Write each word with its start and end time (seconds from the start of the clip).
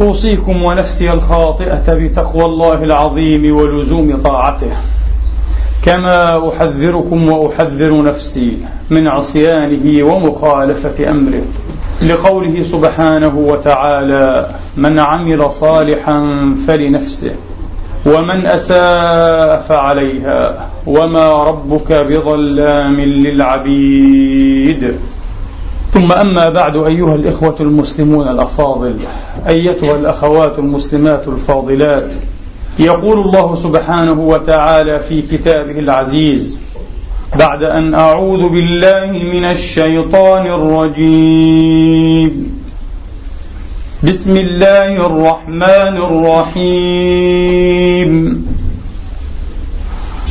أوصيكم 0.00 0.62
ونفسي 0.62 1.12
الخاطئة 1.12 1.94
بتقوى 1.94 2.44
الله 2.44 2.84
العظيم 2.84 3.56
ولزوم 3.56 4.20
طاعته. 4.24 4.70
كما 5.84 6.48
أحذركم 6.48 7.28
وأحذر 7.28 8.02
نفسي 8.02 8.58
من 8.90 9.08
عصيانه 9.08 10.04
ومخالفة 10.04 11.10
أمره. 11.10 11.42
لقوله 12.02 12.62
سبحانه 12.62 13.36
وتعالى 13.36 14.50
من 14.76 14.98
عمل 14.98 15.52
صالحا 15.52 16.20
فلنفسه 16.66 17.32
ومن 18.06 18.46
أساء 18.46 19.58
فعليها 19.68 20.68
وما 20.86 21.32
ربك 21.32 21.92
بظلام 21.92 23.00
للعبيد. 23.00 24.94
ثم 25.92 26.12
أما 26.12 26.48
بعد 26.48 26.76
أيها 26.76 27.14
الإخوة 27.14 27.56
المسلمون 27.60 28.28
الأفاضل 28.28 28.96
أيتها 29.46 29.96
الأخوات 29.96 30.58
المسلمات 30.58 31.28
الفاضلات. 31.28 32.12
يقول 32.78 33.18
الله 33.18 33.54
سبحانه 33.54 34.20
وتعالى 34.20 35.00
في 35.00 35.22
كتابه 35.22 35.78
العزيز 35.78 36.58
بعد 37.38 37.62
أن 37.62 37.94
أعوذ 37.94 38.48
بالله 38.48 39.06
من 39.32 39.44
الشيطان 39.44 40.46
الرجيم. 40.46 42.28
بسم 44.02 44.36
الله 44.36 45.06
الرحمن 45.06 45.96
الرحيم. 46.56 48.47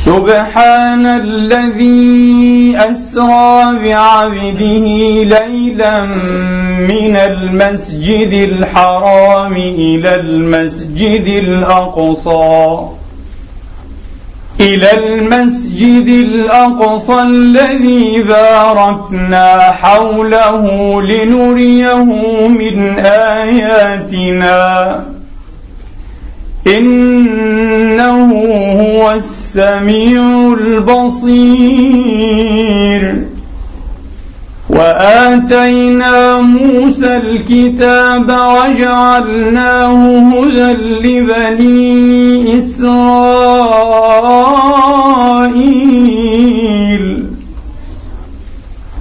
سبحان 0.08 1.06
الذي 1.06 2.76
أسرى 2.76 3.78
بعبده 3.84 4.86
ليلا 5.36 6.00
من 6.90 7.16
المسجد 7.16 8.32
الحرام 8.32 9.52
إلى 9.52 10.14
المسجد 10.14 11.26
الأقصى. 11.26 12.78
إلى 14.60 14.92
المسجد 14.92 16.08
الأقصى 16.08 17.22
الذي 17.22 18.22
باركنا 18.22 19.60
حوله 19.60 21.02
لنريه 21.02 22.04
من 22.48 22.98
آياتنا. 22.98 24.58
إنه 26.76 28.32
هو 28.80 29.10
السميع 29.10 30.54
البصير. 30.60 31.68
وآتينا 34.70 36.40
موسى 36.40 37.16
الكتاب 37.16 38.30
وجعلناه 38.30 40.18
هدى 40.18 40.72
لبني 40.72 42.58
إسرائيل. 42.58 42.98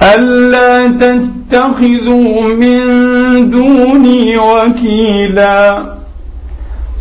ألا 0.04 0.88
تتخذوا 0.88 2.42
من 2.54 2.82
دوني 3.50 4.38
وكيلا. 4.38 5.97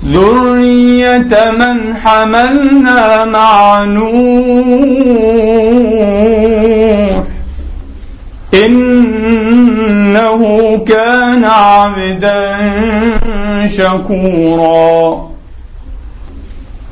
ذرية 0.05 1.51
من 1.59 1.97
حملنا 1.97 3.25
مع 3.25 3.85
نوح 3.85 5.27
إنه 8.55 10.43
كان 10.89 11.45
عبدا 11.45 12.57
شكورا 13.67 15.27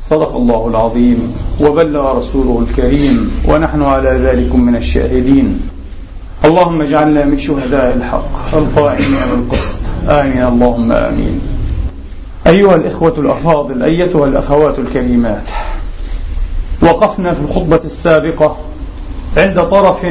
صدق 0.00 0.36
الله 0.36 0.68
العظيم. 0.68 1.32
وبلغ 1.60 2.18
رسوله 2.18 2.66
الكريم. 2.70 3.30
ونحن 3.48 3.82
على 3.82 4.10
ذلك 4.10 4.54
من 4.54 4.76
الشاهدين. 4.76 5.60
اللهم 6.44 6.82
اجعلنا 6.82 7.24
من 7.24 7.38
شهداء 7.38 7.96
الحق. 7.96 8.54
القائمين 8.54 9.18
بالقسط 9.30 9.78
آمين. 10.08 10.42
اللهم 10.42 10.92
آمين. 10.92 11.40
أيها 12.46 12.74
الإخوة 12.74 13.14
الأفاضل 13.18 13.82
أيتها 13.82 14.26
الأخوات 14.26 14.78
الكريمات. 14.78 15.42
وقفنا 16.82 17.32
في 17.32 17.40
الخطبة 17.40 17.80
السابقة 17.84 18.56
عند 19.36 19.62
طرف 19.62 20.06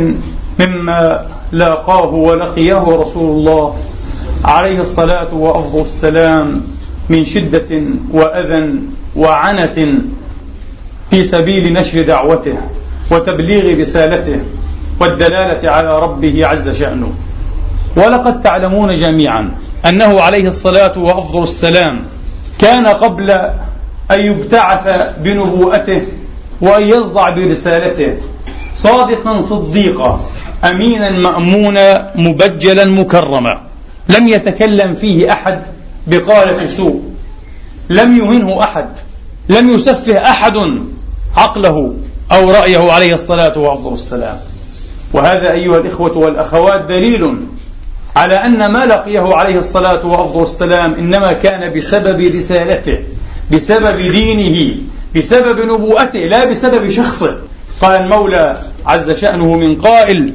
مما 0.59 1.25
لاقاه 1.51 2.05
ولقيه 2.13 2.83
رسول 2.87 3.31
الله 3.37 3.75
عليه 4.45 4.79
الصلاة 4.79 5.33
وأفضل 5.33 5.81
السلام 5.81 6.61
من 7.09 7.25
شدة 7.25 7.81
وأذى 8.11 8.73
وعنة 9.15 9.99
في 11.09 11.23
سبيل 11.23 11.73
نشر 11.73 12.01
دعوته 12.01 12.57
وتبليغ 13.11 13.79
رسالته 13.79 14.39
والدلالة 14.99 15.69
على 15.71 15.99
ربه 15.99 16.45
عز 16.45 16.69
شأنه. 16.69 17.11
ولقد 17.95 18.41
تعلمون 18.41 18.95
جميعا 18.95 19.51
أنه 19.85 20.21
عليه 20.21 20.47
الصلاة 20.47 20.99
وأفضل 20.99 21.43
السلام 21.43 22.01
كان 22.59 22.87
قبل 22.87 23.29
أن 24.11 24.19
يبتعث 24.19 25.13
بنبوءته 25.19 26.07
وأن 26.61 26.83
يصدع 26.83 27.29
برسالته. 27.29 28.13
صادقا 28.75 29.41
صديقا 29.41 30.19
أمينا 30.63 31.11
مأمونا 31.11 32.11
مبجلا 32.15 32.85
مكرما. 32.85 33.61
لم 34.09 34.27
يتكلم 34.27 34.93
فيه 34.93 35.31
أحد 35.31 35.61
بقالة 36.07 36.67
سوء 36.67 37.01
لم 37.89 38.17
يهنه 38.17 38.63
أحد. 38.63 38.87
لم 39.49 39.69
يسفه 39.69 40.17
أحد 40.17 40.53
عقله 41.35 41.93
أو 42.31 42.51
رأيه 42.51 42.91
عليه 42.91 43.13
الصلاة 43.13 43.57
وأفضل 43.57 43.93
السلام. 43.93 44.37
وهذا 45.13 45.51
أيها 45.51 45.77
الإخوة 45.77 46.17
والأخوات 46.17 46.85
دليل 46.85 47.35
على 48.15 48.35
أن 48.35 48.71
ما 48.71 48.85
لقيه 48.85 49.35
عليه 49.35 49.57
الصلاة 49.57 50.05
وأفضل 50.05 50.43
السلام 50.43 50.93
إنما 50.93 51.33
كان 51.33 51.73
بسبب 51.73 52.35
رسالته 52.35 52.99
بسبب 53.51 54.11
دينه 54.11 54.77
بسبب 55.15 55.59
نبوءته 55.59 56.19
لا 56.19 56.45
بسبب 56.45 56.89
شخصه. 56.89 57.37
قال 57.81 58.01
المولى 58.01 58.57
عز 58.85 59.11
شأنه 59.11 59.55
من 59.55 59.75
قائل 59.75 60.33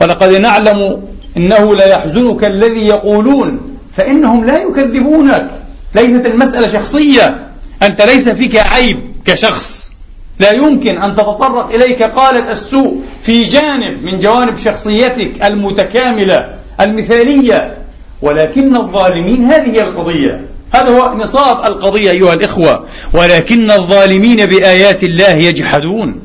ولقد 0.00 0.28
نعلم 0.28 1.02
إنه 1.36 1.74
لا 1.74 1.86
يحزنك 1.86 2.44
الذي 2.44 2.86
يقولون 2.86 3.60
فإنهم 3.92 4.44
لا 4.44 4.62
يكذبونك. 4.62 5.50
ليست 5.94 6.26
المسألة 6.26 6.66
شخصية 6.66 7.46
أنت 7.82 8.02
ليس 8.02 8.28
فيك 8.28 8.56
عيب 8.56 9.12
كشخص. 9.24 9.92
لا 10.40 10.50
يمكن 10.50 11.02
أن 11.02 11.14
تتطرق 11.14 11.74
إليك 11.74 12.02
قالت 12.02 12.50
السوء 12.50 13.02
في 13.22 13.42
جانب 13.42 14.04
من 14.04 14.18
جوانب 14.18 14.56
شخصيتك 14.56 15.44
المتكاملة 15.44 16.48
المثالية. 16.80 17.76
ولكن 18.22 18.76
الظالمين 18.76 19.44
هذه 19.44 19.70
هي 19.70 19.82
القضية. 19.82 20.40
هذا 20.72 20.88
هو 20.88 21.14
نصاب 21.14 21.64
القضية 21.64 22.10
أيها 22.10 22.34
الإخوة 22.34 22.84
ولكن 23.12 23.70
الظالمين 23.70 24.46
بآيات 24.46 25.04
الله 25.04 25.30
يجحدون. 25.30 26.20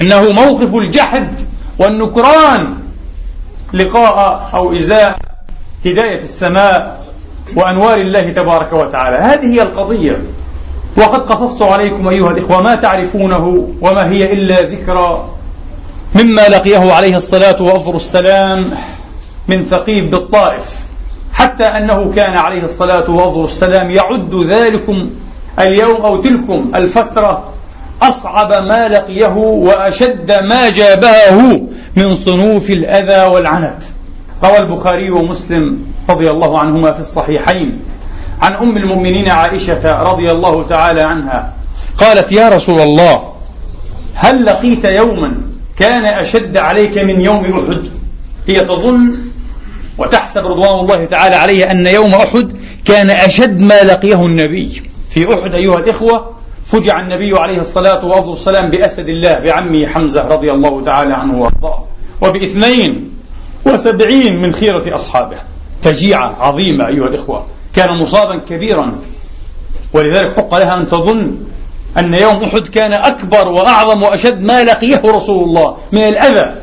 إنه 0.00 0.32
موقف 0.32 0.74
الجحد 0.74 1.28
والنكران. 1.78 2.74
لقاء 3.72 4.50
أو 4.54 4.76
إزاء 4.76 5.18
هداية 5.86 6.22
السماء 6.22 7.04
وأنوار 7.56 8.00
الله 8.00 8.30
تبارك 8.32 8.72
وتعالى. 8.72 9.16
هذه 9.16 9.54
هي 9.54 9.62
القضية. 9.62 10.18
وقد 10.96 11.20
قصصت 11.20 11.62
عليكم 11.62 12.08
أيها 12.08 12.30
الإخوة 12.30 12.62
ما 12.62 12.74
تعرفونه 12.74 13.74
وما 13.80 14.10
هي 14.10 14.32
إلا 14.32 14.60
ذكرى 14.62 15.28
مما 16.14 16.48
لقيه 16.48 16.92
عليه 16.92 17.16
الصلاة 17.16 17.62
وأفضل 17.62 17.96
السلام 17.96 18.70
من 19.48 19.64
ثقيف 19.64 20.04
بالطائف. 20.04 20.89
حتى 21.40 21.64
أنه 21.64 22.12
كان 22.16 22.36
عليه 22.36 22.62
الصلاة 22.62 23.10
وأفضل 23.10 23.44
السلام 23.44 23.90
يعد 23.90 24.34
ذلكم 24.34 25.10
اليوم 25.58 26.02
أو 26.02 26.22
تلكم 26.22 26.70
الفترة 26.74 27.44
أصعب 28.02 28.52
ما 28.52 28.88
لقيه 28.88 29.36
وأشد 29.36 30.32
ما 30.32 30.70
جابهه 30.70 31.60
من 31.96 32.14
صنوف 32.14 32.70
الأذى 32.70 33.26
والعنت. 33.26 33.82
روى 34.44 34.58
البخاري 34.58 35.10
ومسلم 35.10 35.78
رضي 36.10 36.30
الله 36.30 36.58
عنهما 36.58 36.92
في 36.92 37.00
الصحيحين. 37.00 37.78
عن 38.42 38.52
أم 38.52 38.76
المؤمنين 38.76 39.28
عائشة 39.28 40.02
رضي 40.02 40.30
الله 40.30 40.66
تعالى 40.66 41.02
عنها 41.02 41.52
قالت 41.98 42.32
يا 42.32 42.48
رسول 42.48 42.80
الله 42.80 43.22
هل 44.14 44.44
لقيت 44.44 44.84
يوما 44.84 45.36
كان 45.78 46.04
أشد 46.04 46.56
عليك 46.56 46.98
من 46.98 47.20
يوم 47.20 47.44
أحد؟ 47.44 47.82
هي 48.48 48.60
تظن 48.60 49.29
وتحسب 50.00 50.46
رضوان 50.46 50.80
الله 50.80 51.04
تعالى 51.04 51.36
عليه 51.36 51.70
أن 51.70 51.86
يوم 51.86 52.14
أحد 52.14 52.52
كان 52.84 53.10
أشد 53.10 53.60
ما 53.60 53.82
لقيه 53.82 54.26
النبي. 54.26 54.82
في 55.10 55.34
أحد 55.34 55.54
أيها 55.54 55.78
الإخوة 55.78 56.30
فجع 56.66 57.00
النبي 57.00 57.38
عليه 57.38 57.58
الصلاة 57.58 58.04
والسلام 58.04 58.70
بأسد 58.70 59.08
الله 59.08 59.38
بعمه 59.38 59.86
حمزة 59.86 60.28
رضي 60.28 60.52
الله 60.52 60.84
تعالى 60.84 61.14
عنه 61.14 61.42
وأرضاه. 61.42 61.84
وباثنين 62.20 63.10
وسبعين 63.66 64.42
من 64.42 64.52
خيرة 64.52 64.94
أصحابه. 64.94 65.36
فجيعة 65.82 66.36
عظيمة 66.40 66.86
أيها 66.86 67.06
الإخوة. 67.06 67.46
كان 67.76 67.96
مصابا 67.96 68.40
كبيرا. 68.48 68.98
ولذلك 69.92 70.36
حق 70.36 70.54
لها 70.54 70.76
أن 70.76 70.88
تظن 70.88 71.36
أن 71.98 72.14
يوم 72.14 72.44
أحد 72.44 72.66
كان 72.66 72.92
أكبر 72.92 73.48
وأعظم 73.48 74.02
وأشد 74.02 74.40
ما 74.42 74.64
لقيه 74.64 75.02
رسول 75.04 75.44
الله. 75.44 75.76
من 75.92 76.02
الأذى 76.02 76.54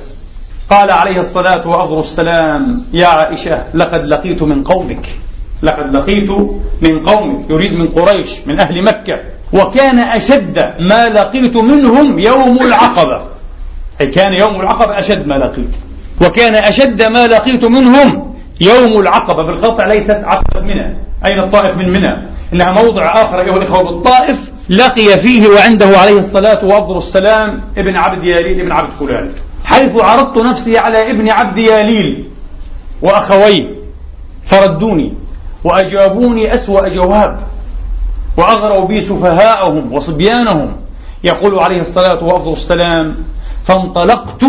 قال 0.69 0.91
عليه 0.91 1.19
الصلاة 1.19 1.67
وأفضل 1.67 1.99
السلام 1.99 2.83
يا 2.93 3.07
عائشة 3.07 3.63
لقد 3.73 4.05
لقيت 4.05 4.43
من 4.43 4.63
قومك 4.63 5.09
لقد 5.63 5.95
لقيت 5.95 6.29
من 6.81 6.99
قومك 7.05 7.49
يريد 7.49 7.79
من 7.79 7.87
قريش 7.87 8.29
من 8.45 8.59
أهل 8.59 8.83
مكة 8.83 9.19
وكان 9.53 9.99
أشد 9.99 10.73
ما 10.79 11.09
لقيت 11.09 11.57
منهم 11.57 12.19
يوم 12.19 12.57
العقبة. 12.61 13.21
أي 14.01 14.07
كان 14.07 14.33
يوم 14.33 14.61
العقبة 14.61 14.99
أشد 14.99 15.27
ما 15.27 15.33
لقيت. 15.33 15.75
وكان 16.21 16.55
أشد 16.55 17.03
ما 17.03 17.27
لقيت 17.27 17.65
منهم 17.65 18.35
يوم 18.61 19.01
العقبة. 19.01 19.43
بالقطع 19.43 19.85
ليست 19.87 20.21
عقبة 20.23 20.59
منى. 20.59 20.97
أين 21.25 21.39
الطائف 21.39 21.77
من 21.77 21.89
منى؟ 21.89 22.17
إنها 22.53 22.71
موضع 22.71 23.21
آخر 23.21 23.41
أيها 23.41 23.57
الإخوة 23.57 23.83
بالطائف 23.83 24.51
لقي 24.69 25.17
فيه 25.19 25.47
وعنده 25.47 25.97
عليه 25.97 26.19
الصلاة 26.19 26.65
وأفضل 26.65 26.97
السلام 26.97 27.61
ابن 27.77 27.95
عبد 27.95 28.23
ياليل 28.23 28.59
ابن 28.59 28.71
عبد 28.71 28.89
فلان. 28.99 29.29
حيث 29.67 29.95
عرضت 29.95 30.37
نفسي 30.37 30.77
على 30.77 31.11
ابن 31.11 31.29
عبد 31.29 31.57
ياليل 31.57 32.29
وأخويه 33.01 33.69
فردوني 34.45 35.13
وأجابوني 35.63 36.53
أسوأ 36.53 36.87
جواب 36.87 37.39
وأغروا 38.37 38.85
بي 38.85 39.01
سفهاءهم 39.01 39.93
وصبيانهم 39.93 40.75
يقول 41.23 41.59
عليه 41.59 41.81
الصلاة 41.81 42.23
وأفضل 42.23 42.53
السلام 42.53 43.15
فانطلقت 43.65 44.43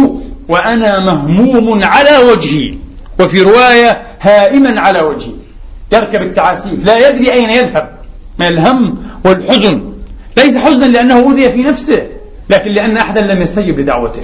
وأنا 0.49 0.99
مهموم 0.99 1.85
على 1.85 2.19
وجهي 2.33 2.75
وفي 3.21 3.43
رواية 3.43 4.03
هائما 4.21 4.81
على 4.81 5.01
وجهي. 5.01 5.33
يركب 5.93 6.23
التعاسيف 6.23 6.87
لا 6.87 7.09
يدري 7.09 7.33
أين 7.33 7.51
يذهب 7.51 7.99
من 8.39 8.47
الهم 8.47 8.99
والحزن. 9.25 9.93
ليس 10.37 10.59
حزنا 10.59 10.87
لأنه 10.87 11.21
أوذي 11.21 11.51
في 11.51 11.63
نفسه 11.63 12.07
لكن 12.51 12.71
لأن 12.71 12.97
أحدا 12.97 13.21
لم 13.21 13.43
يستجب 13.43 13.81
لدعوته. 13.81 14.23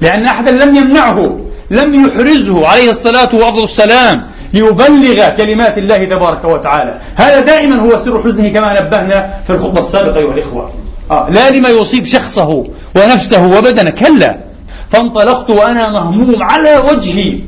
لأن 0.00 0.24
أحدا 0.24 0.50
لم 0.50 0.76
يمنعه 0.76 1.38
لم 1.70 2.06
يحرزه 2.06 2.66
عليه 2.66 2.90
الصلاة 2.90 3.34
وأفضل 3.34 3.64
السلام 3.64 4.26
ليبلغ 4.54 5.28
كلمات 5.28 5.78
الله 5.78 6.04
تبارك 6.04 6.44
وتعالى. 6.44 6.94
هذا 7.14 7.40
دائما 7.40 7.76
هو 7.76 7.98
سر 8.04 8.22
حزنه 8.22 8.48
كما 8.48 8.80
نبهنا 8.80 9.34
في 9.46 9.52
الخطبة 9.52 9.80
السابقة 9.80 10.18
أيها 10.18 10.32
الإخوة. 10.34 10.72
آه 11.10 11.30
لا 11.30 11.50
لما 11.50 11.68
يصيب 11.68 12.06
شخصه 12.06 12.64
ونفسه 12.96 13.58
وبدنه 13.58 13.90
كلا. 13.90 14.38
فانطلقت 14.90 15.50
وأنا 15.50 15.90
مهموم 15.90 16.42
على 16.42 16.76
وجهي 16.76 17.38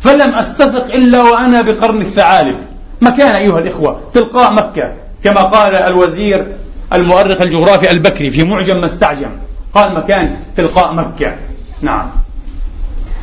فلم 0.00 0.34
أستفق 0.34 0.84
إلا 0.94 1.22
وأنا 1.22 1.62
بقرن 1.62 2.00
الثعالب. 2.00 2.56
مكان 3.00 3.36
أيها 3.36 3.58
الإخوة 3.58 4.00
تلقاء 4.14 4.52
مكة 4.52 4.92
كما 5.24 5.42
قال 5.42 5.74
الوزير 5.74 6.46
المؤرخ 6.92 7.40
الجغرافي 7.40 7.90
البكري 7.90 8.30
في 8.30 8.44
معجم 8.44 8.80
ما 8.80 8.86
استعجم. 8.86 9.30
قال 9.74 9.94
مكان 9.94 10.36
تلقاء 10.56 10.94
مكة. 10.94 11.34
نعم. 11.82 12.10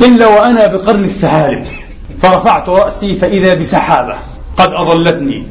إلا 0.01 0.27
وأنا 0.27 0.67
بقرن 0.67 1.03
الثعالب 1.03 1.65
فرفعت 2.21 2.69
رأسي 2.69 3.15
فإذا 3.15 3.53
بسحابة 3.53 4.15
قد 4.57 4.73
أظلتني. 4.73 5.47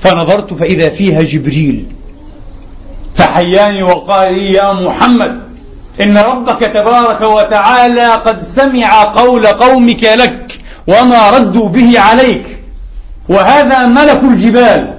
فنظرت 0.00 0.54
فإذا 0.54 0.88
فيها 0.88 1.22
جبريل. 1.22 1.86
فحياني 3.14 3.82
وقال 3.82 4.34
لي 4.34 4.52
يا 4.52 4.72
محمد 4.72 5.40
إن 6.00 6.18
ربك 6.18 6.60
تبارك 6.60 7.20
وتعالى 7.20 8.06
قد 8.06 8.44
سمع 8.44 9.04
قول 9.04 9.46
قومك 9.46 10.04
لك 10.04 10.60
وما 10.86 11.30
ردوا 11.30 11.68
به 11.68 12.00
عليك. 12.00 12.58
وهذا 13.28 13.86
ملك 13.86 14.20
الجبال 14.22 14.94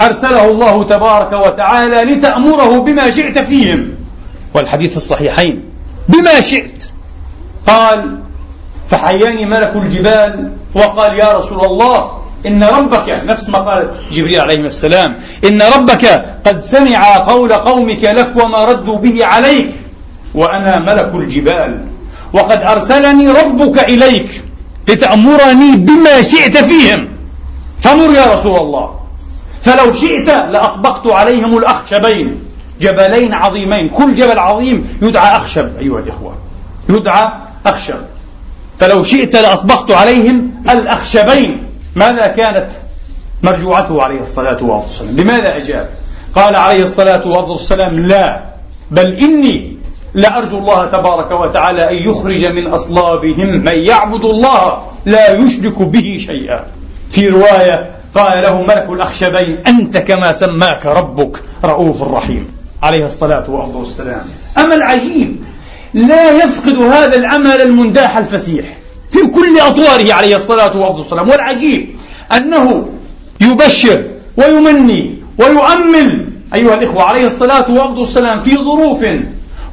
أرسله 0.00 0.50
الله 0.50 0.84
تبارك 0.84 1.32
وتعالى 1.32 2.14
لتأمره 2.14 2.80
بما 2.80 3.10
شئت 3.10 3.38
فيهم. 3.38 3.88
والحديث 4.54 4.90
في 4.90 4.96
الصحيحين 4.96 5.69
بما 6.10 6.40
شئت. 6.40 6.84
قال 7.66 8.18
فحياني 8.90 9.44
ملك 9.44 9.72
الجبال 9.76 10.52
وقال 10.74 11.18
يا 11.18 11.38
رسول 11.38 11.64
الله 11.64 11.98
إن 12.46 12.64
ربك 12.64 13.22
نفس 13.26 13.48
ما 13.48 13.58
قالت 13.58 13.90
جبريل 14.12 14.40
عليه 14.40 14.60
السلام 14.60 15.16
إن 15.44 15.62
ربك 15.62 16.04
قد 16.46 16.56
سمع 16.62 17.16
قول 17.16 17.52
قومك 17.52 18.02
لك 18.04 18.32
وما 18.36 18.64
ردوا 18.64 18.98
به 18.98 19.24
عليك 19.24 19.70
وأنا 20.34 20.78
ملك 20.78 21.10
الجبال 21.14 21.80
وقد 22.32 22.62
أرسلني 22.62 23.28
ربك 23.28 23.76
إليك 23.84 24.42
لتأمرني 24.88 25.76
بما 25.76 26.22
شئت 26.22 26.56
فيهم. 26.56 27.08
فمر 27.80 28.14
يا 28.14 28.34
رسول 28.34 28.56
الله. 28.58 28.86
فلو 29.62 29.92
شئت 29.92 30.28
لأطبقت 30.28 31.06
عليهم 31.06 31.58
الأخشبين. 31.58 32.49
جبلين 32.80 33.34
عظيمين. 33.34 33.88
كل 33.88 34.14
جبل 34.14 34.38
عظيم 34.38 34.98
يدعى 35.02 35.36
أخشب 35.36 35.78
أيها 35.78 35.98
الإخوة. 35.98 36.34
يدعى 36.88 37.32
أخشب. 37.66 38.00
فلو 38.78 39.04
شئت 39.04 39.36
لأطبقت 39.36 39.90
عليهم 39.90 40.50
الأخشبين. 40.70 41.66
ماذا 41.96 42.26
كانت 42.26 42.66
مرجوعته 43.42 44.02
عليه 44.02 44.20
الصلاة 44.20 44.64
والسلام؟ 44.64 45.16
لماذا 45.16 45.56
أجاب؟ 45.56 45.88
قال 46.34 46.56
عليه 46.56 46.82
الصلاة 46.82 47.26
والسلام 47.26 47.98
لا. 47.98 48.40
بل 48.90 49.14
إني 49.14 49.76
لأرجو 50.14 50.58
الله 50.58 50.86
تبارك 50.86 51.30
وتعالى 51.30 51.90
أن 51.90 52.10
يخرج 52.10 52.44
من 52.44 52.66
أصلابهم 52.66 53.46
من 53.46 53.78
يعبد 53.78 54.24
الله 54.24 54.82
لا 55.06 55.32
يشرك 55.32 55.82
به 55.82 56.18
شيئا. 56.26 56.64
في 57.10 57.28
رواية 57.28 57.90
قال 58.14 58.42
له 58.42 58.62
ملك 58.62 58.86
الأخشبين 58.90 59.58
أنت 59.66 59.96
كما 59.96 60.32
سماك 60.32 60.86
ربك 60.86 61.42
رؤوف 61.64 62.02
رحيم. 62.02 62.59
عليه 62.82 63.06
الصلاة 63.06 63.50
والسلام. 63.50 64.22
أما 64.58 64.74
العجيب 64.74 65.36
لا 65.94 66.30
يفقد 66.30 66.78
هذا 66.78 67.16
العمل 67.16 67.60
المنداح 67.60 68.16
الفسيح 68.16 68.64
في 69.10 69.26
كل 69.26 69.60
أطواره 69.60 70.12
عليه 70.12 70.36
الصلاة 70.36 70.76
والسلام. 70.76 71.28
والعجيب 71.28 71.96
أنه 72.36 72.88
يبشر 73.40 74.04
ويمني 74.36 75.18
ويؤمل 75.38 76.26
أيها 76.54 76.74
الإخوة 76.74 77.02
عليه 77.02 77.26
الصلاة 77.26 77.70
والسلام 77.70 78.40
في 78.40 78.56
ظروف 78.56 79.04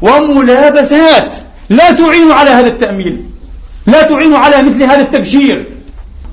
وملابسات 0.02 1.36
لا 1.70 1.92
تعين 1.92 2.32
على 2.32 2.50
هذا 2.50 2.68
التأميل 2.68 3.24
لا 3.88 4.02
تعين 4.02 4.34
على 4.34 4.64
مثل 4.64 4.84
هذا 4.84 5.02
التبشير. 5.02 5.72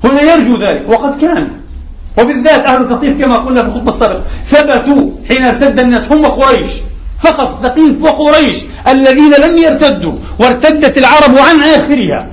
هنا 0.03 0.21
يرجو 0.21 0.61
ذلك 0.61 0.83
وقد 0.87 1.21
كان 1.21 1.51
وبالذات 2.17 2.65
أهل 2.65 2.81
الثقيف 2.81 3.21
كما 3.21 3.37
قلنا 3.37 3.61
في 3.61 3.67
الخطبة 3.67 3.89
السابقة 3.89 4.21
ثبتوا 4.45 5.11
حين 5.27 5.43
ارتد 5.43 5.79
الناس 5.79 6.11
هم 6.11 6.25
قريش 6.25 6.71
فقط 7.21 7.59
ثقيف 7.63 8.01
وقريش 8.01 8.57
الذين 8.87 9.33
لم 9.33 9.57
يرتدوا 9.57 10.13
وارتدت 10.39 10.97
العرب 10.97 11.37
عن 11.37 11.61
آخرها. 11.61 12.27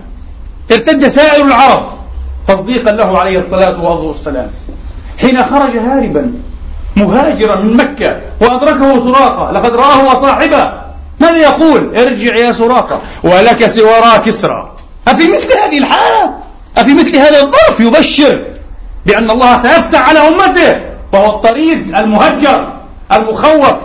ارتد 0.72 1.08
سائر 1.08 1.44
العرب. 1.44 1.82
تصديقا 2.48 2.90
له 2.90 3.18
عليه 3.18 3.38
الصلاة 3.38 3.84
والسلام. 3.84 4.50
حين 5.20 5.44
خرج 5.44 5.76
هاربا 5.76 6.32
مهاجرا 6.96 7.56
من 7.56 7.76
مكة 7.76 8.20
وأدركه 8.40 9.04
سراقة 9.04 9.52
لقد 9.52 9.74
رآه 9.76 10.12
وصاحبه. 10.12 10.72
ماذا 11.20 11.36
يقول؟ 11.36 11.96
ارجع 11.96 12.36
يا 12.36 12.52
سراقة 12.52 13.00
ولك 13.24 13.66
سوارا 13.66 14.16
كسرى 14.16 14.72
أفي 15.08 15.28
مثل 15.28 15.52
هذه 15.64 15.78
الحالة؟ 15.78 16.34
أفي 16.78 16.94
مثل 16.94 17.16
هذا 17.16 17.42
الظرف 17.42 17.80
يبشر 17.80 18.44
بأن 19.06 19.30
الله 19.30 19.62
سيفتح 19.62 20.08
على 20.08 20.18
أمته 20.18 20.80
وهو 21.12 21.36
الطريد 21.36 21.94
المهجر 21.94 22.68
المخوف 23.12 23.76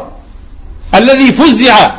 الذي 0.96 1.32
فزع 1.32 1.92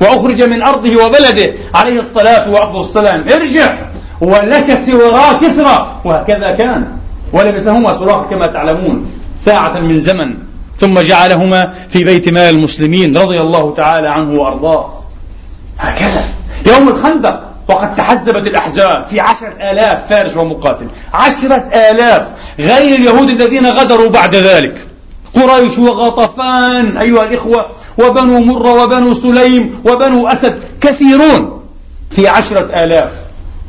وأخرج 0.00 0.42
من 0.42 0.62
أرضه 0.62 1.04
وبلده 1.04 1.52
عليه 1.74 2.00
الصلاة 2.00 2.76
والسلام. 2.76 3.24
ارجع 3.28 3.74
ولك 4.20 4.78
سوارا 4.86 5.32
كسرى 5.32 6.00
وهكذا 6.04 6.50
كان. 6.50 6.86
ولبسهما 7.32 7.94
سراقة 7.94 8.26
كما 8.30 8.46
تعلمون 8.46 9.10
ساعة 9.40 9.78
من 9.78 9.98
زمن. 9.98 10.34
ثم 10.78 11.00
جعلهما 11.00 11.72
في 11.88 12.04
بيت 12.04 12.28
مال 12.28 12.54
المسلمين 12.54 13.18
رضي 13.18 13.40
الله 13.40 13.74
تعالى 13.74 14.08
عنه 14.08 14.40
وأرضاه. 14.40 15.02
هكذا. 15.78 16.24
يوم 16.66 16.88
الخندق. 16.88 17.40
وقد 17.68 17.96
تحزبت 17.96 18.46
الأحزاب 18.46 19.06
في 19.06 19.20
عشرة 19.20 19.52
آلاف 19.60 20.08
فارس 20.08 20.36
ومقاتل. 20.36 20.86
عشرة 21.14 21.64
آلاف 21.90 22.28
غير 22.58 22.98
اليهود 22.98 23.30
الذين 23.30 23.66
غدروا 23.66 24.10
بعد 24.10 24.34
ذلك. 24.34 24.86
قريش 25.34 25.78
وغطفان 25.78 26.96
أيها 26.96 27.24
الإخوة 27.24 27.66
وبنو 27.98 28.40
مرة 28.40 28.82
وبنو 28.82 29.14
سليم 29.14 29.80
وبنو 29.84 30.28
أسد 30.28 30.62
كثيرون 30.80 31.60
في 32.10 32.28
عشرة 32.28 32.84
آلاف. 32.84 33.10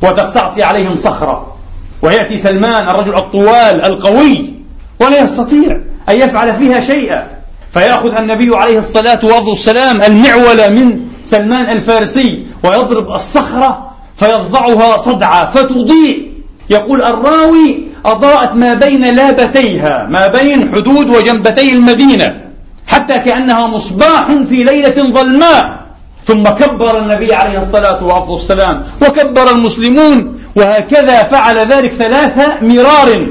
وتستعصي 0.01 0.63
عليهم 0.63 0.95
صخرة. 0.95 1.55
ويأتي 2.01 2.37
سلمان 2.37 2.89
الرجل 2.89 3.15
الطوال 3.15 3.85
القوي 3.85 4.53
ولا 4.99 5.21
يستطيع 5.21 5.81
أن 6.09 6.15
يفعل 6.15 6.55
فيها 6.55 6.79
شيئا. 6.79 7.27
فيأخذ 7.73 8.15
النبي 8.17 8.55
عليه 8.55 8.77
الصلاة 8.77 9.19
والسلام 9.25 10.01
المعولة 10.01 10.67
من 10.69 10.99
سلمان 11.25 11.69
الفارسي 11.69 12.47
ويضرب 12.63 13.11
الصخرة 13.11 13.86
فيصدعها 14.17 14.97
صدعة 14.97 15.51
فتضيء. 15.51 16.33
يقول 16.69 17.01
الراوي 17.01 17.87
أضاءت 18.05 18.53
ما 18.53 18.73
بين 18.73 19.15
لابتيها 19.15 20.07
ما 20.09 20.27
بين 20.27 20.75
حدود 20.75 21.09
وجنبتي 21.09 21.73
المدينة 21.73 22.41
حتى 22.87 23.19
كأنها 23.19 23.67
مصباح 23.67 24.27
في 24.49 24.63
ليلة 24.63 25.03
ظلماء. 25.03 25.77
ثم 26.25 26.43
كبر 26.43 26.99
النبي 26.99 27.33
عليه 27.33 27.59
الصلاة 27.59 28.03
والسلام 28.03 28.83
وكبر 29.01 29.51
المسلمون 29.51 30.39
وهكذا 30.55 31.23
فعل 31.23 31.57
ذلك 31.57 31.91
ثلاث 31.91 32.63
مرار. 32.63 33.27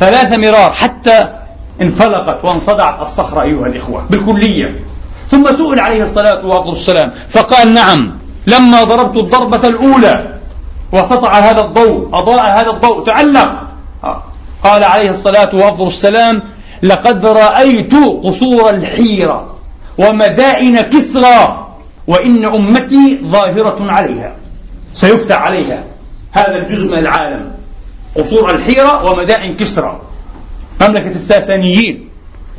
ثلاث 0.00 0.32
مرار 0.32 0.72
حتى 0.72 1.28
انفلقت 1.82 2.44
وانصدعت 2.44 3.00
الصخرة 3.02 3.42
أيها 3.42 3.66
الإخوة 3.66 4.06
بالكلية. 4.10 4.80
ثم 5.30 5.46
سئل 5.56 5.80
عليه 5.80 6.02
الصلاة 6.02 6.46
والسلام 6.46 7.12
فقال 7.30 7.74
نعم 7.74 8.21
لما 8.46 8.84
ضربت 8.84 9.16
الضربة 9.16 9.68
الأولى 9.68 10.34
وسطع 10.92 11.32
هذا 11.38 11.60
الضوء 11.60 12.08
أضاء 12.12 12.60
هذا 12.60 12.70
الضوء 12.70 13.04
تعلق. 13.04 13.62
قال 14.64 14.84
عليه 14.84 15.10
الصلاة 15.10 15.80
والسلام 15.80 16.42
لقد 16.82 17.26
رأيت 17.26 17.94
قصور 18.22 18.70
الحيرة 18.70 19.46
ومدائن 19.98 20.80
كسرى 20.80 21.68
وإن 22.06 22.44
أمتي 22.44 23.20
ظاهرة 23.24 23.76
عليها. 23.80 24.32
سيفتح 24.94 25.42
عليها 25.42 25.84
هذا 26.32 26.56
الجزء 26.56 26.86
من 26.92 26.98
العالم. 26.98 27.50
قصور 28.16 28.50
الحيرة 28.50 29.04
ومدائن 29.04 29.56
كسرى. 29.56 30.00
مملكة 30.80 31.10
الساسانيين. 31.10 32.08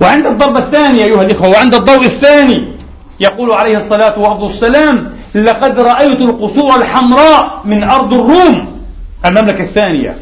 وعند 0.01 0.25
الضربة 0.25 0.59
الثانية 0.59 1.03
أيها 1.05 1.21
الإخوة 1.21 1.49
وعند 1.49 1.75
الضوء 1.75 2.05
الثاني 2.05 2.73
يقول 3.19 3.51
عليه 3.51 3.77
الصلاة 3.77 4.19
والسلام 4.19 5.13
لقد 5.35 5.79
رأيت 5.79 6.21
القصور 6.21 6.75
الحمراء 6.75 7.61
من 7.65 7.83
أرض 7.83 8.13
الروم. 8.13 8.81
المملكة 9.25 9.63
الثانية. 9.63 10.15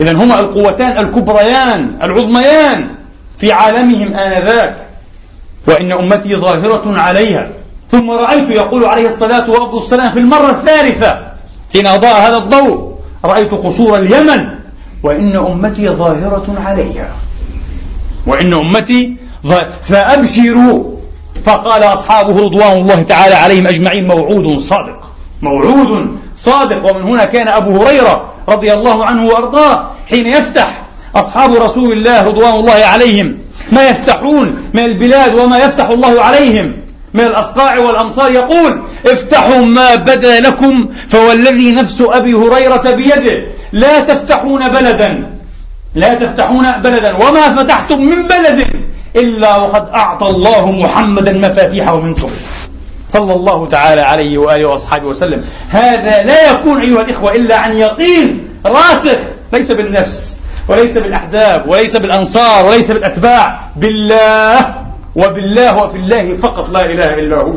إذا 0.00 0.12
هما 0.12 0.40
القوتان 0.40 1.04
الكبريان 1.04 1.90
العظميان 2.02 2.88
في 3.38 3.52
عالمهم 3.52 4.14
آنذاك. 4.14 4.76
وإن 5.66 5.92
أمتي 5.92 6.36
ظاهرة 6.36 7.00
عليها. 7.00 7.48
ثم 7.90 8.10
رأيت 8.10 8.50
يقول 8.50 8.84
عليه 8.84 9.08
الصلاة 9.08 9.50
والسلام 9.50 10.12
في 10.12 10.18
المرة 10.18 10.50
الثالثة 10.50 11.18
حين 11.72 11.86
أضاء 11.86 12.28
هذا 12.28 12.36
الضوء 12.36 12.94
رأيت 13.24 13.50
قصور 13.50 13.98
اليمن. 13.98 14.48
وإن 15.02 15.36
أمتي 15.36 15.88
ظاهرة 15.88 16.62
عليها. 16.66 17.08
وإن 18.26 18.52
أمتي 18.52 19.16
فأبشروا. 19.82 20.93
فقال 21.44 21.82
أصحابه 21.82 22.40
رضوان 22.44 22.72
الله 22.72 23.02
تعالى 23.02 23.34
عليهم 23.34 23.66
أجمعين 23.66 24.08
موعود 24.08 24.58
صادق. 24.58 25.00
موعود 25.42 26.16
صادق. 26.36 26.90
ومن 26.90 27.02
هنا 27.02 27.24
كان 27.24 27.48
أبو 27.48 27.82
هريرة 27.82 28.32
رضي 28.48 28.74
الله 28.74 29.04
عنه 29.04 29.26
وأرضاه 29.26 29.90
حين 30.10 30.26
يفتح 30.26 30.82
أصحاب 31.16 31.54
رسول 31.54 31.92
الله 31.92 32.22
رضوان 32.22 32.54
الله 32.54 32.72
عليهم. 32.72 33.38
ما 33.72 33.88
يفتحون 33.88 34.56
من 34.74 34.84
البلاد 34.84 35.34
وما 35.34 35.58
يفتح 35.58 35.88
الله 35.88 36.22
عليهم. 36.22 36.76
من 37.14 37.24
الأصقاع 37.24 37.78
والأمصار 37.78 38.30
يقول 38.30 38.82
افتحوا 39.06 39.64
ما 39.64 39.94
بدا 39.94 40.40
لكم 40.40 40.88
فوالذي 41.08 41.72
نفس 41.72 42.00
أبي 42.00 42.34
هريرة 42.34 42.90
بيده. 42.90 43.46
لا 43.72 44.00
تفتحون 44.00 44.68
بلدا. 44.68 45.30
لا 45.94 46.14
تفتحون 46.14 46.72
بلدا. 46.72 47.16
وما 47.16 47.56
فتحتم 47.56 48.00
من 48.00 48.22
بلد. 48.22 48.66
إلا 49.16 49.56
وقد 49.56 49.88
أعطى 49.94 50.26
الله 50.26 50.70
محمدا 50.70 51.32
مفاتيحه 51.32 52.00
من 52.00 52.14
قبل 52.14 52.32
صلى 53.08 53.32
الله 53.32 53.66
تعالى 53.66 54.00
عليه 54.00 54.38
وآله 54.38 54.66
وأصحابه 54.66 55.06
وسلم. 55.06 55.44
هذا 55.68 56.22
لا 56.22 56.50
يكون 56.50 56.80
أيها 56.80 57.00
الإخوة 57.00 57.34
إلا 57.34 57.56
عن 57.56 57.78
يقين 57.78 58.48
راسخ. 58.66 59.18
ليس 59.52 59.72
بالنفس 59.72 60.40
وليس 60.68 60.98
بالأحزاب 60.98 61.68
وليس 61.68 61.96
بالأنصار 61.96 62.66
وليس 62.66 62.90
بالأتباع. 62.90 63.60
بالله 63.76 64.74
وبالله 65.16 65.76
وفي 65.76 65.96
الله 65.96 66.34
فقط 66.34 66.70
لا 66.70 66.84
إله 66.84 67.14
إلا 67.14 67.36
هو. 67.36 67.54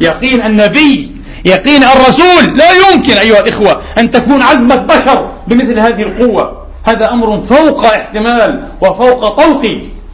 يقين 0.00 0.42
النبي 0.42 1.16
يقين 1.44 1.82
الرسول. 1.82 2.56
لا 2.56 2.70
يمكن 2.70 3.12
أيها 3.12 3.40
الإخوة 3.40 3.80
أن 3.98 4.10
تكون 4.10 4.42
عزمة 4.42 4.76
بشر 4.76 5.30
بمثل 5.46 5.78
هذه 5.78 6.02
القوة. 6.02 6.62
هذا 6.84 7.10
أمر 7.10 7.38
فوق 7.38 7.84
احتمال 7.84 8.68
وفوق 8.80 9.28
طوق 9.28 9.66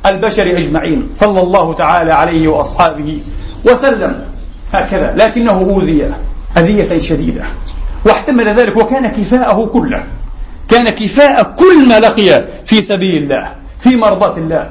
البشر 0.07 0.59
أجمعين 0.59 1.09
صلى 1.15 1.41
الله 1.41 1.75
تعالى 1.75 2.13
عليه 2.13 2.49
وأصحابه 2.49 3.19
وسلم. 3.65 4.25
هكذا 4.73 5.15
لكنه 5.17 5.53
أوذي 5.53 6.15
أذية 6.57 6.99
شديدة. 6.99 7.45
واحتمل 8.05 8.49
ذلك 8.49 8.77
وكان 8.77 9.07
كفاءه 9.07 9.67
كله. 9.67 10.05
كان 10.69 10.91
كفاء 10.91 11.43
كل 11.43 11.89
ما 11.89 12.01
لقي 12.01 12.45
في 12.67 12.83
سبيل 12.83 13.23
الله 13.23 13.49
في 13.81 13.97
مرضاة 13.97 14.37
الله. 14.37 14.69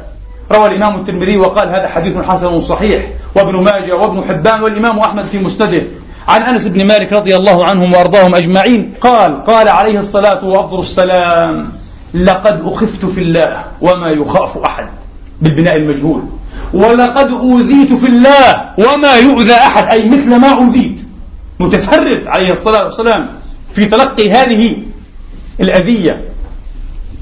روى 0.51 0.67
الإمام 0.67 0.99
الترمذي 0.99 1.37
وقال 1.37 1.69
هذا 1.69 1.87
حديث 1.87 2.17
حسن 2.17 2.59
صحيح. 2.59 3.05
وابن 3.35 3.55
ماجه 3.63 3.95
وابن 3.95 4.23
حبان 4.29 4.61
والإمام 4.61 4.99
أحمد 4.99 5.25
في 5.25 5.39
مسنده 5.39 5.81
عن 6.27 6.41
أنس 6.41 6.67
بن 6.67 6.87
مالك 6.87 7.13
رضي 7.13 7.35
الله 7.35 7.65
عنهم 7.65 7.93
وأرضاهم 7.93 8.35
أجمعين 8.35 8.93
قال 9.01 9.43
قال 9.45 9.67
عليه 9.67 9.99
الصلاة 9.99 10.45
وأفضل 10.45 10.79
السلام 10.79 11.69
لقد 12.13 12.61
أخفت 12.61 13.05
في 13.05 13.21
الله 13.21 13.63
وما 13.81 14.09
يخاف 14.09 14.57
أحد. 14.57 14.87
بالبناء 15.41 15.75
المجهول. 15.75 16.21
ولقد 16.73 17.31
أوذيت 17.31 17.93
في 17.93 18.07
الله 18.07 18.69
وما 18.77 19.13
يؤذى 19.13 19.53
أحد 19.53 19.87
أي 19.87 20.09
مثل 20.09 20.35
ما 20.35 20.47
أوذيت. 20.47 21.01
متفرد 21.59 22.27
عليه 22.27 22.51
الصلاة 22.51 22.83
والسلام 22.83 23.27
في 23.73 23.85
تلقي 23.85 24.31
هذه 24.31 24.77
الأذية. 25.59 26.21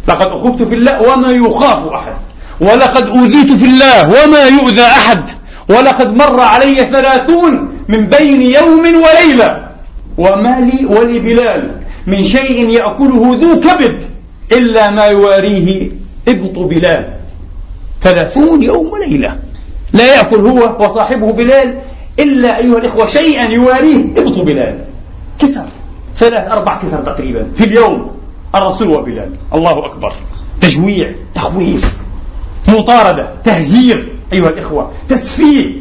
لقد 0.07 0.27
أخفت 0.27 0.63
في 0.63 0.75
الله 0.75 1.13
وما 1.13 1.31
يخاف 1.31 1.87
أحد. 1.87 2.13
ولقد 2.59 3.07
أوذيت 3.07 3.51
في 3.51 3.65
الله 3.65 4.09
وما 4.09 4.47
يؤذى 4.47 4.85
أحد. 4.85 5.23
ولقد 5.69 6.15
مر 6.15 6.39
علي 6.39 6.75
ثلاثون 6.75 7.77
من 7.87 8.05
بين 8.05 8.41
يوم 8.41 8.81
وليلة. 8.81 9.67
وما 10.17 10.59
لي 10.59 10.85
ولبلال 10.85 11.71
من 12.07 12.23
شيء 12.23 12.69
يأكله 12.69 13.37
ذو 13.41 13.59
كبد 13.59 14.03
إلا 14.51 14.91
ما 14.91 15.05
يواريه 15.05 15.91
إبط 16.27 16.59
بلال. 16.59 17.24
ثلاثون 18.05 18.63
يوم 18.63 18.87
وليلة. 18.87 19.39
لا 19.93 20.15
يأكل 20.15 20.47
هو 20.47 20.85
وصاحبه 20.85 21.31
بلال 21.31 21.79
إلا 22.19 22.57
أيها 22.57 22.77
الإخوة 22.77 23.05
شيئا 23.05 23.49
يواريه 23.49 24.05
إبط 24.17 24.39
بلال. 24.39 24.79
كسر. 25.39 25.65
ثلاث 26.17 26.51
أربع 26.51 26.81
كسر 26.81 26.97
تقريبا 26.97 27.47
في 27.55 27.63
اليوم. 27.63 28.11
الرسول 28.55 28.87
وبلال. 28.87 29.29
الله 29.53 29.85
أكبر. 29.85 30.13
تجويع 30.61 31.11
تخويف 31.35 31.97
مطاردة 32.67 33.29
تهجير 33.43 34.07
أيها 34.33 34.49
الإخوة 34.49 34.91
تسفيه. 35.09 35.73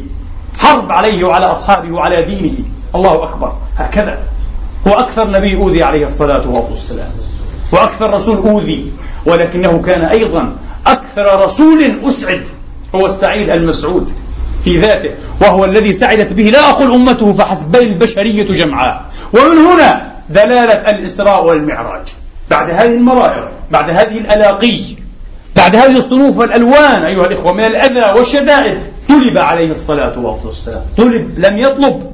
حرب 0.57 0.91
عليه 0.91 1.23
وعلى 1.23 1.45
أصحابه 1.45 1.91
وعلى 1.91 2.21
دينه. 2.21 2.53
الله 2.95 3.23
أكبر. 3.23 3.53
هكذا. 3.77 4.19
هو 4.87 4.93
أكثر 4.93 5.31
نبي 5.31 5.55
أوذي 5.55 5.83
عليه 5.83 6.05
الصلاة 6.05 6.49
والسلام. 6.49 7.11
وأكثر 7.71 8.13
رسول 8.13 8.37
أوذي. 8.37 8.91
ولكنه 9.25 9.81
كان 9.85 10.01
أيضا 10.01 10.55
أكثر 10.87 11.43
رسول 11.45 11.83
أسعد 12.03 12.41
هو 12.95 13.05
السعيد 13.05 13.49
المسعود 13.49 14.11
في 14.63 14.77
ذاته 14.77 15.09
وهو 15.41 15.65
الذي 15.65 15.93
سعدت 15.93 16.33
به 16.33 16.43
لا 16.43 16.69
أقول 16.69 16.93
أمته 16.93 17.33
فحسب 17.33 17.71
بل 17.71 17.81
البشرية 17.81 18.43
جمعاء. 18.43 19.05
ومن 19.33 19.57
هنا 19.57 20.11
دلالة 20.29 20.73
الإسراء 20.73 21.45
والمعراج. 21.45 22.07
بعد 22.49 22.69
هذه 22.69 22.95
المرائر 22.95 23.49
بعد 23.71 23.89
هذه 23.89 24.17
الألاقي 24.17 24.79
بعد 25.55 25.75
هذه 25.75 25.97
الصنوف 25.97 26.37
والألوان 26.37 27.03
أيها 27.03 27.25
الإخوة 27.25 27.53
من 27.53 27.65
الأذى 27.65 28.19
والشدائد 28.19 28.77
طلب 29.09 29.37
عليه 29.37 29.71
الصلاة 29.71 30.19
والسلام. 30.19 30.81
طلب 30.97 31.39
لم 31.39 31.57
يطلب. 31.57 32.11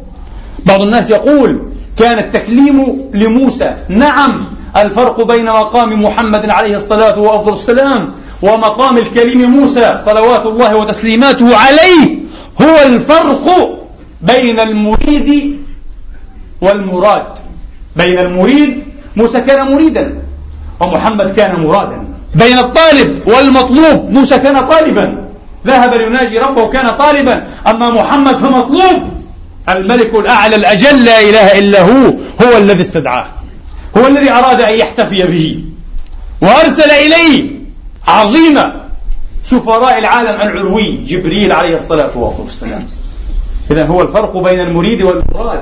بعض 0.66 0.82
الناس 0.82 1.10
يقول 1.10 1.62
كان 2.00 2.20
التكليم 2.20 3.10
لموسى 3.14 3.76
نعم 3.88 4.51
الفرق 4.78 5.22
بين 5.28 5.46
مقام 5.46 6.04
محمد 6.04 6.50
عليه 6.50 6.76
الصلاة 6.76 7.20
والسلام 7.20 8.12
ومقام 8.42 8.98
الكريم 8.98 9.50
موسى 9.50 9.98
صلوات 10.02 10.46
الله 10.46 10.76
وتسليماته 10.76 11.58
عليه 11.58 12.18
هو 12.62 12.76
الفرق 12.86 13.48
بين 14.22 14.60
المريد 14.60 15.60
والمراد. 16.62 17.26
بين 17.96 18.20
المريد 18.20 18.84
موسى 19.16 19.42
كان 19.42 19.72
مريدا 19.72 20.18
ومحمد 20.80 21.36
كان 21.36 21.60
مرادا. 21.60 22.04
بين 22.36 22.58
الطالب 22.58 23.28
والمطلوب 23.28 24.10
موسى 24.10 24.40
كان 24.40 24.68
طالبا. 24.68 25.26
ذهب 25.68 25.94
ليناجي 25.94 26.38
ربه 26.40 26.68
كان 26.68 26.92
طالبا. 26.92 27.48
أما 27.68 27.90
محمد 27.90 28.36
فمطلوب. 28.36 29.12
الملك 29.70 30.16
الأعلى 30.16 30.56
الأجل 30.56 31.06
لا 31.06 31.20
إله 31.20 31.60
إلا 31.60 31.82
هو 31.82 32.14
هو 32.42 32.58
الذي 32.58 32.82
استدعاه. 32.82 33.26
هو 33.98 34.08
الذي 34.08 34.32
أراد 34.32 34.62
أن 34.62 34.74
يحتفي 34.74 35.24
به 35.24 35.64
وأرسل 36.42 36.92
إليه 36.92 37.52
عظيم 38.08 38.60
سفراء 39.44 40.00
العالم 40.00 40.42
العلوي 40.42 40.92
جبريل 40.92 41.52
عليه 41.52 41.78
الصلاة 41.78 42.10
والسلام. 42.16 42.88
إذا 43.72 43.86
هو 43.86 44.02
الفرق 44.02 44.38
بين 44.38 44.60
المريد 44.60 45.02
والمراد 45.02 45.62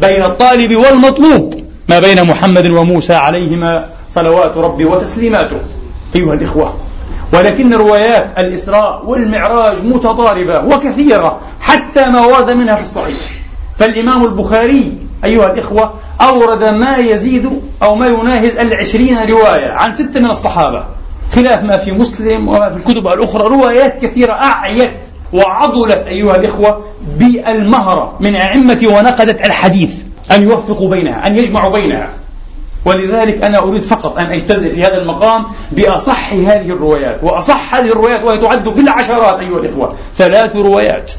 بين 0.00 0.24
الطالب 0.24 0.76
والمطلوب 0.76 1.54
ما 1.88 2.00
بين 2.00 2.24
محمد 2.24 2.66
وموسى 2.66 3.14
عليهما 3.14 3.86
صلوات 4.08 4.56
ربي 4.56 4.84
وتسليماته 4.84 5.56
أيها 6.14 6.34
الإخوة. 6.34 6.74
ولكن 7.32 7.74
روايات 7.74 8.38
الإسراء 8.38 9.02
والمعراج 9.06 9.84
متضاربة 9.84 10.64
وكثيرة 10.64 11.40
حتى 11.60 12.10
ما 12.10 12.20
ورد 12.20 12.50
منها 12.50 12.74
في 12.74 12.82
الصحيح. 12.82 13.20
فالإمام 13.78 14.24
البخاري 14.24 14.92
أيها 15.24 15.52
الإخوة 15.52 15.94
أورد 16.20 16.64
ما 16.64 16.96
يزيد 16.96 17.60
أو 17.82 17.94
ما 17.94 18.06
يناهز 18.06 18.56
العشرين 18.56 19.18
رواية 19.18 19.70
عن 19.70 19.92
ستة 19.92 20.20
من 20.20 20.30
الصحابة. 20.30 20.84
خلاف 21.34 21.62
ما 21.62 21.76
في 21.76 21.92
مسلم 21.92 22.48
وما 22.48 22.70
في 22.70 22.76
الكتب 22.76 23.08
الأخرى 23.08 23.48
روايات 23.48 24.02
كثيرة 24.02 24.32
أعيت 24.32 24.92
وعضلت 25.32 26.04
أيها 26.06 26.36
الإخوة 26.36 26.84
بالمهرة 27.18 28.16
من 28.20 28.36
أئمة 28.36 28.80
ونقدة 28.84 29.46
الحديث 29.46 29.94
أن 30.36 30.42
يوفقوا 30.42 30.90
بينها 30.90 31.26
أن 31.26 31.38
يجمعوا 31.38 31.72
بينها. 31.72 32.08
ولذلك 32.84 33.42
أنا 33.42 33.58
أريد 33.58 33.82
فقط 33.82 34.18
أن 34.18 34.26
أجتزئ 34.26 34.74
في 34.74 34.84
هذا 34.84 34.96
المقام 34.96 35.44
بأصح 35.72 36.32
هذه 36.32 36.70
الروايات 36.70 37.18
وأصح 37.22 37.74
هذه 37.74 37.92
الروايات 37.92 38.22
وهي 38.22 38.38
تعد 38.38 38.68
بالعشرات 38.68 39.38
أيها 39.38 39.58
الإخوة 39.58 39.94
ثلاث 40.16 40.56
روايات. 40.56 41.12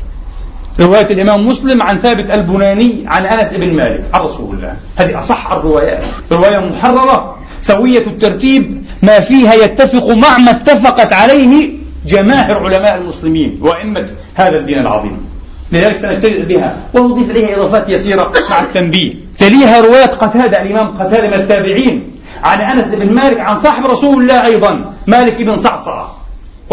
رواية 0.80 1.06
الإمام 1.06 1.48
مسلم 1.48 1.82
عن 1.82 1.98
ثابت 1.98 2.32
البناني 2.32 3.04
عن 3.08 3.26
أنس 3.26 3.54
بن 3.54 3.74
مالك. 3.74 4.04
عن 4.14 4.22
رسول 4.22 4.56
الله. 4.56 4.76
هذه 4.96 5.20
أصح 5.20 5.52
الروايات. 5.52 6.04
رواية 6.32 6.58
محررة 6.58 7.38
سوية 7.62 8.08
الترتيب 8.08 8.84
ما 9.02 9.20
فيها 9.20 9.54
يتفق 9.54 10.10
مع 10.10 10.38
ما 10.38 10.52
اتفقت 10.52 11.14
عليه 11.14 11.70
جماهير 12.08 12.58
علماء 12.58 12.96
المسلمين 12.96 13.60
وأئمة 13.62 14.08
هذا 14.36 14.58
الدين 14.58 14.80
العظيم. 14.80 15.26
لذلك 15.72 15.96
سنجتهد 15.96 16.48
بها 16.48 16.78
ونضيف 16.94 17.30
إليها 17.30 17.58
إضافات 17.58 17.90
يسيرة 17.90 18.34
مع 18.50 18.62
التنبيه. 18.62 19.14
تليها 19.40 19.82
رواية 19.82 20.06
قتادة 20.06 20.62
الإمام 20.62 20.88
قتادة 20.88 21.28
من 21.28 21.34
التابعين 21.34 22.12
عن 22.44 22.62
أنس 22.62 22.94
بن 22.94 23.14
مالك 23.14 23.40
عن 23.40 23.56
صاحب 23.56 23.86
رسول 23.86 24.22
الله 24.24 24.46
أيضا 24.46 24.94
مالك 25.08 25.42
بن 25.42 25.56
صعصعة. 25.56 26.23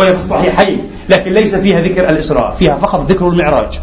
وهي 0.00 0.12
في 0.12 0.18
الصحيحين 0.24 0.90
لكن 1.08 1.32
ليس 1.32 1.54
فيها 1.54 1.80
ذكر 1.80 2.08
الإسراء 2.08 2.54
فيها 2.58 2.76
فقط 2.76 3.10
ذكر 3.10 3.28
المعراج. 3.28 3.80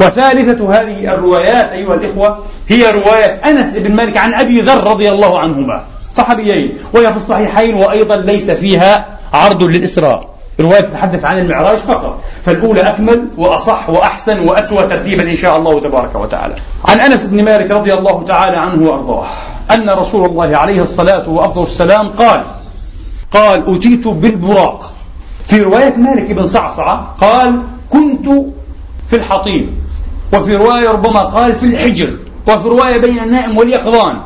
وثالثة 0.00 0.74
هذه 0.74 1.14
الروايات 1.14 1.70
أيها 1.70 1.94
الإخوة 1.94 2.38
هي 2.68 2.90
رواية 2.90 3.40
أنس 3.44 3.76
بن 3.76 3.92
مالك 3.92 4.16
عن 4.16 4.34
أبي 4.34 4.60
ذر 4.60 4.84
رضي 4.84 5.10
الله 5.10 5.38
عنهما 5.38 5.82
صحابيين 6.14 6.78
وهي 6.94 7.10
في 7.10 7.16
الصحيحين 7.16 7.74
وأيضا 7.74 8.16
ليس 8.16 8.50
فيها 8.50 9.06
عرض 9.34 9.62
للإسراء. 9.62 10.28
رواية 10.60 10.80
تتحدث 10.80 11.24
عن 11.24 11.38
المعراج 11.38 11.76
فقط 11.76 12.20
فالأولى 12.44 12.80
أكمل 12.80 13.24
وأصح 13.38 13.90
وأحسن 13.90 14.48
وأسوأ 14.48 14.82
ترتيبا 14.82 15.22
إن 15.22 15.36
شاء 15.36 15.56
الله 15.56 15.80
تبارك 15.80 16.14
وتعالى. 16.14 16.54
عن 16.84 17.00
أنس 17.00 17.24
بن 17.24 17.44
مالك 17.44 17.70
رضي 17.70 17.94
الله 17.94 18.24
تعالى 18.28 18.56
عنه 18.56 18.90
وأرضاه 18.90 19.26
أن 19.74 19.90
رسول 19.90 20.24
الله 20.24 20.56
عليه 20.56 20.82
الصلاة 20.82 21.28
وأفضل 21.28 21.62
السلام 21.62 22.08
قال 22.08 22.42
قال 23.32 23.76
أتيت 23.76 24.08
بالبراق 24.08 24.92
في 25.46 25.60
رواية 25.62 25.96
مالك 25.96 26.32
بن 26.32 26.46
صعصعة 26.46 27.14
قال 27.20 27.62
كنت 27.90 28.26
في 29.08 29.16
الحطيم 29.16 29.70
وفي 30.32 30.56
رواية 30.56 30.90
ربما 30.90 31.20
قال 31.20 31.54
في 31.54 31.66
الحجر 31.66 32.18
وفي 32.48 32.68
رواية 32.68 32.98
بين 32.98 33.18
النائم 33.18 33.58
واليقظان 33.58 34.20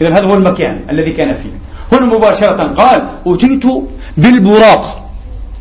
إذا 0.00 0.08
هذا 0.08 0.26
هو 0.26 0.34
المكان 0.34 0.80
الذي 0.90 1.12
كان 1.12 1.34
فيه. 1.34 1.50
هنا 1.92 2.06
مباشرة 2.06 2.62
قال 2.76 3.02
أتيت 3.26 3.64
بالبراق 4.16 5.10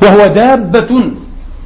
وهو 0.04 0.28
دابة 0.28 1.02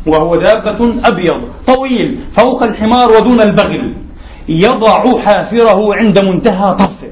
وهو 0.05 0.35
دابة 0.35 0.93
أبيض 1.03 1.41
طويل 1.67 2.19
فوق 2.35 2.63
الحمار 2.63 3.11
ودون 3.11 3.41
البغل 3.41 3.93
يضع 4.49 5.19
حافره 5.19 5.95
عند 5.95 6.19
منتهى 6.19 6.73
طرفه 6.73 7.07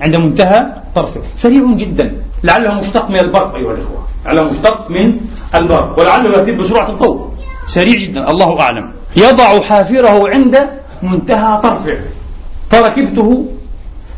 عند 0.00 0.16
منتهى 0.16 0.66
طرفه. 0.94 1.20
سريع 1.36 1.72
جدا 1.72 2.12
لعله 2.44 2.80
مشتق 2.80 3.10
من 3.10 3.18
البرق 3.18 3.54
أيها 3.54 3.72
الإخوة. 3.72 4.04
لعله 4.26 4.42
مشتق 4.42 4.90
من 4.90 5.20
البرق 5.54 5.98
ولعله 5.98 6.38
يسير 6.38 6.60
بسرعة 6.60 6.90
الضوء 6.90 7.28
سريع 7.66 7.98
جدا 7.98 8.30
الله 8.30 8.60
أعلم. 8.60 8.90
يضع 9.16 9.60
حافره 9.60 10.28
عند 10.28 10.68
منتهى 11.02 11.60
طرفه. 11.62 11.98
فركبته 12.70 13.46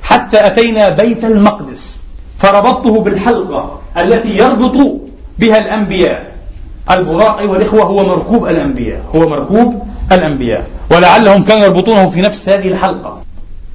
حتى 0.03 0.47
أتينا 0.47 0.89
بيت 0.89 1.25
المقدس. 1.25 1.97
فربطته 2.39 3.01
بالحلقة 3.01 3.81
التي 3.97 4.39
يربط 4.39 5.01
بها 5.39 5.59
الأنبياء. 5.59 6.33
البراق 6.91 7.39
أيها 7.39 7.57
الإخوة 7.57 7.83
هو 7.83 8.05
مركوب 8.05 8.47
الأنبياء. 8.47 9.01
هو 9.15 9.29
مركوب 9.29 9.83
الأنبياء. 10.13 10.67
ولعلهم 10.91 11.45
كانوا 11.45 11.65
يربطونه 11.65 12.11
في 12.11 12.21
نفس 12.21 12.49
هذه 12.49 12.69
الحلقة. 12.69 13.23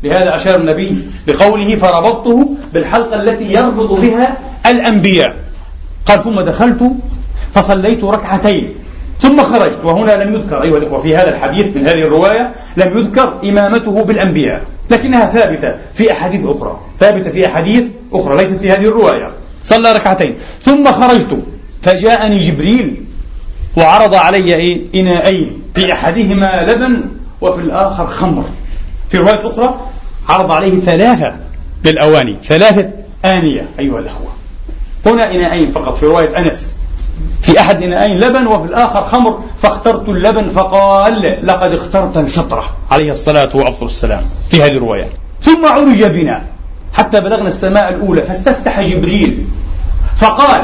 لهذا 0.04 0.36
أشار 0.36 0.56
النبي 0.56 1.06
بقوله 1.28 1.76
فربطته 1.76 2.50
بالحلقة 2.74 3.24
التي 3.24 3.54
يربط 3.54 3.92
بها 3.92 4.38
الأنبياء. 4.66 5.36
قال 6.06 6.24
ثم 6.24 6.42
دخلت 6.42 6.92
فصليت 7.54 8.04
ركعتين 8.04 8.74
ثم 9.22 9.44
خرجت. 9.44 9.80
وهنا 9.84 10.24
لم 10.24 10.36
يذكر 10.36 10.64
أيها 10.64 10.78
الإخوة 10.78 11.02
في 11.02 11.16
هذا 11.16 11.36
الحديث 11.36 11.78
من 11.78 11.88
هذه 11.88 12.00
الرواية 12.00 12.54
لم 12.78 12.98
يذكر 12.98 13.40
إمامته 13.44 14.04
بالأنبياء. 14.04 14.62
لكنها 14.90 15.26
ثابتة 15.26 15.76
في 15.94 16.12
أحاديث 16.12 16.46
أخرى 16.46 16.80
ثابتة 17.00 17.32
في 17.32 17.46
أحاديث 17.46 17.84
أخرى 18.14 18.38
ليست 18.38 18.58
في 18.58 18.72
هذه 18.72 18.86
الرواية. 18.86 19.32
صلى 19.64 19.92
ركعتين 19.92 20.36
ثم 20.66 20.92
خرجت 20.92 21.38
فجاءني 21.84 22.40
جبريل 22.40 23.04
وعرض 23.78 24.14
علي 24.14 24.56
إيه؟ 24.56 25.02
إناءين 25.02 25.62
في 25.76 25.94
أحدهما 25.94 26.66
لبن 26.68 27.02
وفي 27.42 27.62
الآخر 27.62 28.08
خمر. 28.08 28.44
في 29.10 29.18
رواية 29.18 29.48
أخرى 29.48 29.80
عرض 30.30 30.52
عليه 30.52 30.80
ثلاثة 30.80 31.36
للأواني 31.86 32.38
ثلاثة 32.44 32.90
آنية 33.26 33.66
أيها 33.80 34.00
الأخوة. 34.00 34.41
هنا 35.06 35.32
إناءين 35.36 35.72
فقط 35.72 35.98
في 35.98 36.06
رواية 36.06 36.38
أنس. 36.38 36.78
في 37.42 37.60
أحد 37.60 37.84
إناءين 37.84 38.20
لبن 38.20 38.48
وفي 38.48 38.70
الآخر 38.70 39.04
خمر. 39.04 39.40
فاخترت 39.62 40.10
اللبن 40.10 40.50
فقال 40.50 41.40
لقد 41.44 41.74
اخترت 41.74 42.18
الفطرة. 42.18 42.66
عليه 42.92 43.12
الصلاة 43.12 43.50
والسلام. 43.82 44.24
في 44.52 44.64
هذه 44.64 44.72
الرواية. 44.72 45.08
ثم 45.44 45.66
عرج 45.66 46.04
بنا. 46.04 46.42
حتى 46.94 47.22
بلغنا 47.22 47.48
السماء 47.48 47.90
الأولى 47.90 48.22
فاستفتح 48.22 48.82
جبريل. 48.82 49.46
فقال 50.18 50.62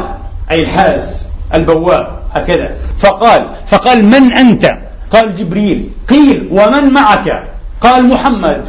أي 0.51 0.63
الحارس 0.63 1.27
البواب 1.53 2.19
هكذا. 2.33 2.75
فقال 2.99 3.45
فقال 3.67 4.05
من 4.05 4.33
أنت؟ 4.33 4.77
قال 5.11 5.35
جبريل 5.35 5.89
قيل 6.09 6.49
ومن 6.51 6.93
معك؟ 6.93 7.43
قال 7.81 8.05
محمد. 8.05 8.65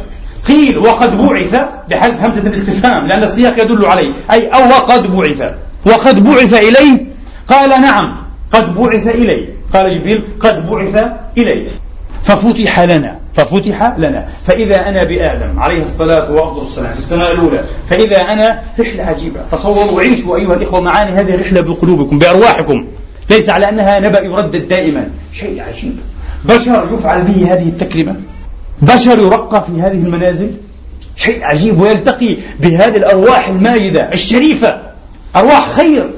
قيل 0.47 0.77
وقد 0.77 1.17
بعث 1.17 1.61
بحذف 1.89 2.23
همزة 2.23 2.47
الاستفهام 2.47 3.07
لأن 3.07 3.23
السياق 3.23 3.61
يدل 3.61 3.85
عليه. 3.85 4.11
أي 4.31 4.47
أو 4.47 4.69
وقد 4.69 5.15
بعث. 5.15 5.53
وقد 5.85 6.23
بعث 6.23 6.53
إليه؟ 6.53 7.05
قال 7.47 7.69
نعم 7.69 8.17
قد 8.51 8.75
بعث 8.75 9.07
إلي 9.07 9.49
قال 9.73 9.99
جبريل 9.99 10.23
قد 10.39 10.69
بعث 10.69 11.03
إلي 11.37 11.67
ففتح 12.23 12.79
لنا 12.79 13.19
ففتح 13.33 13.93
لنا. 13.97 14.27
فإذا 14.45 14.89
أنا 14.89 15.03
بآدم 15.03 15.59
عليه 15.59 15.83
الصلاة 15.83 16.31
وأفضل 16.31 16.67
السلام 16.67 16.93
في 16.93 16.99
السماء 16.99 17.31
الأولى 17.31 17.63
فإذا 17.89 18.21
أنا 18.21 18.61
رحلة 18.79 19.03
عجيبة. 19.03 19.39
تصوروا 19.51 19.91
وعيشوا 19.91 20.37
أيها 20.37 20.53
الإخوة 20.53 20.81
معاني 20.81 21.11
هذه 21.11 21.35
الرحلة 21.35 21.61
بقلوبكم 21.61 22.19
بأرواحكم. 22.19 22.87
ليس 23.29 23.49
على 23.49 23.69
أنها 23.69 23.99
نبأ 23.99 24.19
يردد 24.19 24.67
دائما. 24.67 25.09
شيء 25.33 25.61
عجيب. 25.61 25.95
بشر 26.45 26.89
يفعل 26.93 27.21
به 27.21 27.53
هذه 27.53 27.69
التكلمة 27.69 28.15
بشر 28.81 29.19
يرقى 29.19 29.63
في 29.63 29.81
هذه 29.81 29.91
المنازل؟ 29.91 30.51
شيء 31.15 31.43
عجيب 31.43 31.81
ويلتقي 31.81 32.37
بهذه 32.59 32.97
الأرواح 32.97 33.47
الماجدة 33.47 34.13
الشريفة 34.13 34.81
أرواح 35.35 35.71
خير 35.71 36.09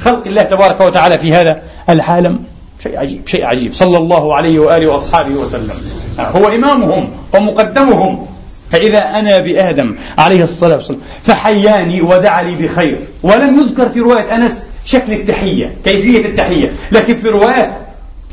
خلق 0.00 0.26
الله 0.26 0.42
تبارك 0.42 0.80
وتعالى 0.80 1.18
في 1.18 1.34
هذا 1.34 1.62
العالم. 1.90 2.38
شيء 2.82 2.98
عجيب 2.98 3.28
شيء 3.28 3.44
عجيب. 3.44 3.74
صلى 3.74 3.98
الله 3.98 4.34
عليه 4.34 4.58
وآله 4.58 4.86
وأصحابه 4.86 5.34
وسلم. 5.34 5.74
هو 6.18 6.48
إمامهم 6.48 7.08
ومقدمهم. 7.34 8.26
فإذا 8.70 8.98
أنا 8.98 9.38
بآدم 9.38 9.96
عليه 10.18 10.42
الصلاة 10.42 10.74
والسلام 10.74 11.00
فحياني 11.22 12.02
ودعا 12.02 12.42
لي 12.42 12.54
بخير. 12.54 12.98
ولم 13.22 13.60
يذكر 13.60 13.88
في 13.88 14.00
رواية 14.00 14.36
أنس 14.36 14.66
شكل 14.84 15.12
التحية 15.12 15.76
كيفية 15.84 16.24
التحية. 16.26 16.72
لكن 16.92 17.14
في 17.14 17.28
رواية 17.28 17.85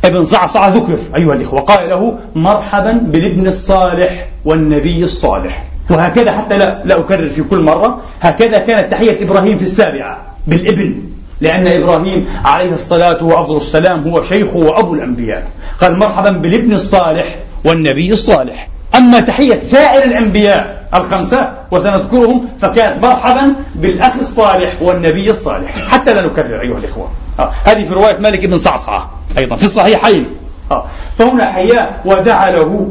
ابن 0.06 0.24
صعصع 0.24 0.68
ذكر. 0.68 0.98
أيها 1.16 1.34
الإخوة 1.34 1.62
قال 1.62 1.90
له 1.90 2.18
مرحبا 2.36 2.92
بالابن 2.92 3.48
الصالح 3.48 4.28
والنبي 4.46 5.04
الصالح. 5.04 5.64
وهكذا 5.90 6.32
حتى 6.32 6.58
لا, 6.58 6.82
لا 6.86 7.00
أكرر 7.00 7.30
في 7.30 7.44
كل 7.44 7.60
مرة 7.60 8.02
هكذا 8.22 8.58
كانت 8.58 8.92
تحية 8.92 9.24
إبراهيم 9.24 9.58
في 9.58 9.64
السابعة 9.64 10.18
بالابن 10.48 10.96
لأن 11.42 11.68
إبراهيم 11.68 12.28
عليه 12.46 12.74
الصلاة 12.74 13.24
وأفضل 13.24 13.58
السلام 13.58 14.04
هو 14.04 14.24
شيخ 14.24 14.56
وأبو 14.56 14.94
الأنبياء. 14.94 15.48
قال 15.82 16.00
مرحبا 16.00 16.30
بالابن 16.30 16.74
الصالح 16.74 17.40
والنبي 17.66 18.14
الصالح. 18.14 18.68
أما 18.96 19.20
تحية 19.20 19.64
سائر 19.64 20.04
الأنبياء 20.04 20.88
الخمسة 20.94 21.54
وسنذكرهم 21.72 22.50
فكانت 22.62 23.04
مرحبا 23.06 23.54
بالأخ 23.76 24.14
الصالح 24.20 24.82
والنبي 24.82 25.30
الصالح. 25.30 25.90
حتى 25.90 26.14
لا 26.14 26.26
نكرر 26.26 26.62
أيها 26.62 26.78
الإخوة. 26.78 27.12
آه. 27.40 27.52
هذه 27.66 27.84
في 27.84 27.94
رواية 27.94 28.18
مالك 28.18 28.46
بن 28.46 28.58
صعصعة 28.58 29.12
أيضا 29.38 29.56
في 29.56 29.64
الصحيحين. 29.64 30.28
آه. 30.72 30.86
فهنا 31.18 31.52
حياه 31.52 31.90
ودعا 32.06 32.52
له. 32.52 32.90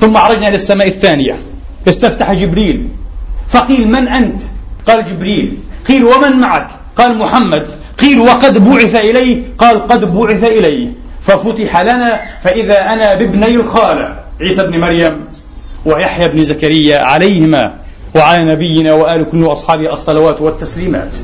ثم 0.00 0.16
عرجنا 0.16 0.48
إلى 0.48 0.54
السماء 0.54 0.88
الثانية. 0.88 1.36
استفتح 1.88 2.32
جبريل. 2.32 2.88
فقيل 3.48 3.88
من 3.88 4.08
أنت؟ 4.08 4.40
قال 4.88 5.04
جبريل. 5.04 5.58
قيل 5.88 6.04
ومن 6.04 6.40
معك؟ 6.40 6.68
قال 6.96 7.18
محمد. 7.18 7.66
قيل 7.98 8.20
وقد 8.20 8.64
بعث 8.64 8.94
إليه 8.94 9.42
قال 9.58 9.86
قد 9.86 10.04
بعث 10.04 10.44
إليه 10.44 10.88
ففتح 11.22 11.80
لنا 11.80 12.20
فإذا 12.40 12.80
أنا 12.80 13.14
بابني 13.14 13.54
الخالة. 13.54 14.19
عيسى 14.40 14.62
بن 14.62 14.80
مريم 14.80 15.24
ويحيى 15.84 16.28
بن 16.28 16.42
زكريا 16.42 16.98
عليهما 16.98 17.74
وعلى 18.14 18.44
نبينا 18.44 18.92
وآل 18.92 19.30
كل 19.30 19.46
أصحابه 19.46 19.92
الصلوات 19.92 20.40
والتسليمات. 20.40 21.16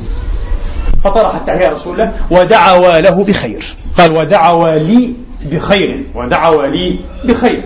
فطرح 1.04 1.34
التحية 1.34 1.68
رسول 1.68 1.92
الله 1.92 2.12
ودعوا 2.30 3.00
له 3.00 3.24
بخير. 3.24 3.64
قال 3.98 4.16
ودعوا 4.16 4.74
لي 4.74 5.12
بخير 5.44 6.02
ودعوا 6.14 6.66
لي 6.66 6.98
بخير. 7.24 7.62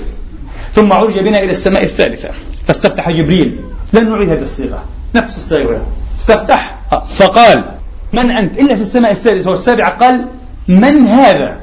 ثم 0.74 0.92
عرج 0.92 1.18
بنا 1.18 1.38
إلى 1.38 1.50
السماء 1.50 1.82
الثالثة. 1.82 2.28
فاستفتح 2.66 3.10
جبريل 3.10 3.60
لن 3.92 4.10
نعيد 4.10 4.30
هذه 4.30 4.42
الصيغة 4.42 4.84
نفس 5.14 5.36
الصيغة. 5.36 5.86
استفتح 6.18 6.78
فقال 7.16 7.64
من 8.12 8.30
أنت؟ 8.30 8.60
إلا 8.60 8.74
في 8.74 8.80
السماء 8.80 9.10
السادسة 9.12 9.50
والسابعة. 9.50 9.90
قال 9.90 10.26
من 10.68 11.06
هذا؟ 11.06 11.60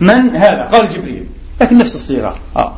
من 0.00 0.36
هذا؟ 0.36 0.68
قال 0.72 0.90
جبريل 0.90 1.26
لكن 1.60 1.78
نفس 1.78 1.94
الصيغة. 1.94 2.36
آه. 2.56 2.72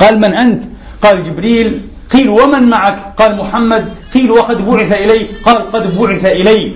قال 0.00 0.18
من 0.20 0.34
أنت؟ 0.34 0.62
قال 1.02 1.24
جبريل. 1.24 1.80
قيل 2.12 2.28
ومن 2.28 2.62
معك؟ 2.62 3.14
قال 3.18 3.36
محمد. 3.36 3.92
قيل 4.14 4.30
وقد 4.30 4.66
بعث 4.66 4.92
إلي 4.92 5.26
قال 5.44 5.72
قد 5.72 5.98
بعث 5.98 6.24
إلي. 6.24 6.74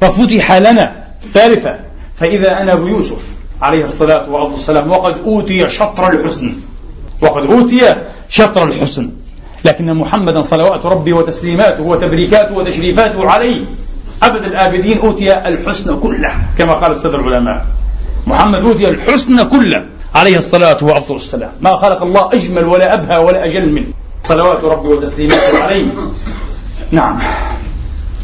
ففتح 0.00 0.52
لنا 0.52 1.04
ثالثة. 1.34 1.78
فإذا 2.16 2.60
أنا 2.60 2.72
أبو 2.72 2.86
يوسف 2.86 3.22
عليه 3.62 3.84
الصلاة 3.84 4.30
والسلام 4.30 4.90
وقد 4.90 5.14
أوتي 5.26 5.68
شطر 5.68 6.12
الحسن. 6.12 6.52
وقد 7.22 7.50
أوتي 7.50 7.94
شطر 8.28 8.64
الحسن. 8.64 9.10
لكن 9.64 9.94
محمدا 9.94 10.40
صلوات 10.40 10.86
ربي 10.86 11.12
وتسليماته 11.12 11.82
وتبريكاته 11.82 12.54
وتشريفاته 12.54 13.30
عليه. 13.30 13.60
أبد 14.22 14.44
الآبدين 14.44 14.98
أوتي 14.98 15.48
الحسن 15.48 16.00
كله 16.00 16.34
كما 16.58 16.72
قال 16.72 16.92
السادة 16.92 17.18
العلماء. 17.18 17.66
محمد 18.26 18.58
أوتي 18.58 18.88
الحسن 18.88 19.48
كله. 19.48 19.84
عليه 20.14 20.36
الصلاة 20.36 20.78
وأفضل 20.82 21.16
السلام 21.16 21.50
ما 21.60 21.76
خلق 21.76 22.02
الله 22.02 22.32
أجمل 22.32 22.64
ولا 22.64 22.94
أبهى 22.94 23.18
ولا 23.18 23.44
أجل 23.44 23.72
منه. 23.72 23.86
صلوات 24.24 24.64
ربي 24.64 24.88
وتسليماته 24.88 25.62
عليه. 25.62 25.84
نعم. 26.90 27.18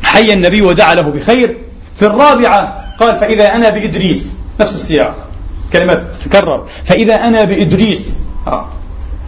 حي 0.03 0.33
النبي 0.33 0.63
ودعا 0.63 0.95
له 0.95 1.03
بخير. 1.03 1.59
في 1.97 2.07
الرابعة 2.07 2.85
قال 3.01 3.19
فإذا 3.19 3.55
أنا 3.55 3.71
بإدريس. 3.71 4.27
نفس 4.61 4.75
السياق. 4.75 5.15
كلمة 5.73 6.05
تكرر. 6.25 6.65
فإذا 6.85 7.15
أنا 7.15 7.45
بإدريس. 7.45 8.15
آه. 8.47 8.69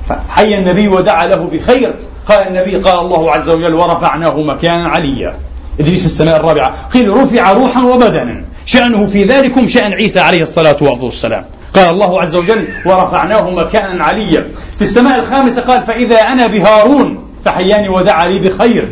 فحي 0.08 0.58
النبي 0.58 0.88
ودعا 0.88 1.26
له 1.26 1.48
بخير. 1.52 1.94
قال 2.28 2.48
النبي 2.48 2.76
قال 2.76 2.98
الله 2.98 3.32
عز 3.32 3.50
وجل 3.50 3.74
ورفعناه 3.74 4.36
مكانا 4.36 4.88
عليا. 4.88 5.34
إدريس 5.80 6.00
في 6.00 6.06
السماء 6.06 6.36
الرابعة. 6.36 6.88
قيل 6.94 7.08
رفع 7.08 7.52
روحا 7.52 7.82
وبدنا. 7.82 8.44
شأنه 8.68 9.06
في 9.06 9.24
ذلكم 9.24 9.68
شأن 9.68 9.92
عيسى 9.92 10.20
عليه 10.20 10.42
الصلاة 10.42 10.76
والسلام. 10.80 11.44
قال 11.74 11.90
الله 11.90 12.20
عز 12.20 12.36
وجل 12.36 12.68
ورفعناه 12.86 13.50
مكانا 13.50 14.04
عليا. 14.04 14.48
في 14.76 14.82
السماء 14.82 15.18
الخامسة 15.18 15.62
قال 15.62 15.82
فإذا 15.82 16.16
أنا 16.16 16.46
بهارون 16.46 17.24
فحياني 17.44 17.88
ودعا 17.88 18.28
لي 18.28 18.38
بخير. 18.38 18.88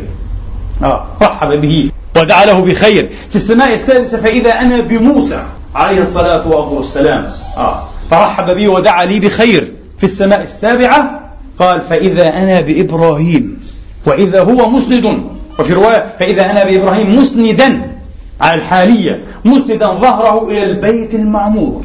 آه 0.83 1.05
رحب 1.21 1.61
به 1.61 1.91
ودعا 2.17 2.45
له 2.45 2.61
بخير. 2.61 3.09
في 3.29 3.35
السماء 3.35 3.73
السادسة 3.73 4.17
فإذا 4.17 4.51
أنا 4.51 4.81
بموسى 4.81 5.39
عليه 5.75 6.01
الصلاة 6.01 6.47
والسلام. 6.47 7.27
آه 7.57 7.89
فرحب 8.11 8.49
بي 8.49 8.67
ودعا 8.67 9.05
لي 9.05 9.19
بخير. 9.19 9.71
في 9.97 10.03
السماء 10.03 10.43
السابعة 10.43 11.29
قال 11.59 11.81
فإذا 11.81 12.27
أنا 12.27 12.61
بإبراهيم. 12.61 13.59
وإذا 14.05 14.41
هو 14.41 14.69
مسند. 14.69 15.23
وفي 15.59 15.73
رواية 15.73 16.05
فإذا 16.19 16.51
أنا 16.51 16.63
بإبراهيم 16.63 17.19
مسندا. 17.19 17.96
على 18.41 18.61
الحالية 18.61 19.23
مسندا 19.45 19.87
ظهره 19.87 20.47
إلى 20.49 20.63
البيت 20.63 21.13
المعمور. 21.15 21.83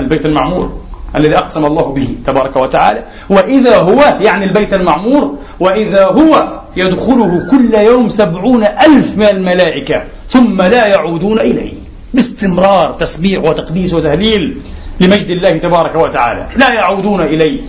البيت 0.00 0.26
المعمور 0.26 0.80
الذي 1.16 1.38
أقسم 1.38 1.64
الله 1.64 1.82
به 1.82 2.08
تبارك 2.26 2.56
وتعالى. 2.56 3.04
وإذا 3.28 3.78
هو 3.78 4.18
يعني 4.20 4.44
البيت 4.44 4.74
المعمور 4.74 5.34
وإذا 5.60 6.04
هو 6.04 6.60
يدخله 6.76 7.48
كل 7.50 7.74
يوم 7.74 8.08
سبعون 8.08 8.64
ألف 8.64 9.18
من 9.18 9.26
الملائكة 9.26 10.02
ثم 10.30 10.62
لا 10.62 10.86
يعودون 10.86 11.40
إليه. 11.40 11.72
باستمرار 12.14 12.92
تسبيح 12.92 13.44
وتقديس 13.44 13.94
وتهليل 13.94 14.58
لمجد 15.00 15.30
الله 15.30 15.58
تبارك 15.58 15.94
وتعالى. 15.94 16.46
لا 16.56 16.72
يعودون 16.72 17.20
إليه. 17.20 17.60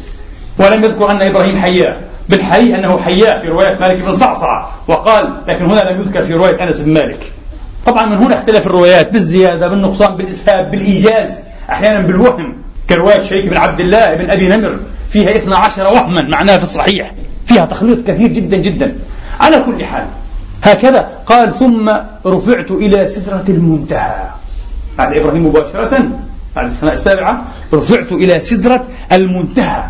ولم 0.60 0.84
يذكر 0.84 1.12
أن 1.12 1.22
إبراهيم 1.22 1.60
حياه 1.60 1.98
بالحقيقة 2.30 2.80
أنه 2.80 2.98
حياه 2.98 3.40
في 3.40 3.48
رواية 3.48 3.78
مالك 3.80 4.02
بن 4.02 4.14
صعصعة 4.14 4.70
وقال 4.88 5.34
لكن 5.48 5.66
هنا 5.66 5.90
لم 5.90 6.02
يذكر 6.02 6.22
في 6.22 6.34
رواية 6.34 6.64
أنس 6.64 6.80
بن 6.80 6.94
مالك. 6.94 7.32
طبعا 7.86 8.06
من 8.06 8.18
هنا 8.18 8.40
اختلف 8.40 8.68
الروايات 8.68 9.12
بالزيادة 9.12 9.68
بالنقصان 9.68 10.18
بالإسهاب 10.18 10.72
بالإيجاز 10.72 11.40
أحيانا 11.70 12.08
بالوهم. 12.08 12.54
كرواية 12.90 13.24
شريك 13.24 13.46
بن 13.46 13.58
عبد 13.58 13.80
الله 13.80 14.14
بن 14.16 14.30
أبي 14.30 14.48
نمر 14.48 14.80
فيها 15.10 15.36
12 15.36 15.84
وهما 15.84 16.22
معناها 16.22 16.58
في 16.58 16.64
الصحيح. 16.64 17.12
فيها 17.46 17.66
تخليط 17.66 18.08
كثير 18.08 18.28
جدا 18.28 18.58
جدا. 18.58 18.96
على 19.40 19.60
كل 19.66 19.86
حال 19.86 20.06
هكذا 20.64 21.10
قال 21.26 21.60
ثم 21.60 21.92
رفعت 22.26 22.72
إلى 22.72 23.08
سدرة 23.08 23.44
المنتهى 23.50 24.24
بعد 24.98 25.18
إبراهيم 25.18 25.46
مباشرة 25.48 26.10
بعد 26.56 26.66
السماء 26.66 26.94
السابعة 26.94 27.44
رفعت 27.74 28.12
إلى 28.12 28.40
سدرة 28.40 28.86
المنتهى. 29.12 29.84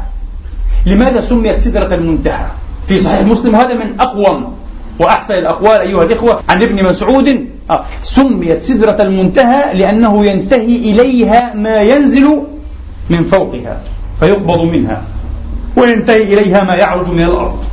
لماذا 0.86 1.22
سميت 1.22 1.60
سدرة 1.60 1.96
المنتهى؟ 1.96 2.46
في 2.88 2.98
صحيح 2.98 3.22
مسلم 3.22 3.56
هذا 3.56 3.74
من 3.74 4.00
أقوم 4.00 4.56
وأحسن 5.00 5.34
الأقوال 5.34 5.82
أيها 5.82 6.04
الإخوة. 6.04 6.40
عن 6.50 6.64
ابن 6.64 6.86
مسعود 6.86 7.48
آه. 7.70 7.86
سميت 8.04 8.64
سدرة 8.64 9.02
المنتهى 9.02 9.74
لأنه 9.74 10.26
ينتهي 10.26 10.76
إليها 10.76 11.54
ما 11.54 11.82
ينزل 11.82 12.44
من 13.10 13.24
فوقها 13.24 13.82
فيقبض 14.20 14.62
منها 14.62 15.02
وينتهي 15.78 16.34
إليها 16.34 16.64
ما 16.64 16.76
يعرج 16.76 17.10
من 17.10 17.24
الأرض 17.24 17.64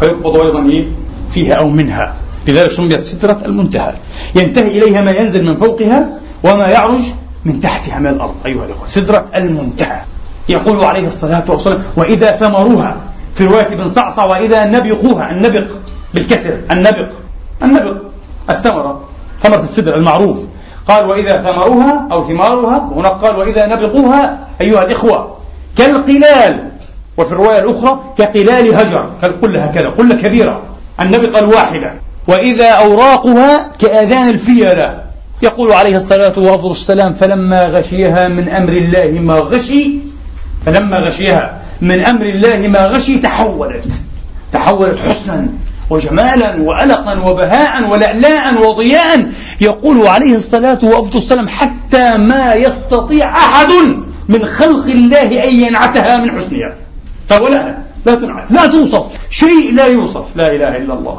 فيقبض 0.00 0.36
أيضا 0.36 0.68
إيه؟ 0.68 0.84
فيها 1.30 1.54
أو 1.54 1.68
منها. 1.70 2.14
لذلك 2.46 2.70
سميت 2.70 3.04
سدرة 3.04 3.38
المنتهى. 3.44 3.92
ينتهي 4.34 4.68
إليها 4.78 5.02
ما 5.02 5.10
ينزل 5.10 5.46
من 5.46 5.56
فوقها 5.56 6.08
وما 6.44 6.68
يعرج 6.68 7.00
من 7.44 7.60
تحتها 7.60 7.98
من 7.98 8.06
الأرض. 8.06 8.34
أيها 8.46 8.64
الأخوة 8.64 8.86
سدرة 8.86 9.24
المنتهى. 9.34 10.00
يقول 10.48 10.84
عليه 10.84 11.06
الصلاة 11.06 11.42
والسلام 11.48 11.82
وإذا 11.96 12.32
ثمروها 12.32 12.96
في 13.34 13.44
رواية 13.44 13.66
ابن 13.66 13.88
صعصع 13.88 14.24
وإذا 14.24 14.66
نبقوها 14.66 15.30
النبق 15.30 15.66
بالكسر 16.14 16.54
النبق 16.70 17.08
النبق. 17.62 17.96
الثمرة 18.50 19.00
ثمرة 19.42 19.60
السدر 19.60 19.94
المعروف. 19.96 20.44
قال 20.88 21.06
وإذا 21.06 21.42
ثمروها 21.42 22.08
أو 22.12 22.24
ثمارها 22.24 22.92
هنا 22.96 23.08
قال 23.08 23.36
وإذا 23.36 23.66
نبقوها 23.66 24.38
أيها 24.60 24.82
الإخوة 24.82 25.36
كالقلال. 25.78 26.70
وفي 27.16 27.32
الرواية 27.32 27.58
الأخرى 27.58 28.00
كقلال 28.18 28.74
هجر. 28.74 29.06
كالقلة 29.22 29.64
هكذا 29.64 29.88
قلة 29.88 30.14
كبيرة. 30.14 30.62
النبي 31.00 31.26
قال 31.26 31.44
واحدة 31.44 31.92
وإذا 32.28 32.68
أوراقها 32.68 33.66
كآذان 33.78 34.28
الفيلة. 34.28 35.02
يقول 35.42 35.72
عليه 35.72 35.96
الصلاة 35.96 36.38
والسلام 36.38 37.12
فلما 37.12 37.66
غشيها 37.66 38.28
من 38.28 38.48
أمر 38.48 38.72
الله 38.72 39.20
ما 39.20 39.34
غشي 39.34 39.90
فلما 40.66 40.98
غشيها 40.98 41.58
من 41.80 42.04
أمر 42.04 42.26
الله 42.26 42.68
ما 42.68 42.86
غشي 42.86 43.18
تحولت. 43.18 43.92
تحولت 44.52 44.98
حسنا. 44.98 45.48
وجمالا 45.90 46.62
وألقا 46.62 47.20
وبهاء 47.20 47.88
ولألاء 47.88 48.66
وضياء 48.66 49.26
يقول 49.60 50.06
عليه 50.06 50.34
الصلاة 50.34 50.78
والسلام 50.82 51.48
حتى 51.48 52.16
ما 52.16 52.54
يستطيع 52.54 53.36
أحد 53.36 53.68
من 54.28 54.44
خلق 54.46 54.84
الله 54.84 55.44
أن 55.44 55.54
ينعتها 55.54 56.16
من 56.16 56.38
حسنها. 56.38 56.74
قال 57.30 57.42
ولا 57.42 57.76
لا 58.06 58.14
تنعت 58.14 58.52
لا 58.52 58.66
توصف 58.66 59.18
شيء 59.30 59.72
لا 59.74 59.86
يوصف. 59.86 60.24
لا 60.34 60.54
إله 60.54 60.76
إلا 60.76 60.94
الله. 60.94 61.18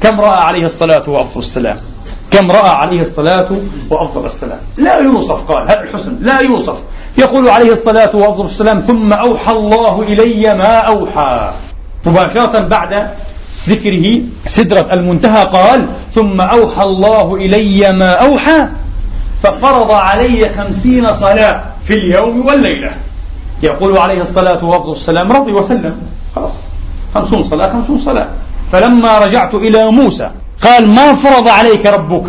كم 0.00 0.20
رأى 0.20 0.40
عليه 0.40 0.64
الصلاة 0.64 1.02
والسلام؟ 1.36 1.76
كم 2.30 2.50
رأى 2.50 2.68
عليه 2.68 3.02
الصلاة 3.02 3.48
وأفضل 3.90 4.26
السلام؟ 4.26 4.58
لا 4.76 4.98
يوصف 4.98 5.52
قال 5.52 5.62
هذا 5.70 5.80
الحسن 5.80 6.18
لا 6.20 6.40
يوصف. 6.40 6.76
يقول 7.18 7.48
عليه 7.48 7.72
الصلاة 7.72 8.16
والسلام 8.16 8.80
ثم 8.80 9.12
أوحى 9.12 9.52
الله 9.52 10.02
إلي 10.02 10.54
ما 10.54 10.76
أوحى. 10.76 11.50
مباشرة 12.06 12.60
بعد 12.60 13.08
ذكره 13.68 14.20
سدرة 14.46 14.88
المنتهى 14.92 15.44
قال 15.44 15.86
ثم 16.14 16.40
أوحى 16.40 16.82
الله 16.82 17.34
إلي 17.34 17.92
ما 17.92 18.12
أوحى 18.12 18.66
ففرض 19.42 19.90
علي 19.90 20.48
خمسين 20.48 21.14
صلاة 21.14 21.62
في 21.86 21.94
اليوم 21.94 22.46
والليلة. 22.46 22.90
يقول 23.62 23.98
عليه 23.98 24.22
الصلاة 24.22 24.64
والسلام 24.64 25.32
رضي 25.32 25.52
وسلم. 25.52 25.96
خلاص. 26.36 26.52
خمسون 27.14 27.42
صلاة 27.42 27.72
خمسون 27.72 27.98
صلاة. 27.98 28.28
فلما 28.72 29.18
رجعت 29.18 29.54
إلى 29.54 29.90
موسى 29.90 30.30
قال 30.62 30.88
ما 30.88 31.14
فرض 31.14 31.48
عليك 31.48 31.86
ربك 31.86 32.24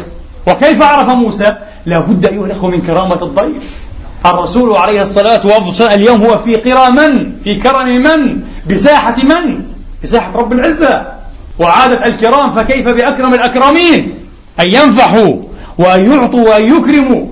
وكيف 0.47 0.81
عرف 0.81 1.09
موسى؟ 1.09 1.55
لا 1.85 1.99
بد 1.99 2.25
أيها 2.25 2.45
الأخوة 2.45 2.69
من 2.69 2.81
كرامة 2.81 3.23
الضيف. 3.23 3.89
الرسول 4.25 4.77
عليه 4.77 5.01
الصلاة 5.01 5.41
والسلام 5.47 5.91
اليوم 5.99 6.23
هو 6.23 6.37
في 6.37 6.55
قرى 6.55 6.91
من؟ 6.91 7.31
في 7.43 7.55
كرم 7.55 7.87
من؟ 7.87 8.41
بساحة 8.69 9.15
من؟ 9.23 9.63
بساحة 10.03 10.31
رب 10.35 10.53
العزة. 10.53 11.18
وعادة 11.59 12.05
الكرام 12.05 12.51
فكيف 12.51 12.87
بأكرم 12.87 13.33
الأكرمين؟ 13.33 14.13
أن 14.59 14.67
ينفحوا 14.67 15.35
وأن 15.77 16.11
يعطوا 16.11 16.49
وأن 16.49 16.77
يكرموا 16.77 17.25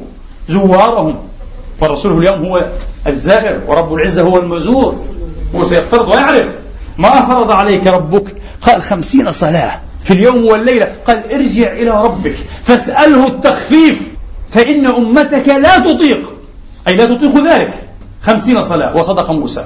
زوارهم. 0.50 1.16
والرسول 1.82 2.18
اليوم 2.18 2.46
هو 2.46 2.66
الزائر 3.08 3.60
ورب 3.68 3.94
العزة 3.94 4.22
هو 4.22 4.38
المزور. 4.40 4.96
هو 5.56 5.64
سيفترض 5.64 6.10
ويعرف. 6.10 6.48
ما 6.98 7.26
فرض 7.26 7.52
عليك 7.52 7.88
ربك؟ 7.88 8.36
قال 8.62 8.82
خمسين 8.82 9.32
صلاة 9.32 9.80
في 10.04 10.14
اليوم 10.14 10.46
والليلة. 10.46 10.88
قال 11.08 11.34
ارجع 11.34 11.72
إلى 11.72 12.04
ربك 12.04 12.36
فاسأله 12.64 13.28
التخفيف. 13.28 14.18
فإن 14.50 14.86
أمتك 14.86 15.48
لا 15.48 15.80
تطيق. 15.80 16.30
أي 16.88 16.96
لا 16.96 17.06
تطيق 17.06 17.46
ذلك. 17.46 17.74
خمسين 18.24 18.64
صلاة 18.64 18.98
وصدق 18.98 19.32
موسى. 19.32 19.66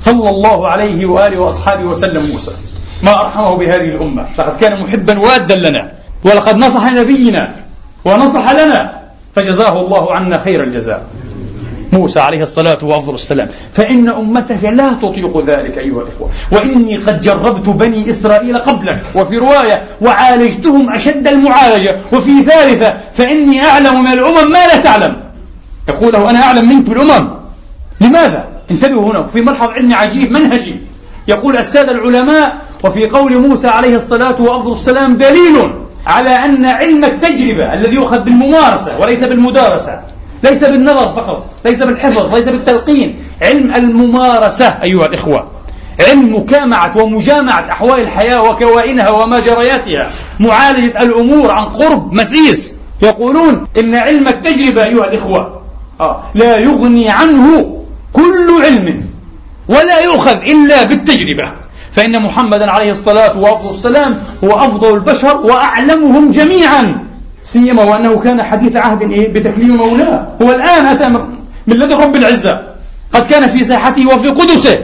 صلى 0.00 0.30
الله 0.30 0.68
عليه 0.68 1.06
وآله 1.06 1.38
وأصحابه 1.38 1.84
وسلم 1.84 2.30
موسى. 2.32 2.52
ما 3.02 3.20
أرحمه 3.20 3.56
بهذه 3.56 3.88
الأمة. 3.96 4.26
لقد 4.38 4.56
كان 4.60 4.82
محبا 4.82 5.18
وادا 5.18 5.56
لنا 5.56 5.92
ولقد 6.24 6.56
نصح 6.56 6.92
نبينا 6.92 7.54
ونصح 8.04 8.52
لنا 8.52 9.00
فجزاه 9.36 9.80
الله 9.80 10.12
عنا 10.14 10.38
خير 10.38 10.62
الجزاء. 10.62 11.06
موسى 11.92 12.20
عليه 12.20 12.42
الصلاة 12.42 12.78
والسلام 12.82 13.48
فإن 13.74 14.08
أمتك 14.08 14.64
لا 14.64 14.92
تطيق 14.92 15.44
ذلك 15.46 15.78
أيها 15.78 16.02
الإخوة. 16.02 16.30
وإني 16.52 16.96
قد 16.96 17.20
جربت 17.20 17.68
بني 17.68 18.10
إسرائيل 18.10 18.58
قبلك 18.58 19.02
وفي 19.14 19.38
رواية 19.38 19.82
وعالجتهم 20.00 20.92
أشد 20.92 21.26
المعالجة 21.26 21.96
وفي 22.12 22.42
ثالثة 22.42 22.96
فإني 23.14 23.60
أعلم 23.66 24.04
من 24.04 24.12
الأمم 24.12 24.50
ما 24.52 24.66
لا 24.66 24.76
تعلم. 24.76 25.16
يقول 25.88 26.16
أنا 26.16 26.42
أعلم 26.42 26.68
منك 26.68 26.90
بالأمم. 26.90 27.30
لماذا؟ 28.00 28.48
انتبهوا 28.70 29.12
هنا 29.12 29.22
في 29.22 29.40
ملحظ 29.40 29.68
علمي 29.70 29.94
عجيب 29.94 30.32
منهجي. 30.32 30.76
يقول 31.28 31.56
السادة 31.56 31.92
العلماء 31.92 32.56
وفي 32.84 33.06
قول 33.06 33.38
موسى 33.38 33.68
عليه 33.68 33.96
الصلاة 33.96 34.42
والسلام 34.42 35.16
دليل 35.16 35.72
على 36.06 36.30
أن 36.30 36.64
علم 36.64 37.04
التجربة 37.04 37.74
الذي 37.74 37.94
يؤخذ 37.94 38.18
بالممارسة 38.18 39.00
وليس 39.00 39.24
بالمدارسة 39.24 40.00
ليس 40.42 40.64
بالنظر 40.64 41.12
فقط 41.12 41.46
ليس 41.64 41.82
بالحفظ 41.82 42.34
ليس 42.34 42.48
بالتلقين. 42.48 43.16
علم 43.42 43.74
الممارسة 43.74 44.66
أيها 44.82 45.06
الإخوة 45.06 45.46
علم 46.08 46.36
مكامعة 46.36 46.98
ومجامعة 46.98 47.70
أحوال 47.70 48.00
الحياة 48.00 48.42
وكوائنها 48.42 49.10
وما 49.10 49.40
جرياتها 49.40 50.10
معالجة 50.40 51.02
الأمور 51.02 51.50
عن 51.50 51.64
قرب 51.64 52.12
مسيس. 52.12 52.74
يقولون 53.02 53.66
إن 53.78 53.94
علم 53.94 54.28
التجربة 54.28 54.84
أيها 54.84 55.04
الإخوة 55.04 55.60
آه 56.00 56.22
لا 56.34 56.58
يغني 56.58 57.08
عنه 57.08 57.76
كل 58.12 58.62
علم 58.64 59.04
ولا 59.68 60.00
يؤخذ 60.00 60.36
إلا 60.36 60.82
بالتجربة. 60.82 61.48
فإن 61.92 62.22
محمدا 62.22 62.70
عليه 62.70 62.92
الصلاة 62.92 63.38
والسلام 63.38 64.18
هو 64.44 64.56
أفضل 64.56 64.94
البشر 64.94 65.36
وأعلمهم 65.36 66.30
جميعا. 66.30 66.96
سيما 67.44 67.82
وأنه 67.82 68.18
كان 68.18 68.42
حديث 68.42 68.76
عهد 68.76 69.10
إيه؟ 69.10 69.32
بتكليم 69.32 69.76
مولاه. 69.76 70.26
هو 70.42 70.50
الآن 70.52 70.86
أتى 70.86 71.08
من 71.66 71.76
لدن 71.76 71.96
رب 71.96 72.16
العزة. 72.16 72.62
قد 73.12 73.26
كان 73.26 73.48
في 73.48 73.64
ساحته 73.64 74.14
وفي 74.14 74.28
قدسه. 74.28 74.78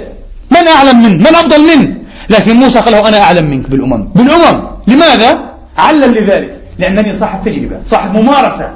من 0.51 0.69
أعلم 0.69 1.03
منه؟ 1.03 1.17
من 1.17 1.35
أفضل 1.35 1.61
منه؟ 1.61 1.97
لكن 2.31 2.53
موسى 2.53 2.81
قال 2.81 2.93
له 2.93 3.09
أنا 3.09 3.21
أعلم 3.23 3.51
منك 3.51 3.71
بالأمم. 3.71 4.09
بالأمم. 4.15 4.63
لماذا؟ 4.87 5.39
علل 5.79 6.15
لذلك. 6.15 6.61
لأنني 6.79 7.17
صاحب 7.17 7.45
تجربة 7.45 7.77
صاحب 7.87 8.17
ممارسة. 8.17 8.71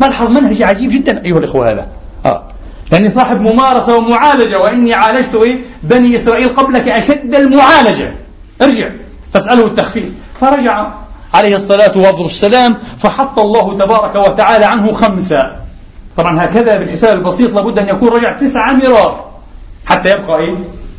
ملحظ 0.00 0.30
منهجي 0.30 0.64
عجيب 0.64 0.90
جدا 0.90 1.24
أيها 1.24 1.38
الإخوة 1.38 1.72
هذا. 1.72 1.86
آه. 2.26 2.42
لأني 2.92 3.10
صاحب 3.10 3.40
ممارسة 3.40 3.96
ومعالجة 3.96 4.58
وإني 4.58 4.94
عالجت 4.94 5.34
إيه؟ 5.34 5.58
بني 5.82 6.16
إسرائيل 6.16 6.48
قبلك 6.48 6.88
أشد 6.88 7.34
المعالجة. 7.34 8.12
ارجع 8.62 8.88
فاسأله 9.34 9.66
التخفيف. 9.66 10.12
فرجع 10.40 10.86
عليه 11.34 11.56
الصلاة 11.56 11.98
والسلام 11.98 12.76
فحط 12.98 13.38
الله 13.38 13.78
تبارك 13.78 14.14
وتعالى 14.14 14.64
عنه 14.64 14.92
خمسة. 14.92 15.52
طبعا 16.16 16.44
هكذا 16.44 16.76
بالحساب 16.78 17.18
البسيط 17.18 17.54
لابد 17.54 17.78
أن 17.78 17.88
يكون 17.88 18.08
رجع 18.08 18.32
تسعة 18.32 18.72
مرار 18.72 19.24
حتى 19.86 20.10
يبقى 20.10 20.38
إيه؟ 20.38 20.54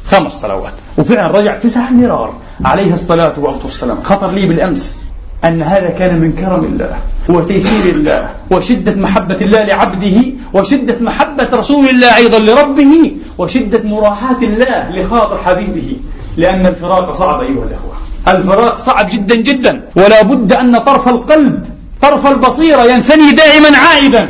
خمس 0.06 0.42
صلوات. 0.42 0.74
وفعلا 0.98 1.28
رجع 1.28 1.58
تسعة 1.58 1.90
مرار 1.90 2.34
عليه 2.66 2.94
الصلاة 2.94 3.34
والسلام. 3.38 4.04
خطر 4.04 4.32
لي 4.32 4.46
بالأمس. 4.46 5.00
أن 5.46 5.62
هذا 5.62 5.90
كان 5.90 6.20
من 6.20 6.32
كرم 6.32 6.64
الله 6.64 6.98
وتيسير 7.30 7.96
الله 7.96 8.30
وشدة 8.52 8.96
محبة 8.96 9.36
الله 9.36 9.64
لعبده 9.64 10.18
وشدة 10.54 10.96
محبة 11.02 11.48
رسول 11.54 11.90
الله 11.90 12.16
أيضا 12.16 12.40
لربه 12.40 13.12
وشدة 13.38 13.82
مراعاة 13.84 14.42
الله 14.42 14.90
لخاطر 14.92 15.38
حبيبه. 15.46 15.96
لأن 16.38 16.66
الفراق 16.66 17.16
صعب 17.16 17.42
أيها 17.42 17.66
الأخوة. 17.70 17.94
الفراق 18.28 18.78
صعب 18.78 19.08
جدا 19.12 19.36
جدا. 19.36 19.82
ولا 19.96 20.22
بد 20.24 20.54
أن 20.54 20.78
طرف 20.78 21.08
القلب 21.08 21.66
طرف 22.02 22.28
البصيرة 22.28 22.84
ينثني 22.84 23.32
دائما 23.32 23.78
عائدا 23.78 24.28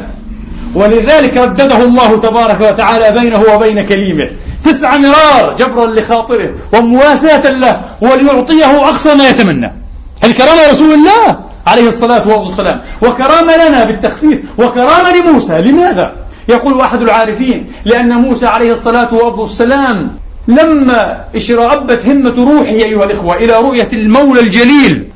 ولذلك 0.76 1.38
ردده 1.38 1.84
الله 1.84 2.20
تبارك 2.20 2.62
وتعالى 2.62 3.20
بينه 3.20 3.42
وبين 3.54 3.86
كليمه. 3.86 4.30
تسع 4.66 4.98
مرار 4.98 5.56
جبرا 5.60 5.88
لخاطره 5.88 6.50
ومواساة 6.74 7.52
له 7.52 7.82
وليعطيه 8.02 8.90
أقصى 8.90 9.16
ما 9.16 9.30
يتمنى. 9.30 9.87
الكرامة 10.24 10.70
رسول 10.70 10.94
الله 10.94 11.40
عليه 11.68 11.88
الصلاة 11.88 12.28
والسلام؟ 12.28 12.82
وكرامة 13.02 13.68
لنا 13.68 13.84
بالتخفيف 13.86 14.40
وكرامة 14.58 15.16
لموسى. 15.16 15.62
لماذا؟ 15.62 16.14
يقول 16.50 16.82
أحد 16.82 17.02
العارفين 17.02 17.72
لأن 17.86 18.10
موسى 18.10 18.46
عليه 18.46 18.74
الصلاة 18.74 19.14
والسلام 19.14 20.12
لما 20.48 21.24
اشرأبت 21.36 22.06
همة 22.06 22.54
روحه 22.54 22.72
أيها 22.72 23.04
الإخوة 23.04 23.36
إلى 23.36 23.54
رؤية 23.54 23.90
المولى 23.94 24.40
الجليل؟ 24.40 25.08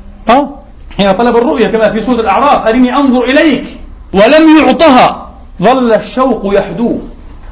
حين 0.96 1.12
طلب 1.12 1.36
الرؤية 1.36 1.66
كما 1.66 1.90
في 1.90 2.00
سورة 2.00 2.20
الأعراف 2.20 2.66
أرني 2.66 2.96
أنظر 2.96 3.24
إليك 3.24 3.64
ولم 4.12 4.58
يعطها. 4.58 5.28
ظل 5.62 5.92
الشوق 5.92 6.54
يحدوه 6.54 6.98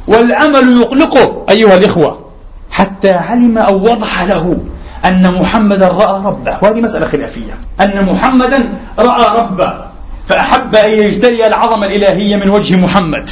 والأمل 0.08 0.80
يقلقه 0.80 1.44
أيها 1.50 1.76
الإخوة 1.76 2.18
حتى 2.70 3.10
علم 3.10 3.58
أو 3.58 3.74
وضح 3.74 4.22
له. 4.22 4.58
أن 5.04 5.34
محمدا 5.34 5.88
رأى 5.88 6.22
ربه. 6.24 6.56
وهذه 6.62 6.80
مسألة 6.80 7.06
خلافية. 7.06 7.52
أن 7.80 8.04
محمدا 8.04 8.68
رأى 8.98 9.38
ربه. 9.38 9.72
فأحب 10.28 10.74
أن 10.74 10.90
يجتلي 10.90 11.46
العظمة 11.46 11.86
الإلهية 11.86 12.36
من 12.36 12.50
وجه 12.50 12.76
محمد. 12.76 13.30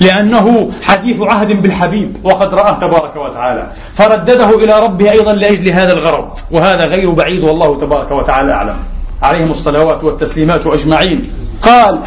لأنه 0.00 0.70
حديث 0.82 1.20
عهد 1.20 1.62
بالحبيب 1.62 2.16
وقد 2.24 2.54
رآه 2.54 2.72
تبارك 2.80 3.16
وتعالى. 3.16 3.66
فردده 3.94 4.64
إلى 4.64 4.80
ربه 4.80 5.10
أيضا 5.10 5.32
لأجل 5.32 5.68
هذا 5.68 5.92
الغرض. 5.92 6.28
وهذا 6.50 6.84
غير 6.84 7.10
بعيد 7.10 7.42
والله 7.42 7.80
تبارك 7.80 8.10
وتعالى 8.10 8.52
أعلم. 8.52 8.76
عليهم 9.22 9.50
الصلوات 9.50 10.04
والتسليمات 10.04 10.66
أجمعين. 10.66 11.30
قال 11.62 12.00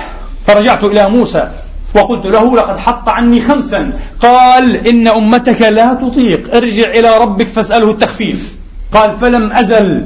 فرجعت 0.48 0.84
إلى 0.84 1.10
موسى 1.10 1.50
وقلت 1.96 2.26
له 2.26 2.56
لقد 2.56 2.78
حط 2.78 3.10
عني 3.10 3.42
خمسا 3.42 3.92
قال 4.22 4.88
إن 4.88 5.08
أمتك 5.08 5.62
لا 5.62 5.94
تطيق. 5.94 6.56
ارجع 6.56 6.90
إلى 6.90 7.18
ربك 7.18 7.48
فاسأله 7.48 7.92
التخفيف 7.92 8.59
قال 8.94 9.12
فلم 9.12 9.52
أزل 9.52 10.06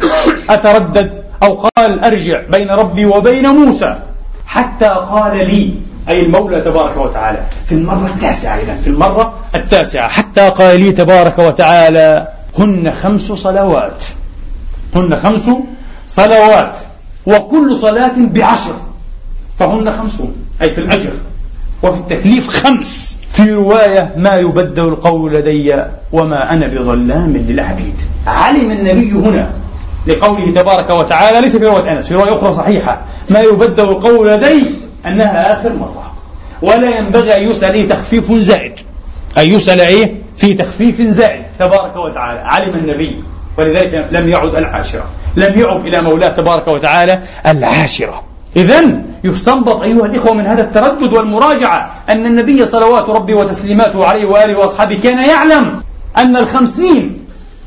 أتردد 0.50 1.24
أو 1.44 1.54
قال 1.54 2.04
أرجع 2.04 2.42
بين 2.50 2.70
ربي 2.70 3.06
وبين 3.06 3.48
موسى 3.48 3.96
حتى 4.46 4.86
قال 4.86 5.38
لي 5.38 5.74
أي 6.10 6.22
المولى 6.22 6.62
تبارك 6.62 6.98
وتعالى 6.98 7.40
في 7.66 7.76
المرة 7.76 8.12
التاسعة 8.16 8.56
إذا 8.56 8.76
في 8.84 8.90
المرة 8.90 9.34
التاسعة 9.56 10.10
حتى 10.10 10.50
قال 10.50 10.80
لي 10.80 10.92
تبارك 10.92 11.40
وتعالى 11.40 12.28
هن 12.60 12.94
خمس 13.04 13.22
صلوات 13.22 14.04
هن 14.96 15.16
خمس 15.16 15.50
صلوات 16.08 16.78
وكل 17.26 17.76
صلاة 17.76 18.14
بعشر 18.18 18.76
فهن 19.60 19.92
خمسون 19.92 20.36
أي 20.62 20.72
في 20.72 20.82
الأجر. 20.82 21.12
وفي 21.84 22.00
التكليف 22.00 22.48
خمس. 22.48 23.18
في 23.34 23.52
رواية 23.52 24.14
ما 24.18 24.36
يبدل 24.36 24.88
القول 24.88 25.34
لدي 25.34 25.76
وما 26.12 26.54
أنا 26.54 26.68
بظلام 26.68 27.46
للعبيد. 27.48 27.96
علم 28.28 28.72
النبي 28.72 29.12
هنا 29.12 29.50
لقوله 30.08 30.52
تبارك 30.52 30.90
وتعالى 30.90 31.42
ليس 31.42 31.58
في 31.58 31.66
رواية 31.66 31.92
أنس 31.92 32.08
في 32.08 32.14
رواية 32.14 32.36
أخرى 32.36 32.54
صحيحة 32.54 33.02
ما 33.30 33.40
يبدل 33.40 33.84
القول 33.84 34.32
لدي 34.32 34.64
أنها 35.06 35.54
آخر 35.54 35.74
مرة. 35.74 36.14
ولا 36.62 36.98
ينبغي 36.98 37.38
أن 37.38 37.50
يسأل 37.50 37.74
إيه؟ 37.74 37.90
تخفيف 37.90 38.32
زائد. 38.32 38.74
أن 39.38 39.44
يسأل 39.44 39.82
إيه؟ 39.82 40.16
في 40.38 40.54
تخفيف 40.54 41.02
زائد. 41.02 41.44
تبارك 41.60 41.96
وتعالى. 41.96 42.40
علم 42.40 42.76
النبي. 42.76 43.24
ولذلك 43.58 44.08
لم 44.12 44.30
يعد 44.30 44.56
العاشرة. 44.56 45.06
لم 45.36 45.60
يعد 45.60 45.86
إلى 45.86 46.02
مولاه 46.02 46.30
تبارك 46.30 46.68
وتعالى 46.68 47.22
العاشرة. 47.48 48.24
إذا 48.56 49.02
يستنبط 49.24 49.82
أيها 49.82 50.06
الإخوة 50.06 50.34
من 50.34 50.46
هذا 50.46 50.62
التردد 50.62 51.14
والمراجعة 51.14 51.92
أن 52.10 52.26
النبي 52.26 52.66
صلوات 52.66 53.10
ربي 53.10 53.34
وتسليماته 53.34 54.06
عليه 54.06 54.26
وآله 54.26 54.58
وأصحابه 54.58 55.00
كان 55.04 55.30
يعلم 55.30 55.82
أن 56.18 56.38
الخمسين 56.38 57.20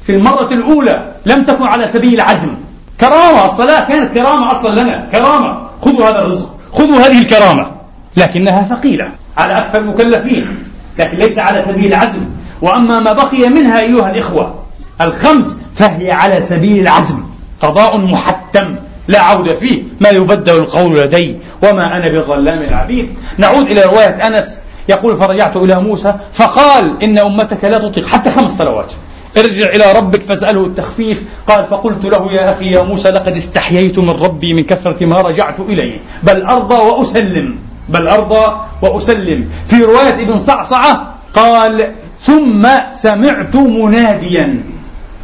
في 0.07 0.12
المرة 0.12 0.49
الأولى 0.53 1.12
لم 1.27 1.44
تكن 1.44 1.66
على 1.66 1.88
سبيل 1.88 2.14
العزم. 2.14 2.55
كرامة 3.01 3.44
الصلاة 3.44 3.88
كانت 3.88 4.14
كرامة 4.14 4.53
أصلا 4.53 4.81
لنا. 4.81 5.09
كرامة. 5.12 5.59
خذوا 5.85 6.09
هذا 6.09 6.20
الرزق. 6.22 6.55
خذوا 6.72 7.01
هذه 7.01 7.18
الكرامة. 7.18 7.66
لكنها 8.16 8.62
ثقيلة 8.62 9.09
على 9.37 9.59
أكثر 9.59 9.79
المكلفين 9.79 10.59
لكن 10.99 11.18
ليس 11.18 11.38
على 11.38 11.62
سبيل 11.62 11.87
العزم. 11.87 12.20
وأما 12.62 13.01
ما 13.01 13.12
بقي 13.12 13.49
منها 13.49 13.81
أيها 13.81 14.11
الإخوة 14.11 14.55
الخمس 15.01 15.57
فهي 15.75 16.11
على 16.11 16.42
سبيل 16.42 16.81
العزم. 16.81 17.22
قضاء 17.62 17.99
محتم. 17.99 18.75
لا 19.08 19.20
عودة 19.20 19.54
فيه. 19.54 19.82
ما 20.00 20.08
يبدل 20.08 20.56
القول 20.56 21.00
لدي 21.00 21.36
وما 21.62 21.96
أنا 21.96 22.18
بظلام 22.18 22.62
العبيد. 22.62 23.08
نعود 23.38 23.66
إلى 23.66 23.82
رواية 23.82 24.26
أنس. 24.26 24.58
يقول 24.88 25.16
فرجعت 25.16 25.56
إلى 25.56 25.80
موسى 25.80 26.14
فقال 26.32 27.02
إن 27.02 27.18
أمتك 27.18 27.64
لا 27.64 27.78
تطيق 27.78 28.06
حتى 28.06 28.30
خمس 28.30 28.50
صلوات. 28.50 28.92
ارجع 29.38 29.66
إلى 29.66 29.92
ربك 29.92 30.22
فاسأله 30.22 30.64
التخفيف. 30.64 31.22
قال 31.48 31.66
فقلت 31.70 32.04
له 32.04 32.32
يا 32.32 32.50
أخي 32.50 32.70
يا 32.70 32.82
موسى 32.82 33.10
لقد 33.10 33.36
استحييت 33.36 33.98
من 33.98 34.10
ربي 34.10 34.54
من 34.54 34.62
كثرة 34.62 35.06
ما 35.06 35.20
رجعت 35.20 35.60
إليه. 35.60 35.98
بل 36.22 36.42
أرضى 36.42 36.74
وأسلم. 36.74 37.56
بل 37.88 38.08
أرضى 38.08 38.56
وأسلم. 38.82 39.48
في 39.68 39.76
رواية 39.82 40.14
ابن 40.14 40.38
صعصعة 40.38 41.14
قال 41.34 41.92
ثم 42.22 42.68
سمعت 42.92 43.56
مناديا. 43.56 44.75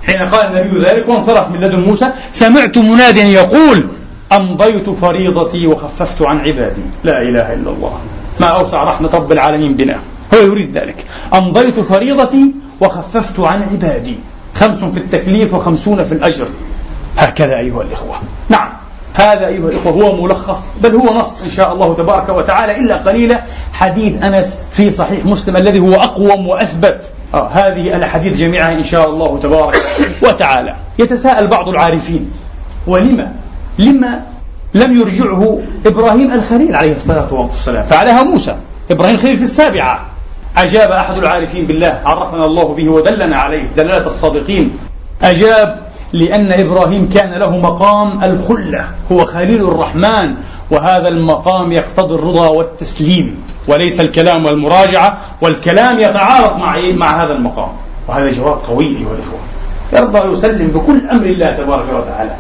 حين 0.07 0.17
قال 0.17 0.57
النبي 0.57 0.85
ذلك 0.89 1.09
وانصرف 1.09 1.51
من 1.51 1.61
لدن 1.61 1.81
موسى 1.81 2.11
سمعت 2.33 2.79
مناديا 2.79 3.25
يقول 3.25 3.87
أمضيت 4.33 4.91
فريضتي 4.91 5.67
وخففت 5.67 6.23
عن 6.23 6.41
عبادي. 6.41 6.83
لا 7.05 7.23
إله 7.23 7.53
إلا 7.53 7.71
الله. 7.71 7.99
ما 8.41 8.47
أوسع 8.47 8.85
رحمة 8.85 9.11
رب 9.15 9.33
العالمين 9.33 9.75
بنا. 9.75 9.99
هو 10.35 10.39
يريد 10.39 10.79
ذلك. 10.79 11.05
أمضيت 11.35 11.81
فريضتي 11.81 12.55
وخففت 12.81 13.41
عن 13.41 13.63
عبادي. 13.63 14.17
خمس 14.55 14.85
في 14.85 14.97
التكليف 14.97 15.55
وخمسون 15.55 16.05
في 16.05 16.13
الأجر. 16.13 16.49
هكذا 17.19 17.59
أيها 17.59 17.83
الإخوة. 17.83 18.17
نعم. 18.49 18.82
هذا 19.15 19.47
أيها 19.47 19.69
الإخوة 19.69 19.93
هو 19.93 20.23
ملخص 20.23 20.65
بل 20.83 20.95
هو 20.95 21.15
نص 21.15 21.43
إن 21.43 21.51
شاء 21.51 21.73
الله 21.73 21.95
تبارك 21.95 22.29
وتعالى 22.29 22.77
إلا 22.77 22.97
قليلا. 22.97 23.43
حديث 23.73 24.23
أنس 24.23 24.59
في 24.71 24.91
صحيح 24.91 25.25
مسلم 25.25 25.57
الذي 25.57 25.79
هو 25.79 25.95
أقوم 25.95 26.47
وأثبت. 26.47 27.01
آه 27.35 27.49
هذه 27.49 27.97
الأحاديث 27.97 28.39
جميعها 28.39 28.73
إن 28.73 28.85
شاء 28.85 29.09
الله 29.09 29.39
تبارك 29.43 29.83
وتعالى. 30.23 30.75
يتساءل 30.99 31.47
بعض 31.47 31.69
العارفين 31.69 32.31
ولما؟ 32.87 33.33
لما 33.79 34.23
لم 34.75 35.01
يرجعه 35.01 35.61
إبراهيم 35.87 36.33
الخليل 36.33 36.77
عليه 36.77 36.93
الصلاة 36.93 37.35
والسلام. 37.35 37.87
فعلها 37.87 38.23
موسى. 38.23 38.57
إبراهيم 38.91 39.15
الخليل 39.15 39.37
في 39.37 39.45
السابعة. 39.45 40.07
أجاب 40.57 40.91
أحد 40.91 41.19
العارفين 41.19 41.67
بالله 41.67 42.01
عرفنا 42.05 42.45
الله 42.45 42.75
به 42.75 42.89
ودلنا 42.89 43.37
عليه 43.37 43.65
دلالة 43.77 44.07
الصادقين. 44.07 44.79
أجاب 45.23 45.82
لأن 46.13 46.53
إبراهيم 46.53 47.09
كان 47.15 47.33
له 47.39 47.59
مقام 47.59 48.25
الخلة 48.25 48.85
هو 49.13 49.25
خليل 49.25 49.69
الرحمن 49.69 50.35
وهذا 50.71 51.09
المقام 51.09 51.73
يقتضي 51.73 52.15
الرضا 52.15 52.49
والتسليم 52.49 53.43
وليس 53.69 54.01
الكلام 54.01 54.47
والمراجعة 54.47 55.19
والكلام 55.41 56.01
يتعارض 56.01 56.59
مع 56.59 56.79
مع 56.95 57.25
هذا 57.25 57.33
المقام. 57.33 57.69
وهذا 58.09 58.31
جواب 58.31 58.59
قوي 58.69 58.87
أيها 58.87 59.15
الإخوة. 59.15 59.39
يرضى 59.93 60.29
ويسلم 60.29 60.67
بكل 60.67 61.11
أمر 61.11 61.27
الله 61.27 61.57
تبارك 61.57 61.85
وتعالى. 61.95 62.31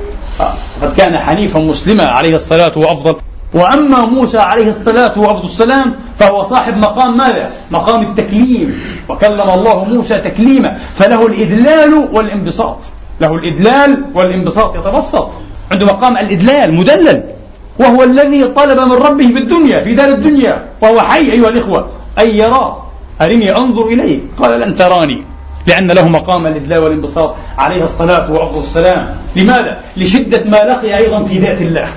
آه، 0.41 0.53
قد 0.83 0.97
كان 0.97 1.19
حنيفا 1.19 1.59
مسلما 1.59 2.05
عليه 2.05 2.37
الصلاة 2.37 2.73
وأفضل. 2.77 3.17
وأما 3.55 4.01
موسى 4.01 4.39
عليه 4.39 4.69
الصلاة 4.69 5.19
وأفضل 5.19 5.45
السلام 5.45 5.95
فهو 6.19 6.43
صاحب 6.43 6.77
مقام 6.77 7.17
ماذا؟ 7.17 7.51
مقام 7.71 8.03
التكليم. 8.03 8.81
وكلم 9.09 9.51
الله 9.55 9.85
موسى 9.85 10.19
تكليما 10.19 10.77
فله 10.95 11.27
الإذلال 11.27 12.09
والانبساط. 12.13 12.79
له 13.23 13.35
الإدلال 13.35 14.05
والانبساط 14.15 14.77
يتبسط. 14.77 15.29
عنده 15.73 15.87
مقام 15.87 16.17
الإدلال 16.17 16.75
مدلل 16.75 17.23
وهو 17.79 18.03
الذي 18.03 18.45
طلب 18.45 18.81
من 18.81 18.93
ربه 18.93 19.27
في 19.27 19.39
الدنيا 19.39 19.81
في 19.81 19.95
دار 19.95 20.09
الدنيا 20.09 20.67
وهو 20.81 21.01
حي 21.01 21.33
أيها 21.33 21.49
الإخوة 21.49 21.89
أن 22.19 22.29
يراه 22.29 22.83
أرني 23.21 23.57
أنظر 23.57 23.87
إليه. 23.87 24.21
قال 24.39 24.61
لن 24.61 24.77
تراني 24.77 25.25
لأن 25.67 25.91
له 25.91 26.09
مقام 26.09 26.47
الإدلال 26.47 26.79
والانبساط 26.79 27.35
عليه 27.59 27.85
الصلاة 27.85 28.33
وأفضل 28.33 28.59
السلام. 28.59 29.17
لماذا؟ 29.37 29.81
لشدة 29.97 30.45
ما 30.51 30.57
لقي 30.57 30.97
أيضا 30.97 31.23
في 31.23 31.39
ذات 31.39 31.63
الله. 31.63 31.89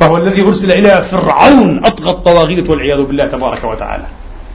فهو 0.00 0.16
الذي 0.16 0.42
أرسل 0.42 0.72
إلى 0.72 1.02
فرعون 1.02 1.84
أطغى 1.84 2.10
الطواغيت 2.10 2.70
والعياذ 2.70 3.02
بالله 3.02 3.26
تبارك 3.26 3.64
وتعالى. 3.64 4.04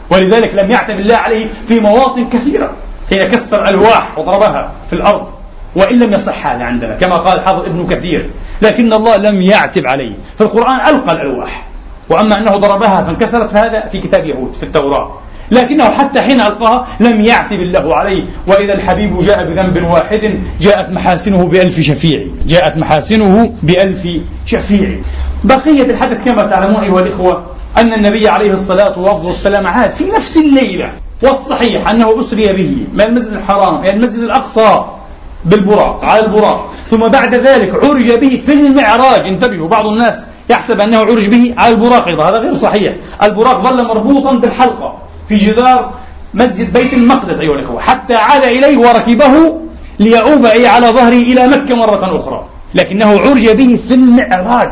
ولذلك 0.10 0.56
لم 0.56 0.72
يعتب 0.72 1.00
الله 1.00 1.16
عليه 1.16 1.48
في 1.68 1.80
مواطن 1.80 2.30
كثيرة. 2.30 2.72
حين 3.10 3.24
كسر 3.24 3.70
ألواح 3.70 4.18
وضربها 4.18 4.72
في 4.90 4.96
الأرض 4.96 5.28
وإن 5.76 6.00
لم 6.00 6.14
يصح 6.14 6.48
هذا 6.48 6.64
عندنا 6.64 6.96
كما 6.96 7.16
قال 7.16 7.42
حافظ 7.42 7.66
ابن 7.66 7.88
كثير 7.88 8.26
لكن 8.62 8.94
الله 8.94 9.18
لم 9.18 9.42
يعتب 9.42 9.88
عليه 9.88 10.14
في 10.38 10.42
القرآن 10.42 10.96
ألقى 10.96 11.12
الألواح 11.12 11.66
وأما 12.10 12.38
أنه 12.38 12.58
ضربها 12.58 13.02
فانكسرت 13.02 13.50
فهذا 13.50 13.84
في 13.92 14.02
كتاب 14.02 14.26
يهود 14.26 14.54
في 14.54 14.64
التوراة 14.64 15.12
لكنه 15.52 15.84
حتى 15.84 16.22
حين 16.22 16.42
ألقاها 16.42 16.88
لم 17.00 17.26
يعتب 17.26 17.60
الله 17.60 17.96
عليه 17.96 18.24
وإذا 18.48 18.74
الحبيب 18.74 19.22
جاء 19.22 19.44
بذنب 19.44 19.84
واحد 19.92 20.40
جاءت 20.62 20.90
محاسنه 20.90 21.46
بألف 21.46 21.80
شفيع 21.80 22.26
جاءت 22.48 22.78
محاسنه 22.78 23.54
بألف 23.64 24.08
شفيع. 24.46 24.90
بقية 25.44 25.84
الحدث 25.84 26.26
كما 26.26 26.46
تعلمون 26.46 26.84
أيها 26.84 27.00
الإخوة 27.00 27.44
أن 27.78 27.94
النبي 27.94 28.28
عليه 28.28 28.54
الصلاة 28.54 29.00
والسلام 29.00 29.68
عاد 29.68 29.92
في 29.92 30.04
نفس 30.16 30.38
الليلة 30.38 30.92
والصحيح 31.24 31.90
أنه 31.90 32.20
أسري 32.20 32.54
به 32.54 32.78
من 32.94 33.02
المسجد 33.02 33.34
الحرام 33.34 33.80
إلى 33.80 33.90
المسجد 33.90 34.24
الأقصى. 34.24 34.86
بالبراق 35.46 36.06
على 36.06 36.26
البراق. 36.26 36.72
ثم 36.92 37.08
بعد 37.08 37.36
ذلك 37.36 37.76
عرج 37.84 38.12
به 38.12 38.42
في 38.46 38.54
المعراج. 38.54 39.28
انتبهوا 39.28 39.68
بعض 39.68 39.86
الناس 39.86 40.26
يحسب 40.50 40.82
أنه 40.82 40.98
عرج 40.98 41.28
به 41.28 41.54
على 41.58 41.76
البراق 41.76 42.08
أيضا 42.08 42.30
هذا 42.30 42.38
غير 42.38 42.56
صحيح. 42.56 42.96
البراق 43.24 43.62
ظل 43.62 43.88
مربوطا 43.88 44.34
بالحلقة 44.34 44.94
في 45.30 45.38
جدار 45.38 45.92
مسجد 46.34 46.74
بيت 46.74 46.94
المقدس 46.94 47.40
أيها 47.40 47.54
الأخوة 47.54 47.82
حتى 47.82 48.16
عاد 48.16 48.44
إليه 48.44 48.78
وركبه 48.78 49.62
ليعوب 50.00 50.46
على 50.46 50.88
ظهره 50.88 51.24
إلى 51.32 51.48
مكة 51.48 51.76
مرة 51.76 52.18
أخرى. 52.20 52.46
لكنه 52.76 53.20
عرج 53.20 53.50
به 53.50 53.80
في 53.88 53.94
المعراج. 53.94 54.72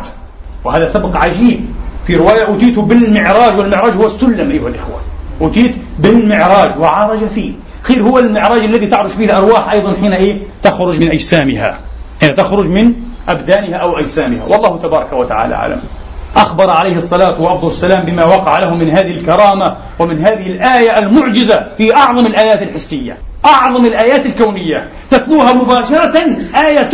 وهذا 0.64 0.88
سبق 0.88 1.18
عجيب. 1.18 1.66
في 2.08 2.16
رواية 2.16 2.56
أتيت 2.56 2.80
بالمعراج 2.80 3.58
والمعراج 3.58 3.94
هو 3.94 4.08
السلم 4.08 4.52
أيها 4.52 4.68
الإخوة. 4.68 5.02
أتيت 5.42 5.76
بالمعراج 6.00 6.80
وعرج 6.80 7.26
فيه. 7.26 7.52
خير 7.84 8.02
هو 8.02 8.20
المعراج 8.20 8.64
الذي 8.64 8.88
تعرج 8.88 9.10
فيه 9.10 9.26
الأرواح 9.26 9.72
أيضا 9.72 9.94
حين 10.02 10.14
إيه؟ 10.14 10.38
تخرج 10.64 11.00
من 11.02 11.12
أجسامها. 11.12 11.80
حين 12.22 12.36
تخرج 12.36 12.68
من 12.68 12.94
أبدانها 13.30 13.76
أو 13.78 14.00
أجسامها. 14.00 14.44
والله 14.48 14.78
تبارك 14.78 15.14
وتعالى 15.14 15.56
أعلم. 15.56 15.82
أخبر 16.38 16.70
عليه 16.70 16.96
الصلاة 16.96 17.42
وأفضل 17.42 17.68
السلام 17.68 18.04
بما 18.06 18.26
وقع 18.26 18.60
له 18.60 18.76
من 18.76 18.90
هذه 18.90 19.12
الكرامة 19.12 19.76
ومن 20.00 20.20
هذه 20.26 20.48
الآية 20.48 21.00
المعجزة 21.00 21.68
في 21.78 21.96
أعظم 21.96 22.26
الآيات 22.26 22.62
الحسية. 22.62 23.18
أعظم 23.46 23.86
الآيات 23.86 24.26
الكونية. 24.26 24.88
تتلوها 25.12 25.54
مباشرة 25.54 26.38
آية 26.56 26.90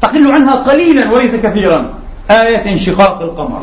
تقل 0.00 0.32
عنها 0.32 0.54
قليلا 0.54 1.12
وليس 1.12 1.36
كثيرا. 1.36 1.94
آية 2.30 2.72
انشقاق 2.72 3.22
القمر. 3.22 3.62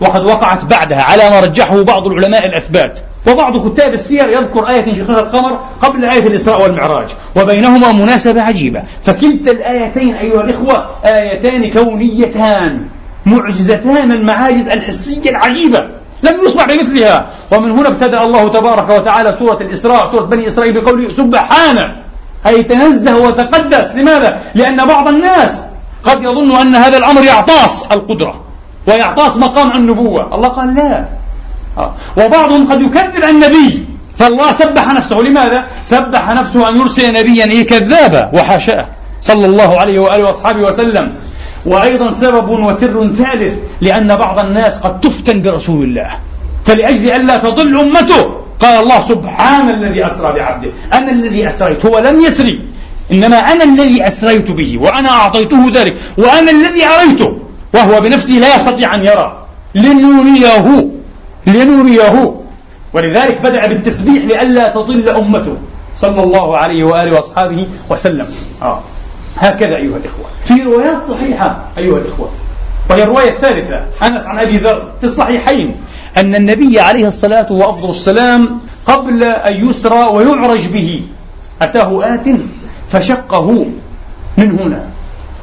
وقد 0.00 0.24
وقعت 0.24 0.64
بعدها 0.64 1.02
على 1.02 1.30
ما 1.30 1.40
رجحه 1.40 1.82
بعض 1.82 2.06
العلماء 2.06 2.46
الأثبات. 2.46 3.00
وبعض 3.28 3.68
كتاب 3.68 3.92
السير 3.92 4.28
يذكر 4.28 4.68
آية 4.68 4.86
انشقاق 4.86 5.18
القمر 5.18 5.58
قبل 5.82 6.04
آية 6.04 6.26
الإسراء 6.26 6.62
والمعراج. 6.62 7.08
وبينهما 7.36 7.92
مناسبة 7.92 8.42
عجيبة. 8.42 8.82
فكلتا 9.04 9.50
الآيتين 9.50 10.14
أيها 10.14 10.40
الإخوة 10.40 10.86
آيتان 11.04 11.70
كونيتان 11.70 12.86
معجزتان 13.26 14.12
المعاجز 14.12 14.68
الحسية 14.68 15.30
العجيبة. 15.30 15.88
لم 16.22 16.34
يصبح 16.44 16.64
بمثلها. 16.64 17.26
ومن 17.52 17.70
هنا 17.70 17.88
ابتدأ 17.88 18.22
الله 18.22 18.48
تبارك 18.48 18.90
وتعالى 18.90 19.34
سورة 19.38 19.58
الإسراء 19.60 20.10
سورة 20.10 20.24
بني 20.24 20.48
إسرائيل 20.48 20.80
بقوله 20.80 21.10
سبحانه. 21.10 21.96
أي 22.46 22.62
تنزه 22.62 23.16
وتقدس. 23.18 23.94
لماذا؟ 23.94 24.38
لأن 24.54 24.86
بعض 24.86 25.08
الناس 25.08 25.62
قد 26.04 26.22
يظن 26.22 26.56
أن 26.56 26.74
هذا 26.74 26.96
الأمر 26.96 27.24
يعطاس 27.24 27.84
القدرة. 27.92 28.49
ويعطاس 28.86 29.36
مقام 29.36 29.72
النبوة. 29.72 30.34
الله 30.34 30.48
قال 30.48 30.74
لا. 30.74 31.04
وبعضهم 32.16 32.72
قد 32.72 32.80
يكذب 32.80 33.24
النبي. 33.24 33.84
فالله 34.18 34.52
سبح 34.52 34.94
نفسه. 34.94 35.22
لماذا؟ 35.22 35.66
سبح 35.84 36.30
نفسه 36.30 36.68
أن 36.68 36.80
يرسل 36.80 37.12
نبيا 37.12 37.64
كذابا 37.64 38.30
وحاشاه. 38.34 38.86
صلى 39.20 39.46
الله 39.46 39.80
عليه 39.80 39.98
وآله 39.98 40.24
وأصحابه 40.24 40.60
وسلم. 40.60 41.12
وأيضا 41.66 42.10
سبب 42.10 42.48
وسر 42.48 43.08
ثالث 43.08 43.54
لأن 43.80 44.16
بعض 44.16 44.38
الناس 44.38 44.78
قد 44.78 45.00
تفتن 45.00 45.42
برسول 45.42 45.84
الله. 45.84 46.10
فلأجل 46.64 47.10
ألا 47.10 47.38
تضل 47.38 47.80
أمته 47.80 48.34
قال 48.60 48.82
الله 48.82 49.00
سبحان 49.08 49.70
الذي 49.70 50.06
أسرى 50.06 50.32
بعبده. 50.32 50.70
أنا 50.92 51.10
الذي 51.10 51.48
أسريت 51.48 51.86
هو 51.86 51.98
لم 51.98 52.20
يسري. 52.20 52.60
إنما 53.12 53.36
أنا 53.36 53.64
الذي 53.64 54.06
أسريت 54.06 54.50
به 54.50 54.78
وأنا 54.78 55.08
أعطيته 55.08 55.70
ذلك 55.74 55.96
وأنا 56.18 56.50
الذي 56.50 56.84
أريته. 56.86 57.38
وهو 57.74 58.00
بنفسه 58.00 58.34
لا 58.34 58.56
يستطيع 58.56 58.94
أن 58.94 59.04
يرى. 59.04 59.46
لنريه 59.74 60.88
لنريه 61.46 62.34
ولذلك 62.92 63.40
بدأ 63.40 63.66
بالتسبيح 63.66 64.24
لئلا 64.24 64.68
تضل 64.68 65.08
أمته. 65.08 65.56
صلى 65.96 66.22
الله 66.22 66.56
عليه 66.56 66.84
وآله 66.84 67.16
وأصحابه 67.16 67.66
وسلم. 67.90 68.26
آه. 68.62 68.80
هكذا 69.36 69.76
أيها 69.76 69.96
الإخوة. 69.96 70.24
في 70.44 70.62
روايات 70.62 71.04
صحيحة 71.04 71.64
أيها 71.78 71.98
الإخوة. 71.98 72.30
وهي 72.90 73.02
الرواية 73.02 73.30
الثالثة. 73.30 73.84
أنس 74.02 74.24
عن 74.24 74.38
أبي 74.38 74.56
ذر. 74.56 74.92
في 75.00 75.06
الصحيحين. 75.06 75.76
أن 76.16 76.34
النبي 76.34 76.80
عليه 76.80 77.08
الصلاة 77.08 77.52
وأفضل 77.52 77.90
السلام 77.90 78.60
قبل 78.86 79.24
أن 79.24 79.68
يسرى 79.68 80.04
ويعرج 80.04 80.66
به. 80.66 81.02
أتاه 81.62 82.14
آت 82.14 82.26
فشقه. 82.88 83.66
من 84.36 84.58
هنا. 84.58 84.84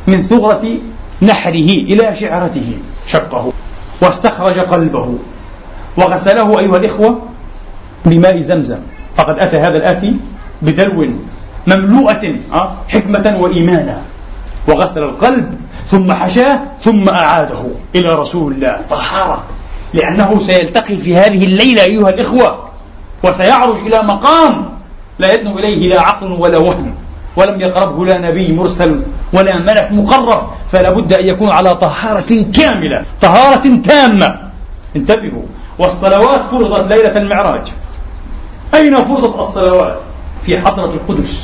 من 0.07 0.23
ثغرة 0.23 0.65
نحره 1.21 1.69
إلى 1.69 2.15
شعرته 2.15 2.77
شقه 3.07 3.53
واستخرج 4.01 4.59
قلبه 4.59 5.15
وغسله 5.97 6.59
أيها 6.59 6.77
الإخوة 6.77 7.21
بماء 8.05 8.41
زمزم. 8.41 8.79
فقد 9.17 9.39
أتى 9.39 9.57
هذا 9.57 9.77
الآتي 9.77 10.13
بدلو 10.61 11.09
مملوءة 11.67 12.35
آه، 12.53 12.71
حكمة 12.89 13.37
وإيمانا. 13.39 14.01
وغسل 14.67 15.03
القلب 15.03 15.59
ثم 15.91 16.13
حشاه 16.13 16.59
ثم 16.81 17.09
أعاده 17.09 17.59
إلى 17.95 18.15
رسول 18.15 18.53
الله. 18.53 18.79
طهارة 18.89 19.43
لأنه 19.93 20.39
سيلتقي 20.39 20.97
في 20.97 21.17
هذه 21.17 21.43
الليلة 21.43 21.83
أيها 21.83 22.09
الإخوة 22.09 22.67
وسيعرج 23.23 23.77
إلى 23.77 24.03
مقام 24.03 24.69
لا 25.19 25.33
يدنو 25.33 25.59
إليه 25.59 25.89
لا 25.89 26.01
عقل 26.01 26.31
ولا 26.31 26.57
وهم. 26.57 26.95
ولم 27.37 27.61
يقربه 27.61 28.05
لا 28.05 28.17
نبي 28.17 28.51
مرسل 28.51 29.01
ولا 29.33 29.59
ملك 29.59 29.91
مقرب 29.91 30.49
فلا 30.71 30.89
بد 30.89 31.13
أن 31.13 31.25
يكون 31.27 31.49
على 31.49 31.75
طهارة 31.75 32.45
كاملة 32.55 33.05
طهارة 33.21 33.75
تامة. 33.85 34.39
انتبهوا 34.95 35.43
والصلوات 35.79 36.41
فرضت 36.41 36.91
ليلة 36.91 37.17
المعراج. 37.17 37.67
أين 38.73 39.03
فرضت 39.03 39.39
الصلوات؟ 39.39 39.99
في 40.45 40.59
حضرة 40.59 40.85
القدس. 40.85 41.43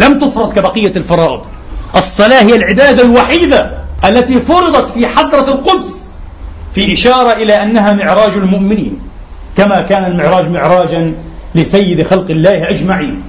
لم 0.00 0.18
تفرض 0.20 0.52
كبقية 0.52 0.92
الفرائض. 0.96 1.40
الصلاة 1.96 2.42
هي 2.42 2.56
العبادة 2.56 3.02
الوحيدة 3.02 3.78
التي 4.04 4.40
فرضت 4.40 4.90
في 4.90 5.06
حضرة 5.06 5.48
القدس 5.48 6.10
في 6.74 6.92
إشارة 6.92 7.32
إلى 7.32 7.62
أنها 7.62 7.92
معراج 7.92 8.32
المؤمنين 8.32 8.98
كما 9.56 9.82
كان 9.82 10.04
المعراج 10.04 10.50
معراجا 10.50 11.14
لسيد 11.54 12.02
خلق 12.06 12.30
الله 12.30 12.70
أجمعين. 12.70 13.22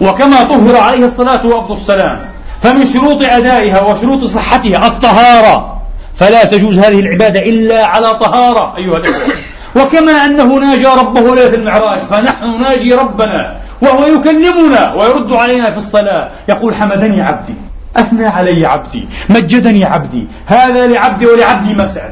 وكما 0.00 0.44
طهر 0.44 0.76
عليه 0.76 1.04
الصلاة 1.04 1.46
والسلام 1.46 2.20
فمن 2.62 2.86
شروط 2.86 3.22
أدائها 3.22 3.80
وشروط 3.80 4.24
صحتها 4.24 4.86
الطهارة. 4.86 5.80
فلا 6.16 6.44
تجوز 6.44 6.78
هذه 6.78 7.00
العبادة 7.00 7.40
إلا 7.40 7.86
على 7.86 8.14
طهارة 8.14 8.76
أيها 8.76 8.96
الأخوة. 8.96 9.34
وكما 9.76 10.12
أنه 10.12 10.58
ناجى 10.58 10.86
ربه 10.86 11.34
ليلة 11.34 11.54
المعراج 11.54 11.98
فنحن 11.98 12.60
ناجي 12.62 12.94
ربنا 12.94 13.56
وهو 13.82 14.06
يكلمنا 14.06 14.94
ويرد 14.94 15.32
علينا 15.32 15.70
في 15.70 15.78
الصلاة. 15.78 16.30
يقول 16.48 16.74
حمدني 16.74 17.22
عبدي 17.22 17.54
أثنى 17.96 18.26
علي 18.26 18.66
عبدي 18.66 19.08
مجدني 19.28 19.84
عبدي 19.84 20.26
هذا 20.46 20.86
لعبدي 20.86 21.26
ولعبدي 21.26 21.74
ما 21.74 21.86
سأل. 21.86 22.10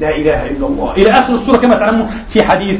لا 0.00 0.16
إله 0.16 0.46
إلا 0.46 0.66
الله. 0.66 0.92
إلى 0.96 1.10
آخر 1.10 1.34
السورة 1.34 1.56
كما 1.56 1.74
تعلمون 1.74 2.06
في 2.28 2.42
حديث 2.42 2.78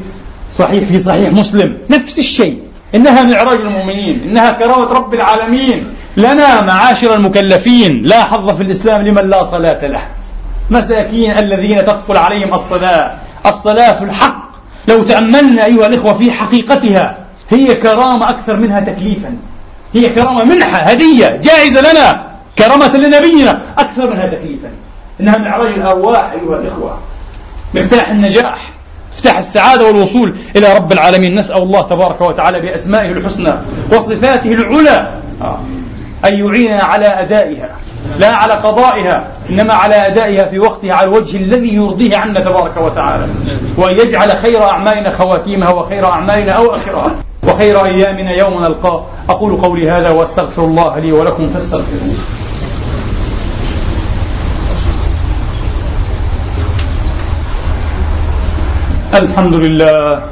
صحيح 0.52 0.84
في 0.84 1.00
صحيح 1.00 1.32
مسلم. 1.32 1.78
نفس 1.90 2.18
الشيء. 2.18 2.59
إنها 2.95 3.22
معراج 3.22 3.59
المؤمنين 3.61 4.22
إنها 4.24 4.53
كرامة 4.53 4.93
رب 4.93 5.14
العالمين. 5.14 5.95
لنا 6.16 6.61
معاشر 6.61 7.14
المكلفين 7.14 8.03
لا 8.03 8.24
حظ 8.24 8.57
في 8.57 8.62
الإسلام 8.62 9.03
لمن 9.03 9.30
لا 9.30 9.45
صلاة 9.45 9.86
له. 9.86 10.03
مساكين 10.70 11.39
الذين 11.39 11.84
تثقل 11.84 12.16
عليهم 12.16 12.55
الصلاة. 12.55 13.14
الصلاة 13.47 13.93
في 13.93 14.05
الحق. 14.05 14.49
لو 14.89 15.03
تأملنا 15.03 15.64
أيها 15.64 15.86
الإخوة 15.86 16.12
في 16.12 16.30
حقيقتها 16.30 17.18
هي 17.51 17.74
كرامة 17.74 18.30
أكثر 18.30 18.57
منها 18.57 18.80
تكليفا. 18.80 19.36
هي 19.95 20.09
كرامة 20.09 20.45
منحة 20.45 20.78
هدية 20.78 21.36
جائزة 21.36 21.93
لنا. 21.93 22.26
كرامة 22.59 22.97
لنبينا 22.97 23.61
أكثر 23.78 24.11
منها 24.11 24.26
تكليفا. 24.26 24.68
إنها 25.20 25.39
معراج 25.39 25.72
الأرواح 25.72 26.32
أيها 26.32 26.57
الإخوة. 26.57 26.99
مفتاح 27.74 28.11
النجاح. 28.11 28.70
مفتاح 29.18 29.38
السعادة 29.38 29.86
والوصول 29.86 30.34
إلى 30.56 30.74
رب 30.74 30.92
العالمين. 30.92 31.38
نسأل 31.38 31.62
الله 31.62 31.82
تبارك 31.82 32.20
وتعالى 32.20 32.60
بأسمائه 32.60 33.12
الحسنى 33.12 33.52
وصفاته 33.92 34.54
العلى 34.54 35.08
آه. 35.42 35.58
أن 36.24 36.34
يعيننا 36.34 36.82
على 36.82 37.06
أدائها 37.06 37.68
لا 38.18 38.28
على 38.28 38.52
قضائها 38.52 39.24
إنما 39.50 39.74
على 39.74 40.06
أدائها 40.06 40.44
في 40.44 40.58
وقتها 40.58 40.94
على 40.94 41.08
الوجه 41.08 41.36
الذي 41.36 41.74
يرضيه 41.74 42.16
عنا 42.16 42.40
تبارك 42.40 42.76
وتعالى. 42.76 43.26
وأن 43.76 43.98
يجعل 43.98 44.30
خير 44.30 44.62
أعمالنا 44.62 45.10
خواتيمها 45.10 45.70
وخير 45.70 46.06
أعمالنا 46.06 46.52
أواخرها 46.52 47.10
وخير 47.48 47.84
أيامنا 47.84 48.32
يوم 48.32 48.62
نلقاه. 48.62 49.04
أقول 49.28 49.56
قولي 49.56 49.90
هذا 49.90 50.10
وأستغفر 50.10 50.64
الله 50.64 50.98
لي 50.98 51.12
ولكم 51.12 51.50
فاستغفروه. 51.54 52.14
الحمد 59.14 59.54
لله. 59.54 60.22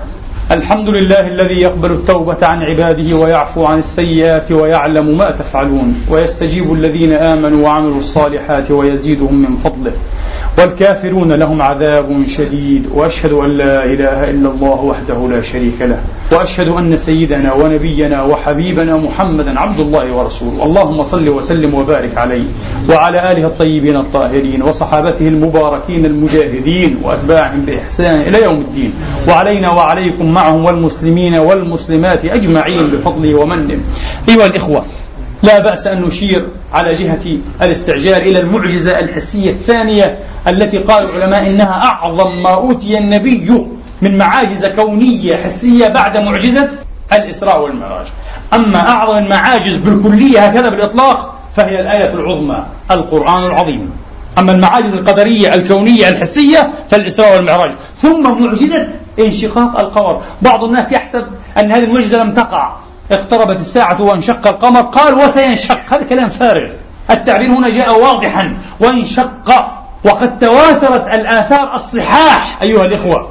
الحمد 0.51 0.89
لله 0.89 1.27
الذي 1.27 1.55
يقبل 1.55 1.91
التوبة 1.93 2.47
عن 2.47 2.63
عباده 2.63 3.17
ويعفو 3.17 3.65
عن 3.65 3.79
السيئات 3.79 4.53
ويعلم 4.53 5.19
ما 5.19 5.31
تفعلون 5.31 6.05
ويستجيب 6.11 6.73
الذين 6.73 7.13
آمنوا 7.13 7.65
وعملوا 7.65 7.99
الصالحات 7.99 8.71
ويزيدهم 8.71 9.35
من 9.43 9.57
فضله. 9.57 9.93
والكافرون 10.59 11.33
لهم 11.33 11.63
عذاب 11.63 12.25
شديد 12.27 12.87
وأشهد 12.95 13.33
أن 13.33 13.51
لا 13.59 13.85
إله 13.85 14.31
إلا 14.31 14.49
الله 14.49 14.81
وحده 14.85 15.29
لا 15.31 15.43
شريك 15.43 15.81
له 15.81 16.01
وأشهد 16.33 16.69
أن 16.69 16.97
سيدنا 16.97 17.53
ونبينا 17.53 18.23
وحبيبنا 18.23 18.97
محمدا 18.97 19.61
عبد 19.61 19.81
الله 19.81 20.13
ورسوله. 20.13 20.65
اللهم 20.65 21.03
صل 21.03 21.29
وسلم 21.29 21.75
وبارك 21.75 22.19
عليه 22.19 22.45
وعلى 22.91 23.33
آله 23.33 23.47
الطيبين 23.47 23.97
الطاهرين 23.97 24.63
وصحابته 24.63 25.29
المباركين 25.29 26.07
المجاهدين 26.07 26.99
وأتباعهم 27.03 27.61
بإحسان 27.61 28.21
إلى 28.21 28.43
يوم 28.43 28.61
الدين. 28.61 28.93
وعلينا 29.29 29.71
وعليكم 29.71 30.33
معهم 30.33 30.65
والمسلمين 30.65 31.35
والمسلمات 31.35 32.25
أجمعين 32.25 32.87
بفضله 32.91 33.35
ومنه. 33.35 33.79
أيها 34.29 34.47
الإخوة 34.47 34.85
لا 35.43 35.59
بأس 35.59 35.87
أن 35.87 36.03
نشير 36.03 36.49
على 36.73 36.93
جهة 36.93 37.39
الاستعجال 37.63 38.23
إلى 38.23 38.41
المعجزة 38.41 38.99
الحسية 38.99 39.51
الثانية 39.51 40.19
التي 40.49 40.79
قال 40.79 41.11
العلماء 41.11 41.47
إنها 41.47 41.85
أعظم 41.85 42.43
ما 42.43 42.55
أوتي 42.55 42.99
النبي 42.99 43.69
من 44.03 44.19
معاجز 44.19 44.67
كونية 44.67 45.37
حسية 45.37 45.89
بعد 45.89 46.17
معجزة 46.17 46.69
الإسراء 47.13 47.63
والمعراج. 47.63 48.07
أما 48.55 48.89
أعظم 48.89 49.19
المعاجز 49.19 49.77
بالكلية 49.77 50.47
هكذا 50.47 50.69
بالإطلاق 50.69 51.35
فهي 51.57 51.81
الآية 51.81 52.13
العظمى 52.13 52.67
القرآن 52.91 53.47
العظيم. 53.47 53.91
أما 54.39 54.53
المعاجز 54.53 54.95
القدرية 54.95 55.55
الكونية 55.55 56.09
الحسية 56.09 56.71
فالإسراء 56.91 57.37
والمعراج. 57.37 57.71
ثم 58.03 58.43
معجزة 58.43 58.89
انشقاق 59.19 59.81
القمر. 59.81 60.23
بعض 60.43 60.65
الناس 60.65 60.93
يحسب 60.93 61.25
أن 61.59 61.73
هذه 61.73 61.85
المعجزة 61.85 62.23
لم 62.23 62.35
تقع. 62.35 62.73
اقتربت 63.13 63.61
الساعة 63.61 64.03
وانشق 64.03 64.47
القمر 64.47 64.81
قال 64.81 65.15
وسينشق. 65.15 65.79
هذا 65.91 66.03
كلام 66.03 66.29
فارغ. 66.29 66.71
التعبير 67.11 67.49
هنا 67.49 67.69
جاء 67.69 68.01
واضحا. 68.01 68.57
وانشق. 68.81 69.67
وقد 70.05 70.39
تواترت 70.39 71.09
الآثار 71.09 71.75
الصحاح 71.75 72.63
أيها 72.63 72.87
الإخوة 72.87 73.29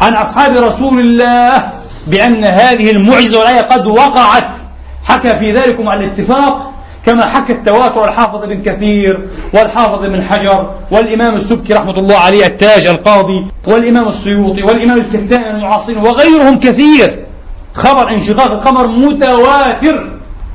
عن 0.00 0.14
أصحاب 0.14 0.56
رسول 0.56 1.00
الله 1.00 1.70
بأن 2.06 2.44
هذه 2.44 2.90
المعجزة 2.90 3.38
والآية 3.38 3.60
قد 3.60 3.86
وقعت. 3.86 4.48
حكى 5.04 5.36
في 5.36 5.52
ذلكم 5.52 5.88
على 5.88 6.04
الاتفاق 6.04 6.72
كما 7.06 7.26
حكى 7.26 7.52
التواتر 7.52 8.04
الحافظ 8.08 8.44
بن 8.44 8.62
كثير 8.62 9.20
والحافظ 9.52 10.06
بن 10.06 10.22
حجر 10.22 10.70
والإمام 10.90 11.34
السبكي 11.34 11.74
رحمة 11.74 11.98
الله 11.98 12.16
عليه 12.16 12.46
التاج 12.46 12.86
القاضي 12.86 13.46
والإمام 13.66 14.08
السيوطي 14.08 14.62
والإمام 14.62 14.98
الكتاني 14.98 15.50
المعاصرين 15.50 15.98
وغيرهم 15.98 16.60
كثير. 16.60 17.25
خبر 17.76 18.10
انشقاق 18.10 18.52
القمر 18.52 18.86
متواتر 18.86 20.08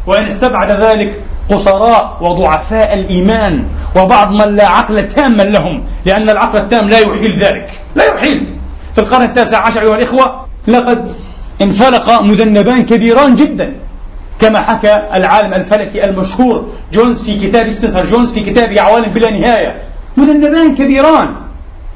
وإن 0.08 0.26
استبعد 0.26 0.72
ذلك 0.72 1.22
قصراء 1.50 2.18
وضعفاء 2.22 2.94
الإيمان 2.94 3.64
وبعض 3.96 4.32
من 4.32 4.56
لا 4.56 4.68
عقل 4.68 5.08
تاما 5.08 5.44
لهم 5.44 5.84
لأن 6.06 6.30
العقل 6.30 6.58
التام 6.58 6.90
لا 6.90 7.00
يحيل 7.00 7.32
ذلك 7.40 7.70
لا 7.96 8.06
يحيل. 8.06 8.46
في 8.96 9.02
القرن 9.02 9.22
التاسع 9.22 9.66
عشر 9.66 9.82
أيها 9.82 9.96
الإخوة 9.96 10.46
لقد 10.68 11.14
انفلق 11.62 12.22
مذنبان 12.22 12.86
كبيران 12.86 13.36
جدا 13.36 13.74
كما 14.42 14.62
حكى 14.62 15.04
العالم 15.14 15.54
الفلكي 15.54 16.06
المشهور 16.06 16.68
جونز 16.94 17.24
في 17.24 17.48
كتاب 17.48 17.70
سبنسر 17.70 18.06
جونز 18.06 18.34
في 18.34 18.40
كتاب 18.40 18.78
عوالم 18.78 19.12
بلا 19.14 19.30
نهاية. 19.30 19.82
مذنبان 20.18 20.76
كبيران 20.76 21.36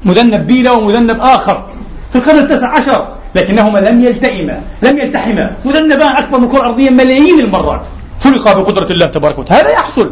مذنب 0.04 0.46
بيلا 0.46 0.72
ومذنب 0.72 1.20
آخر. 1.20 1.64
في 2.12 2.18
القرن 2.18 2.38
التاسع 2.38 2.68
عشر 2.68 3.15
لكنهما 3.36 3.78
لم 3.78 4.04
يلتئما 4.04 4.60
لم 4.82 4.98
يلتحما. 4.98 5.56
مذنبان 5.64 6.16
أكبر 6.16 6.38
من 6.38 6.44
الكرة 6.44 6.60
الأرضية 6.60 6.90
ملايين 6.90 7.40
المرات. 7.40 7.86
فلقا 8.18 8.52
بقدرة 8.54 8.92
الله 8.92 9.06
تبارك 9.06 9.38
وتعالى. 9.38 9.62
هذا 9.62 9.70
يحصل. 9.70 10.10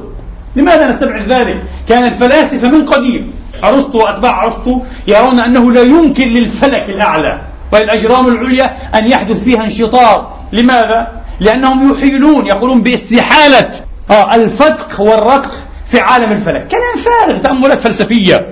لماذا 0.57 0.89
نستبعد 0.89 1.23
ذلك؟ 1.29 1.63
كان 1.89 2.05
الفلاسفة 2.05 2.69
من 2.69 2.87
قديم 2.87 3.33
أرسطو 3.65 3.99
وأتباع 3.99 4.45
أرسطو 4.45 4.81
يرون 5.07 5.41
أنه 5.41 5.73
لا 5.73 5.83
يمكن 5.83 6.29
للفلك 6.29 6.85
الأعلى 6.89 7.41
وللأجرام 7.73 8.29
العليا 8.29 8.77
أن 8.95 9.07
يحدث 9.07 9.45
فيها 9.45 9.65
انشطار. 9.65 10.35
لماذا؟ 10.53 11.09
لأنهم 11.41 11.93
يحيلون 11.93 12.47
يقولون 12.47 12.83
باستحالة 12.83 13.71
آه 14.11 14.35
الفتق 14.35 15.01
والرتق 15.01 15.51
في 15.87 16.01
عالم 16.01 16.33
الفلك. 16.33 16.69
كلام 16.69 16.97
فارغ 17.05 17.39
تأملات 17.39 17.79
فلسفية. 17.79 18.47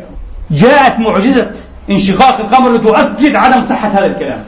جاءت 0.50 0.98
معجزة 0.98 1.50
انشقاق 1.90 2.40
القمر 2.40 2.72
لتؤكد 2.72 3.34
عدم 3.34 3.66
صحة 3.68 3.88
هذا 3.88 4.06
الكلام. 4.06 4.44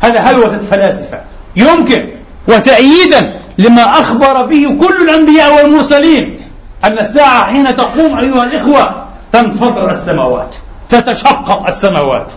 هذا 0.00 0.20
هلوسة 0.20 0.58
فلاسفة 0.58 1.20
يمكن 1.56 2.08
وتأييدا 2.48 3.32
لما 3.58 3.82
أخبر 3.82 4.46
به 4.46 4.76
كل 4.80 5.08
الأنبياء 5.08 5.56
والمرسلين 5.56 6.40
أن 6.84 6.98
الساعة 6.98 7.44
حين 7.44 7.76
تقوم 7.76 8.18
أيها 8.18 8.44
الإخوة 8.44 9.04
تنفطر 9.32 9.90
السماوات 9.90 10.54
تتشقق 10.88 11.66
السماوات. 11.66 12.32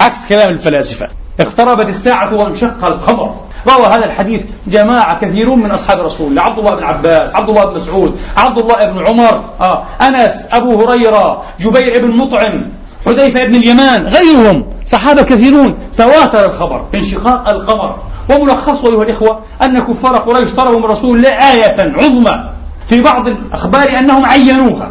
عكس 0.00 0.26
كلام 0.28 0.50
الفلاسفة. 0.50 1.08
اقتربت 1.40 1.88
الساعة 1.88 2.34
وانشق 2.34 2.84
القمر. 2.84 3.34
روى 3.68 3.86
هذا 3.86 4.04
الحديث 4.04 4.42
جماعة 4.66 5.20
كثيرون 5.20 5.58
من 5.58 5.70
أصحاب 5.70 6.00
رسول 6.00 6.30
الله 6.30 6.42
عبد 6.42 6.58
الله 6.58 6.74
بن 6.74 6.84
عباس 6.84 7.34
عبد 7.34 7.48
الله 7.48 7.64
بن 7.64 7.74
مسعود 7.74 8.18
عبد 8.36 8.58
الله 8.58 8.84
بن 8.84 9.06
عمر 9.06 9.44
آه. 9.60 9.84
أنس 10.00 10.48
أبو 10.52 10.84
هريرة 10.84 11.42
جبير 11.60 12.06
بن 12.06 12.16
مطعم 12.16 12.68
حذيفة 13.06 13.44
بن 13.44 13.54
اليمان 13.54 14.06
غيرهم 14.06 14.66
صحابة 14.86 15.22
كثيرون 15.22 15.74
تواتر 15.98 16.44
الخبر 16.44 16.84
بانشقاق 16.92 17.48
القمر. 17.48 17.96
وملخصه 18.30 18.88
أيها 18.88 19.02
الإخوة 19.02 19.40
أن 19.62 19.78
كفار 19.78 20.16
قريش 20.16 20.50
طلبوا 20.50 20.78
من 20.78 20.84
رسول 20.84 21.16
الله 21.16 21.52
آية 21.52 21.92
عظمى 21.96 22.50
في 22.88 23.00
بعض 23.00 23.28
الأخبار 23.28 23.98
أنهم 23.98 24.24
عينوها 24.24 24.90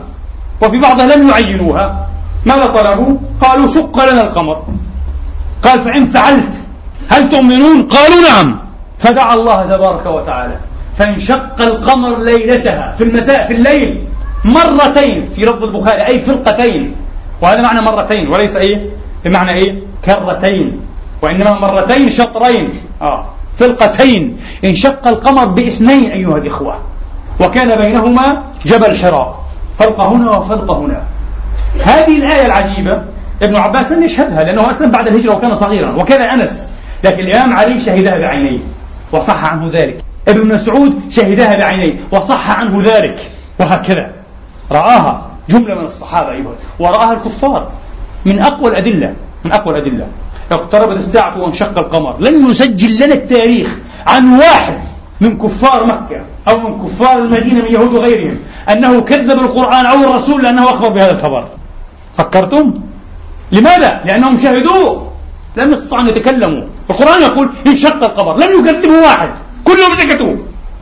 وفي 0.61 0.79
بعضها 0.79 1.15
لم 1.15 1.29
يعينوها. 1.29 2.07
ماذا 2.45 2.65
طلبوا؟ 2.65 3.17
قالوا 3.41 3.67
شق 3.67 4.11
لنا 4.11 4.21
القمر. 4.21 4.63
قال 5.63 5.79
فإن 5.79 6.05
فعلت 6.05 6.53
هل 7.09 7.29
تؤمنون؟ 7.29 7.83
قالوا 7.83 8.21
نعم. 8.29 8.59
فدعا 8.99 9.35
الله 9.35 9.63
تبارك 9.63 10.05
وتعالى. 10.05 10.55
فانشق 10.97 11.61
القمر 11.61 12.17
ليلتها 12.17 12.95
في 12.97 13.03
المساء 13.03 13.47
في 13.47 13.53
الليل 13.53 14.03
مرتين 14.45 15.25
في 15.35 15.45
لفظ 15.45 15.63
البخاري 15.63 16.07
أي 16.07 16.19
فرقتين 16.19 16.95
وهذا 17.43 17.61
معنى 17.61 17.81
مرتين 17.81 18.27
وليس 18.27 18.55
إيه؟ 18.55 18.89
بمعنى 19.25 19.53
إيه؟ 19.53 19.79
كرتين. 20.05 20.79
وإنما 21.21 21.53
مرتين 21.53 22.11
شطرين. 22.11 22.69
آه. 23.01 23.25
فرقتين 23.57 24.37
انشق 24.65 25.07
القمر 25.07 25.45
باثنين 25.45 26.11
أيها 26.11 26.37
الإخوة. 26.37 26.75
وكان 27.39 27.75
بينهما 27.75 28.43
جبل 28.65 28.97
حراء. 28.97 29.43
فرقة 29.79 30.07
هنا 30.07 30.31
وفرقة 30.31 30.77
هنا. 30.77 31.01
هذه 31.83 32.17
الآية 32.17 32.45
العجيبة 32.45 33.03
ابن 33.41 33.55
عباس 33.55 33.91
لم 33.91 34.03
يشهدها 34.03 34.43
لأنه 34.43 34.71
أسلم 34.71 34.91
بعد 34.91 35.07
الهجرة 35.07 35.33
وكان 35.35 35.55
صغيرا. 35.55 35.95
وكذا 35.95 36.33
أنس. 36.33 36.63
لكن 37.03 37.19
الإمام 37.19 37.53
علي 37.53 37.79
شهدها 37.79 38.17
بعينيه. 38.17 38.59
وصح 39.11 39.45
عنه 39.45 39.69
ذلك. 39.73 40.03
ابن 40.27 40.47
مسعود 40.47 41.01
شهدها 41.09 41.57
بعينيه. 41.57 41.93
وصح 42.11 42.59
عنه 42.59 42.83
ذلك. 42.85 43.31
وهكذا. 43.59 44.11
رآها. 44.71 45.32
جملة 45.49 45.75
من 45.75 45.85
الصحابة 45.85 46.31
أيضا. 46.31 46.51
ورآها 46.79 47.13
الكفار 47.13 47.67
من 48.25 48.39
أقوى 48.39 48.71
الأدلة 48.71 49.13
من 49.45 49.51
أقوى 49.51 49.79
الأدلة. 49.79 50.07
اقتربت 50.51 50.97
الساعة 50.97 51.39
وانشق 51.39 51.77
القمر. 51.77 52.19
لن 52.19 52.49
يسجل 52.49 53.05
لنا 53.05 53.13
التاريخ 53.13 53.69
عن 54.07 54.39
واحد 54.39 54.79
من 55.21 55.37
كفار 55.37 55.85
مكة 55.85 56.21
أو 56.47 56.59
من 56.59 56.85
كفار 56.85 57.17
المدينة 57.17 57.61
من 57.63 57.71
يهود 57.73 57.93
وغيرهم 57.93 58.39
أنه 58.69 59.01
كذب 59.01 59.39
القرآن 59.39 59.85
أو 59.85 60.03
الرسول 60.03 60.43
لأنه 60.43 60.63
أخبر 60.69 60.89
بهذا 60.89 61.11
الخبر. 61.11 61.45
فكرتم؟ 62.17 62.73
لماذا؟ 63.51 64.01
لأنهم 64.05 64.37
شهدوه. 64.37 65.11
لم 65.57 65.73
يستطيعوا 65.73 66.03
أن 66.03 66.09
يتكلموا. 66.09 66.63
القرآن 66.89 67.21
يقول 67.21 67.49
انشق 67.67 68.03
القمر. 68.03 68.37
لم 68.37 68.59
يكذبه 68.59 69.01
واحد. 69.01 69.29
كلهم 69.63 69.93
سكتوا. 69.93 70.35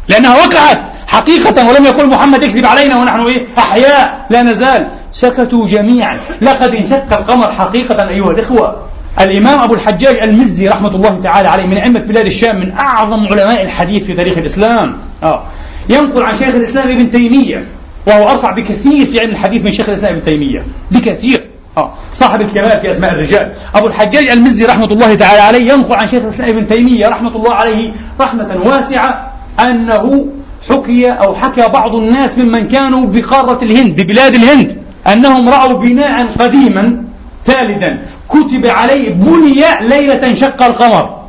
لأنها 0.08 0.36
وقعت. 0.36 0.91
حقيقة 1.12 1.70
ولم 1.70 1.86
يقل 1.86 2.08
محمد 2.08 2.44
اكذب 2.44 2.66
علينا 2.66 3.02
ونحن 3.02 3.20
إيه؟ 3.20 3.46
أحياء. 3.58 4.26
لا 4.30 4.44
نزال. 4.44 4.88
سكتوا 5.12 5.68
جميعا. 5.68 6.18
لقد 6.42 6.76
انشق 6.76 7.14
القمر 7.14 7.52
حقيقة 7.52 8.10
أيها 8.10 8.32
الإخوة. 8.32 8.76
الإمام 9.22 9.60
أبو 9.60 9.74
الحجاج 9.74 10.20
المزي 10.20 10.68
رحمة 10.68 10.96
الله 10.96 11.20
تعالى 11.24 11.48
عليه 11.48 11.66
من 11.66 11.78
أئمة 11.78 12.00
بلاد 12.00 12.26
الشام 12.26 12.60
من 12.60 12.72
أعظم 12.72 13.28
علماء 13.28 13.62
الحديث 13.62 14.06
في 14.06 14.14
تاريخ 14.14 14.38
الإسلام. 14.38 14.98
آه. 15.24 15.44
ينقل 15.90 16.24
عن 16.24 16.36
شيخ 16.36 16.56
الإسلام 16.56 16.90
ابن 16.90 17.12
تيمية 17.12 17.66
وهو 18.08 18.30
أرفع 18.30 18.52
بكثير 18.52 19.06
في 19.06 19.20
علم 19.20 19.30
الحديث 19.30 19.66
من 19.66 19.72
شيخ 19.72 19.90
الإسلام 19.90 20.14
ابن 20.14 20.24
تيمية. 20.24 20.66
بكثير. 20.92 21.42
آه. 21.78 21.94
صاحب 22.14 22.42
الكمال 22.42 22.80
في 22.80 22.92
أسماء 22.92 23.14
الرجال. 23.14 23.52
أبو 23.76 23.88
الحجاج 23.88 24.28
المزي 24.28 24.66
رحمة 24.66 24.86
الله 24.86 25.16
تعالى 25.16 25.42
عليه 25.42 25.74
ينقل 25.74 25.96
عن 25.96 26.08
شيخ 26.08 26.24
الإسلام 26.24 26.50
ابن 26.50 26.68
تيمية 26.68 27.08
رحمة 27.08 27.36
الله 27.36 27.54
عليه 27.54 27.92
رحمة 28.22 28.58
واسعة 28.66 29.32
أنه 29.60 30.28
حكي 30.70 31.12
أو 31.12 31.36
حكى 31.36 31.68
بعض 31.68 31.96
الناس 31.96 32.38
ممن 32.38 32.68
كانوا 32.68 33.06
بقارة 33.06 33.64
الهند 33.64 34.02
ببلاد 34.02 34.36
الهند 34.36 34.78
أنهم 35.08 35.50
رأوا 35.50 35.74
بناء 35.80 36.28
قديما 36.40 37.04
ثالثا 37.46 38.02
كتب 38.30 38.66
عليه 38.66 39.14
بني 39.14 39.64
ليلة 39.82 40.28
انشق 40.28 40.64
القمر. 40.64 41.22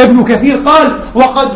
ابن 0.00 0.24
كثير 0.24 0.56
قال 0.56 0.98
وقد 1.14 1.48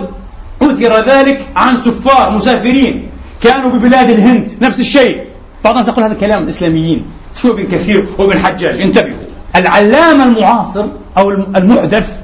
أثر 0.63 1.05
ذلك 1.05 1.47
عن 1.57 1.77
سفار 1.77 2.31
مسافرين 2.31 3.09
كانوا 3.43 3.71
ببلاد 3.71 4.11
الهند. 4.11 4.53
نفس 4.61 4.81
الشيء. 4.81 5.25
بعض 5.65 5.75
الناس 5.75 5.89
يقول 5.89 6.05
هذا 6.05 6.15
كلام 6.15 6.43
الإسلاميين 6.43 7.05
شو 7.43 7.53
ابن 7.53 7.65
كثير 7.65 8.07
وابن 8.19 8.39
حجاج؟ 8.39 8.81
انتبهوا. 8.81 9.19
العلامة 9.57 10.25
المعاصر 10.25 10.85
أو 11.19 11.31
المحدث 11.31 12.17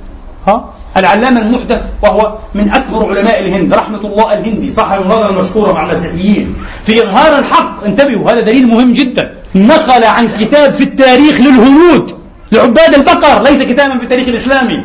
ها؟ 0.47 0.65
العلامة 0.99 1.41
المحدث 1.41 1.83
وهو 2.03 2.39
من 2.55 2.71
أكبر 2.71 3.09
علماء 3.09 3.41
الهند 3.41 3.75
رحمة 3.75 4.01
الله 4.01 4.33
الهندي 4.39 4.71
صاحب 4.71 5.03
النظر 5.03 5.31
المشهورة 5.31 5.73
مع 5.73 5.91
المسيحيين. 5.91 6.55
في 6.87 7.03
إظهار 7.03 7.39
الحق 7.39 7.85
انتبهوا 7.85 8.33
هذا 8.33 8.41
دليل 8.41 8.67
مهم 8.67 8.93
جدا. 8.93 9.35
نقل 9.55 10.05
عن 10.05 10.29
كتاب 10.41 10.71
في 10.71 10.85
التاريخ 10.85 11.41
للهنود 11.41 12.19
لعباد 12.53 12.95
البقر 12.95 13.43
ليس 13.43 13.63
كتابا 13.63 13.99
في 13.99 14.05
التاريخ 14.05 14.29
الإسلامي. 14.29 14.83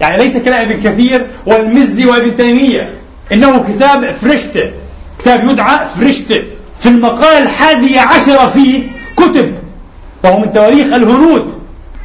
يعني 0.00 0.22
ليس 0.22 0.36
كلام 0.36 0.70
ابن 0.70 0.80
كثير 0.80 1.26
والمزي 1.46 2.06
وابن 2.06 2.36
تيمية. 2.36 2.94
إنه 3.32 3.64
كتاب 3.68 4.10
فرشتة 4.10 4.70
كتاب 5.18 5.50
يدعى 5.50 5.86
فرشتة. 6.00 6.42
في 6.80 6.88
المقال 6.88 7.42
الحادي 7.42 7.98
عشر 7.98 8.48
فيه 8.48 8.82
كتب 9.16 9.54
وهو 10.24 10.38
من 10.40 10.52
تواريخ 10.52 10.86
الهنود. 10.86 11.55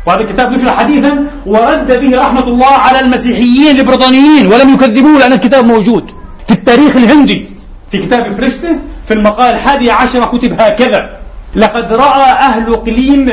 وهذا 0.05 0.21
الكتاب 0.21 0.51
نشر 0.51 0.71
حديثا 0.71 1.27
ورد 1.45 1.87
به 1.87 2.19
رحمة 2.19 2.47
الله 2.47 2.65
على 2.65 2.99
المسيحيين 2.99 3.79
البريطانيين 3.79 4.47
ولم 4.47 4.73
يكذبوه 4.73 5.19
لأن 5.19 5.33
الكتاب 5.33 5.65
موجود 5.65 6.11
في 6.47 6.53
التاريخ 6.53 6.95
الهندي. 6.95 7.45
في 7.91 7.97
كتاب 7.97 8.31
فرشته 8.33 8.75
في 9.07 9.13
المقال 9.13 9.55
الحادي 9.55 9.91
عشر 9.91 10.25
كتب 10.25 10.61
هكذا. 10.61 11.09
لقد 11.55 11.93
رأى 11.93 12.31
أهل 12.31 12.73
إقليم 12.73 13.31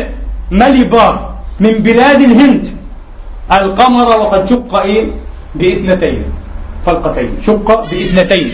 ماليبار 0.50 1.34
من 1.60 1.72
بلاد 1.72 2.20
الهند. 2.20 2.68
القمر 3.52 4.08
وقد 4.08 4.48
شق 4.48 4.76
إيه؟ 4.76 5.06
بإثنتين 5.54 6.24
فلقتين. 6.86 7.30
شق 7.46 7.80
بإثنتين. 7.90 8.50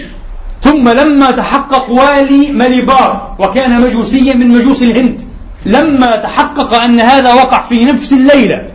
ثم 0.63 0.89
لما 0.89 1.31
تحقق 1.31 1.91
والي 1.91 2.53
ماليبار 2.53 3.35
وكان 3.39 3.81
مجوسيا 3.81 4.35
من 4.35 4.49
مجوس 4.49 4.83
الهند 4.83 5.21
لما 5.67 6.17
تحقق 6.17 6.75
أن 6.75 7.01
هذا 7.01 7.35
وقع 7.35 7.63
في 7.63 7.85
نفس 7.85 8.13
الليلة 8.13 8.69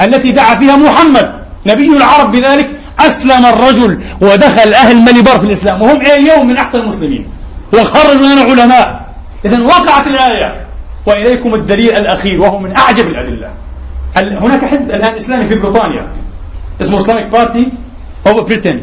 التي 0.00 0.32
دعا 0.32 0.54
فيها 0.54 0.76
محمد 0.76 1.32
نبي 1.66 1.96
العرب 1.96 2.32
بذلك 2.32 2.70
أسلم 2.98 3.46
الرجل 3.46 4.00
ودخل 4.20 4.74
أهل 4.74 4.96
مليبار 4.96 5.38
في 5.38 5.46
الإسلام 5.46 5.82
وهم 5.82 6.00
اليوم 6.00 6.46
من 6.46 6.56
أحسن 6.56 6.80
المسلمين. 6.80 7.26
وخرجوا 7.72 8.26
لنا 8.26 8.42
علماء 8.42 9.06
إذا 9.44 9.60
وقعت 9.60 10.06
الآية. 10.06 10.66
وإليكم 11.06 11.54
الدليل 11.54 11.90
الأخير 11.90 12.40
وهو 12.40 12.58
من 12.58 12.76
أعجب 12.76 13.08
الأدلة. 13.08 13.48
هناك 14.16 14.64
حزب 14.64 14.90
الآن 14.90 15.14
إسلامي 15.14 15.44
في 15.44 15.54
بريطانيا؟ 15.54 16.06
اسمه 16.80 16.98
Islamic 16.98 17.24
Party 17.24 17.68
of 18.26 18.46
Britain 18.46 18.80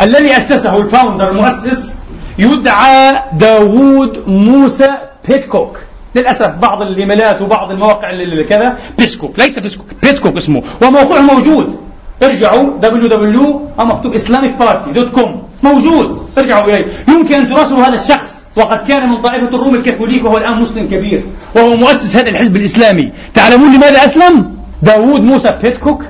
الذي 0.00 0.36
أسسه 0.36 0.76
ال 0.76 0.83
founder 0.83 1.30
المؤسس 1.30 1.98
يدعى 2.38 3.22
داوود 3.32 4.22
موسى 4.26 4.90
بيتكوك. 5.28 5.78
للأسف 6.16 6.54
بعض 6.54 6.82
الإيميلات 6.82 7.42
وبعض 7.42 7.70
المواقع 7.70 8.10
اللي 8.10 8.44
كذا 8.44 8.78
بيسكوك 8.98 9.38
ليس 9.38 9.58
بيسكوك 9.58 9.86
بيتكوك 10.02 10.36
اسمه. 10.36 10.62
وموقعه 10.82 11.20
موجود. 11.20 11.76
ارجعوا 12.22 12.70
www 12.82 13.80
مكتوب 13.80 14.14
Islamic 14.14 14.52
Party 14.56 14.92
dot 14.92 15.12
com 15.12 15.42
موجود. 15.62 16.28
ارجعوا 16.38 16.64
إليه. 16.64 16.86
يمكن 17.08 17.34
أن 17.34 17.48
تراسلوا 17.48 17.84
هذا 17.84 17.94
الشخص. 17.94 18.46
وقد 18.56 18.86
كان 18.88 19.08
من 19.08 19.16
طائفة 19.16 19.48
الروم 19.48 19.74
الكاثوليك 19.74 20.24
وهو 20.24 20.38
الآن 20.38 20.60
مسلم 20.60 20.86
كبير. 20.86 21.22
وهو 21.54 21.76
مؤسس 21.76 22.16
هذا 22.16 22.30
الحزب 22.30 22.56
الإسلامي. 22.56 23.12
تعلمون 23.34 23.74
لماذا 23.74 24.04
أسلم؟ 24.04 24.56
داوود 24.82 25.20
موسى 25.20 25.58
بيتكوك 25.62 26.04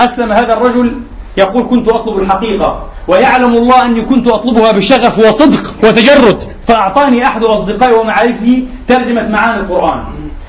أسلم 0.00 0.32
هذا 0.32 0.52
الرجل 0.52 0.92
يقول 1.36 1.66
كنت 1.70 1.88
أطلب 1.88 2.18
الحقيقة 2.18 2.82
ويعلم 3.08 3.54
الله 3.56 3.86
أني 3.86 4.02
كنت 4.02 4.28
أطلبها 4.28 4.72
بشغف 4.72 5.18
وصدق 5.18 5.74
وتجرد 5.84 6.44
فأعطاني 6.66 7.26
أحد 7.26 7.44
أصدقائي 7.44 7.94
ومعارفه 7.94 8.62
ترجمة 8.88 9.28
معاني 9.28 9.60
القرآن. 9.60 10.04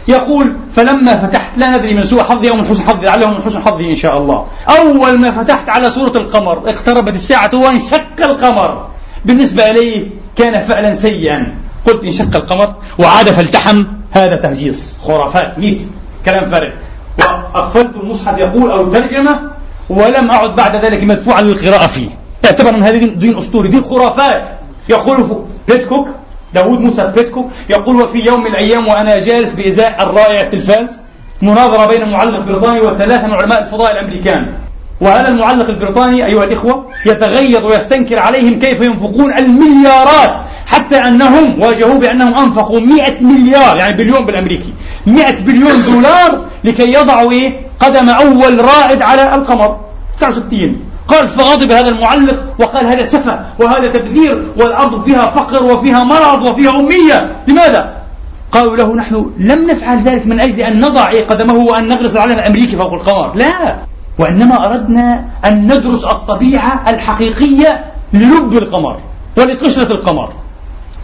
يقول 0.07 0.53
فلما 0.75 1.17
فتحت 1.17 1.57
لا 1.57 1.77
ندري 1.77 1.93
من 1.93 2.05
سوء 2.05 2.23
حظي 2.23 2.49
أو 2.49 2.55
من 2.55 2.65
حسن 2.65 2.83
حظي 2.83 3.05
لعله 3.05 3.29
من 3.29 3.43
حسن 3.45 3.61
حظي 3.61 3.89
إن 3.89 3.95
شاء 3.95 4.17
الله. 4.17 4.45
أول 4.69 5.19
ما 5.19 5.31
فتحت 5.31 5.69
على 5.69 5.91
سورة 5.91 6.17
القمر 6.17 6.69
اقتربت 6.69 7.13
الساعة 7.13 7.51
وانشق 7.53 8.21
القمر. 8.21 8.87
بالنسبة 9.25 9.71
إليه 9.71 10.07
كان 10.35 10.59
فعلا 10.59 10.93
سيئا. 10.93 11.57
قلت 11.87 12.05
انشق 12.05 12.35
القمر 12.35 12.73
وعاد 12.97 13.29
فالتحم 13.29 13.83
هذا 14.11 14.35
تهجيص 14.35 14.97
خرافات. 15.07 15.59
ميت. 15.59 15.81
كلام 16.25 16.45
فارغ. 16.45 16.69
وأقفلت 17.19 17.91
المصحف 17.95 18.37
يقول 18.37 18.71
أو 18.71 18.81
الترجمة 18.81 19.54
ولم 19.89 20.31
أعد 20.31 20.55
بعد 20.55 20.85
ذلك 20.85 21.03
مدفوعا 21.03 21.41
للقراءة 21.41 21.87
فيه. 21.87 22.07
اعتبر 22.45 22.69
أن 22.69 22.83
هذه 22.83 23.05
دين 23.05 23.37
أسطوري 23.37 23.69
دين 23.69 23.81
خرافات. 23.81 24.43
يقول 24.89 25.45
بيتكوك 25.67 26.07
داود 26.53 26.79
موسى 26.79 27.11
بيتكوك 27.15 27.49
يقول 27.69 28.01
وفي 28.01 28.19
يوم 28.19 28.41
من 28.41 28.47
الأيام 28.47 28.87
وأنا 28.87 29.19
جالس 29.19 29.53
بإزاء 29.53 30.03
الرائع 30.03 30.41
التلفاز 30.41 31.01
مناظرة 31.41 31.85
بين 31.87 32.11
معلق 32.11 32.39
بريطاني 32.39 32.79
وثلاثة 32.79 33.27
من 33.27 33.33
علماء 33.33 33.61
الفضاء 33.61 33.91
الأمريكان. 33.91 34.53
وهذا 35.01 35.27
المعلق 35.27 35.69
البريطاني 35.69 36.25
أيها 36.25 36.43
الإخوة 36.43 36.85
يتغيظ 37.05 37.65
ويستنكر 37.65 38.19
عليهم 38.19 38.59
كيف 38.59 38.81
ينفقون 38.81 39.33
المليارات 39.33 40.35
حتى 40.67 40.97
أنهم 40.97 41.61
واجهوا 41.61 41.99
بأنهم 41.99 42.33
أنفقوا 42.33 42.79
100 42.79 43.21
مليار 43.21 43.77
يعني 43.77 43.97
بليون 43.97 44.25
بالأمريكي 44.25 44.73
100 45.05 45.31
بليون 45.31 45.83
دولار 45.83 46.45
لكي 46.63 46.93
يضعوا 46.93 47.31
إيه؟ 47.31 47.59
قدم 47.79 48.09
أول 48.09 48.65
رائد 48.65 49.01
على 49.01 49.35
القمر 49.35 49.77
69 50.17 50.79
قال 51.07 51.27
فغضب 51.27 51.71
هذا 51.71 51.89
المعلق 51.89 52.43
وقال 52.59 52.85
هذا 52.85 53.03
سفه 53.03 53.39
وهذا 53.59 53.87
تبذير 53.87 54.43
والأرض 54.57 55.03
فيها 55.03 55.25
فقر 55.25 55.63
وفيها 55.63 56.03
مرض 56.03 56.45
وفيها 56.45 56.79
أمية. 56.79 57.35
لماذا؟ 57.47 57.93
قالوا 58.51 58.77
له 58.77 58.95
نحن 58.95 59.31
لم 59.37 59.71
نفعل 59.71 60.01
ذلك 60.03 60.27
من 60.27 60.39
أجل 60.39 60.59
أن 60.59 60.81
نضع 60.81 61.11
قدمه 61.29 61.53
وأن 61.53 61.87
نغرس 61.87 62.15
العلم 62.15 62.31
الأمريكي 62.31 62.75
فوق 62.75 62.93
القمر. 62.93 63.35
لا. 63.35 63.75
وإنما 64.17 64.65
أردنا 64.65 65.25
أن 65.45 65.73
ندرس 65.73 66.03
الطبيعة 66.03 66.83
الحقيقية 66.87 67.85
للب 68.13 68.53
القمر 68.53 68.97
ولقشرة 69.37 69.91
القمر. 69.91 70.29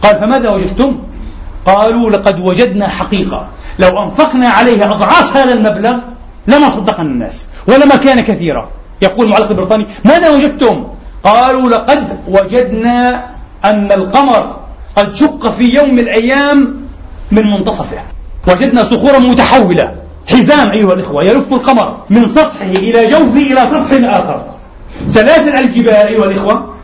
قال 0.02 0.16
فماذا 0.16 0.50
وجدتم؟ 0.50 0.98
قالوا 1.66 2.10
لقد 2.10 2.40
وجدنا 2.40 2.88
حقيقة. 2.88 3.46
لو 3.78 4.02
أنفقنا 4.02 4.48
عليها 4.48 4.92
أضعاف 4.92 5.36
هذا 5.36 5.52
المبلغ 5.52 5.96
لما 6.46 6.70
صدقنا 6.70 7.08
الناس 7.08 7.48
ولما 7.66 7.96
كان 7.96 8.20
كثيرا. 8.20 8.68
يقول 9.02 9.26
المعلق 9.26 9.48
البريطاني 9.48 9.86
ماذا 10.04 10.30
وجدتم؟ 10.30 10.86
قالوا 11.24 11.70
لقد 11.70 12.18
وجدنا 12.28 13.26
أن 13.64 13.92
القمر 13.92 14.56
قد 14.96 15.14
شق 15.14 15.50
في 15.50 15.74
يوم 15.74 15.94
من 15.94 15.98
الأيام 15.98 16.76
من 17.30 17.50
منتصفه. 17.50 17.98
وجدنا 18.48 18.84
صخورا 18.84 19.18
متحولة. 19.18 19.94
حزام 20.26 20.70
أيها 20.70 20.92
الإخوة 20.92 21.24
يلف 21.24 21.52
القمر 21.52 21.96
من 22.10 22.26
سطحه 22.26 22.66
إلى 22.66 23.10
جوفه 23.10 23.40
إلى 23.40 23.66
سطح 23.70 24.14
آخر. 24.14 24.44
سلاسل 25.06 25.56
الجبال 25.56 25.94
أيها 25.94 26.24
الإخوة 26.24 26.74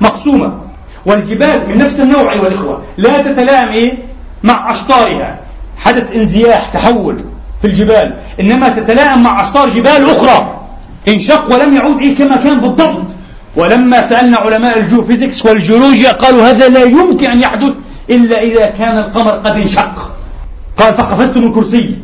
مقسومة. 0.00 0.63
والجبال 1.06 1.68
من 1.68 1.78
نفس 1.78 2.00
النوع 2.00 2.32
أيها 2.32 2.46
الإخوة. 2.46 2.82
لا 2.96 3.22
تتلائم 3.22 3.68
إيه؟ 3.68 3.98
مع 4.42 4.70
أشطارها. 4.70 5.38
حدث 5.78 6.12
انزياح 6.12 6.70
تحول 6.72 7.24
في 7.60 7.66
الجبال. 7.66 8.16
إنما 8.40 8.68
تتلائم 8.68 9.22
مع 9.22 9.40
أشطار 9.40 9.70
جبال 9.70 10.10
أخرى. 10.10 10.60
انشق 11.08 11.52
ولم 11.52 11.76
يعود 11.76 11.98
إيه 11.98 12.16
كما 12.16 12.36
كان 12.36 12.60
بالضبط. 12.60 13.02
ولما 13.56 14.06
سألنا 14.06 14.36
علماء 14.36 14.78
الجيوفيزيكس 14.78 15.46
والجيولوجيا 15.46 16.12
قالوا 16.12 16.50
هذا 16.50 16.68
لا 16.68 16.82
يمكن 16.82 17.30
أن 17.30 17.40
يحدث 17.40 17.72
إلا 18.10 18.42
إذا 18.42 18.66
كان 18.66 18.98
القمر 18.98 19.30
قد 19.30 19.56
انشق. 19.56 20.10
قال 20.78 20.94
فقفزت 20.94 21.36
من 21.36 21.52
كرسي. 21.52 21.94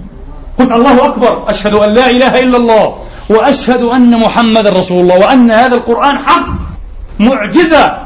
قلت 0.58 0.72
الله 0.72 1.04
أكبر. 1.04 1.50
أشهد 1.50 1.74
أن 1.74 1.88
لا 1.90 2.10
إله 2.10 2.40
إلا 2.40 2.56
الله. 2.56 2.96
وأشهد 3.28 3.82
أن 3.82 4.20
محمد 4.20 4.66
رسول 4.66 5.00
الله. 5.02 5.18
وأن 5.18 5.50
هذا 5.50 5.74
القرآن 5.74 6.18
حق. 6.18 6.46
معجزة. 7.18 7.99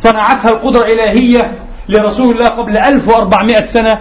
صنعتها 0.00 0.50
القدرة 0.50 0.84
الإلهية 0.84 1.50
لرسول 1.88 2.34
الله 2.36 2.48
قبل 2.48 2.76
1400 2.76 3.64
سنة 3.64 3.98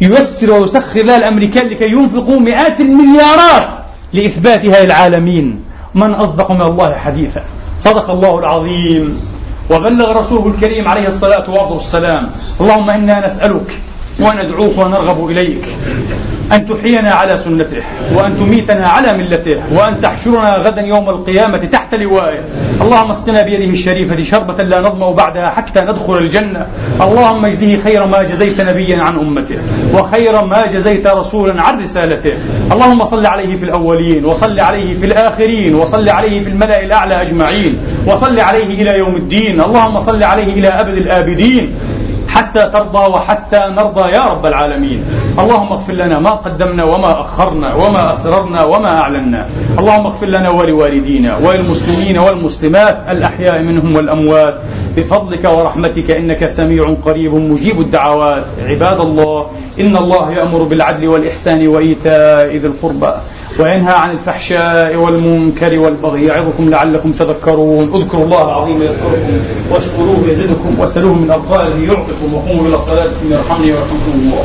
ييسر 0.00 0.52
ويسخر 0.52 1.02
لها 1.02 1.16
الأمريكان 1.16 1.66
لكي 1.66 1.90
ينفقوا 1.90 2.40
مئات 2.40 2.80
المليارات 2.80 3.68
لإثباتها 4.12 4.84
للعالمين 4.84 5.64
من 5.94 6.14
أصدق 6.14 6.50
من 6.50 6.62
الله 6.62 6.94
حديثا. 6.94 7.42
صدق 7.78 8.10
الله 8.10 8.38
العظيم. 8.38 9.22
وبلغ 9.70 10.18
رسوله 10.18 10.46
الكريم 10.46 10.88
عليه 10.88 11.08
الصلاة 11.08 11.50
والسلام. 11.50 12.30
اللهم 12.60 12.90
إنا 12.90 13.26
نسألك 13.26 13.80
وندعوك 14.20 14.78
ونرغب 14.78 15.30
إليك. 15.30 15.64
أن 16.52 16.66
تحيينا 16.66 17.10
على 17.10 17.36
سنته 17.36 17.82
وأن 18.14 18.38
تميتنا 18.38 18.86
على 18.86 19.18
ملته 19.18 19.56
وأن 19.72 20.00
تحشرنا 20.00 20.56
غدا 20.56 20.82
يوم 20.82 21.08
القيامة 21.08 21.58
تحت 21.58 21.94
لوائه 21.94 22.38
اللهم 22.80 23.10
اسقنا 23.10 23.42
بيده 23.42 23.64
الشريفة 23.64 24.22
شربة 24.22 24.64
لا 24.64 24.80
نظمأ 24.80 25.10
بعدها 25.10 25.50
حتى 25.50 25.80
ندخل 25.80 26.18
الجنة. 26.18 26.66
اللهم 27.00 27.44
اجزه 27.44 27.78
خير 27.84 28.06
ما 28.06 28.22
جزيت 28.22 28.60
نبيا 28.60 29.02
عن 29.02 29.18
أمته 29.18 29.58
وخير 29.94 30.44
ما 30.44 30.66
جزيت 30.66 31.06
رسولا 31.06 31.62
عن 31.62 31.82
رسالته. 31.82 32.32
اللهم 32.72 33.04
صل 33.04 33.26
عليه 33.26 33.56
في 33.56 33.64
الأولين 33.64 34.24
وصل 34.24 34.60
عليه 34.60 34.94
في 34.94 35.06
الآخرين 35.06 35.74
وصل 35.74 36.08
عليه 36.08 36.40
في 36.40 36.50
الملأ 36.50 36.82
الأعلى 36.82 37.22
أجمعين 37.22 37.78
وصل 38.06 38.40
عليه 38.40 38.82
إلى 38.82 38.98
يوم 38.98 39.16
الدين. 39.16 39.60
اللهم 39.60 40.00
صل 40.00 40.22
عليه 40.22 40.52
إلى 40.52 40.68
أبد 40.68 40.96
الآبدين. 40.96 41.74
حتى 42.30 42.62
ترضى 42.70 43.04
وحتى 43.10 43.60
نرضى 43.76 44.10
يا 44.10 44.24
رب 44.26 44.46
العالمين. 44.46 45.04
اللهم 45.38 45.72
اغفر 45.72 45.92
لنا 45.92 46.18
ما 46.18 46.30
قدمنا 46.30 46.84
وما 46.84 47.20
أخرنا 47.20 47.74
وما 47.74 48.10
أسررنا 48.12 48.64
وما 48.64 48.92
أعلنا. 49.00 49.46
اللهم 49.78 50.06
اغفر 50.06 50.26
لنا 50.26 50.50
ولوالدينا 50.50 51.36
وللمسلمين 51.36 52.18
والمسلمات 52.18 52.96
الأحياء 53.10 53.62
منهم 53.62 53.96
والأموات. 53.96 54.54
بفضلك 54.96 55.44
ورحمتك 55.44 56.10
إنك 56.10 56.48
سميع 56.48 56.94
قريب 57.04 57.34
مجيب 57.34 57.80
الدعوات. 57.80 58.44
عباد 58.66 59.00
الله 59.00 59.46
إن 59.80 59.96
الله 59.96 60.32
يأمر 60.32 60.62
بالعدل 60.62 61.08
والإحسان 61.08 61.68
وإيتاء 61.68 62.56
ذي 62.56 62.66
القربى. 62.66 63.12
وينهى 63.60 63.92
عن 63.92 64.10
الفحشاء 64.10 64.96
والمنكر 64.96 65.78
والبغي 65.78 66.24
يعظكم 66.24 66.70
لعلكم 66.70 67.12
تذكرون. 67.12 68.02
اذكروا 68.02 68.24
الله 68.24 68.44
العظيم 68.44 68.82
يذكركم 68.82 69.38
واشكروه 69.70 70.24
يزدكم 70.28 70.78
واسألوه 70.78 71.14
من 71.14 71.30
أفضاله 71.30 71.84
يعطكم 71.88 72.34
وقوموا 72.34 72.68
إلى 72.68 72.78
صلاتكم 72.78 73.26
يرحمني 73.30 73.72
ويرحمكم 73.72 74.12
الله. 74.14 74.44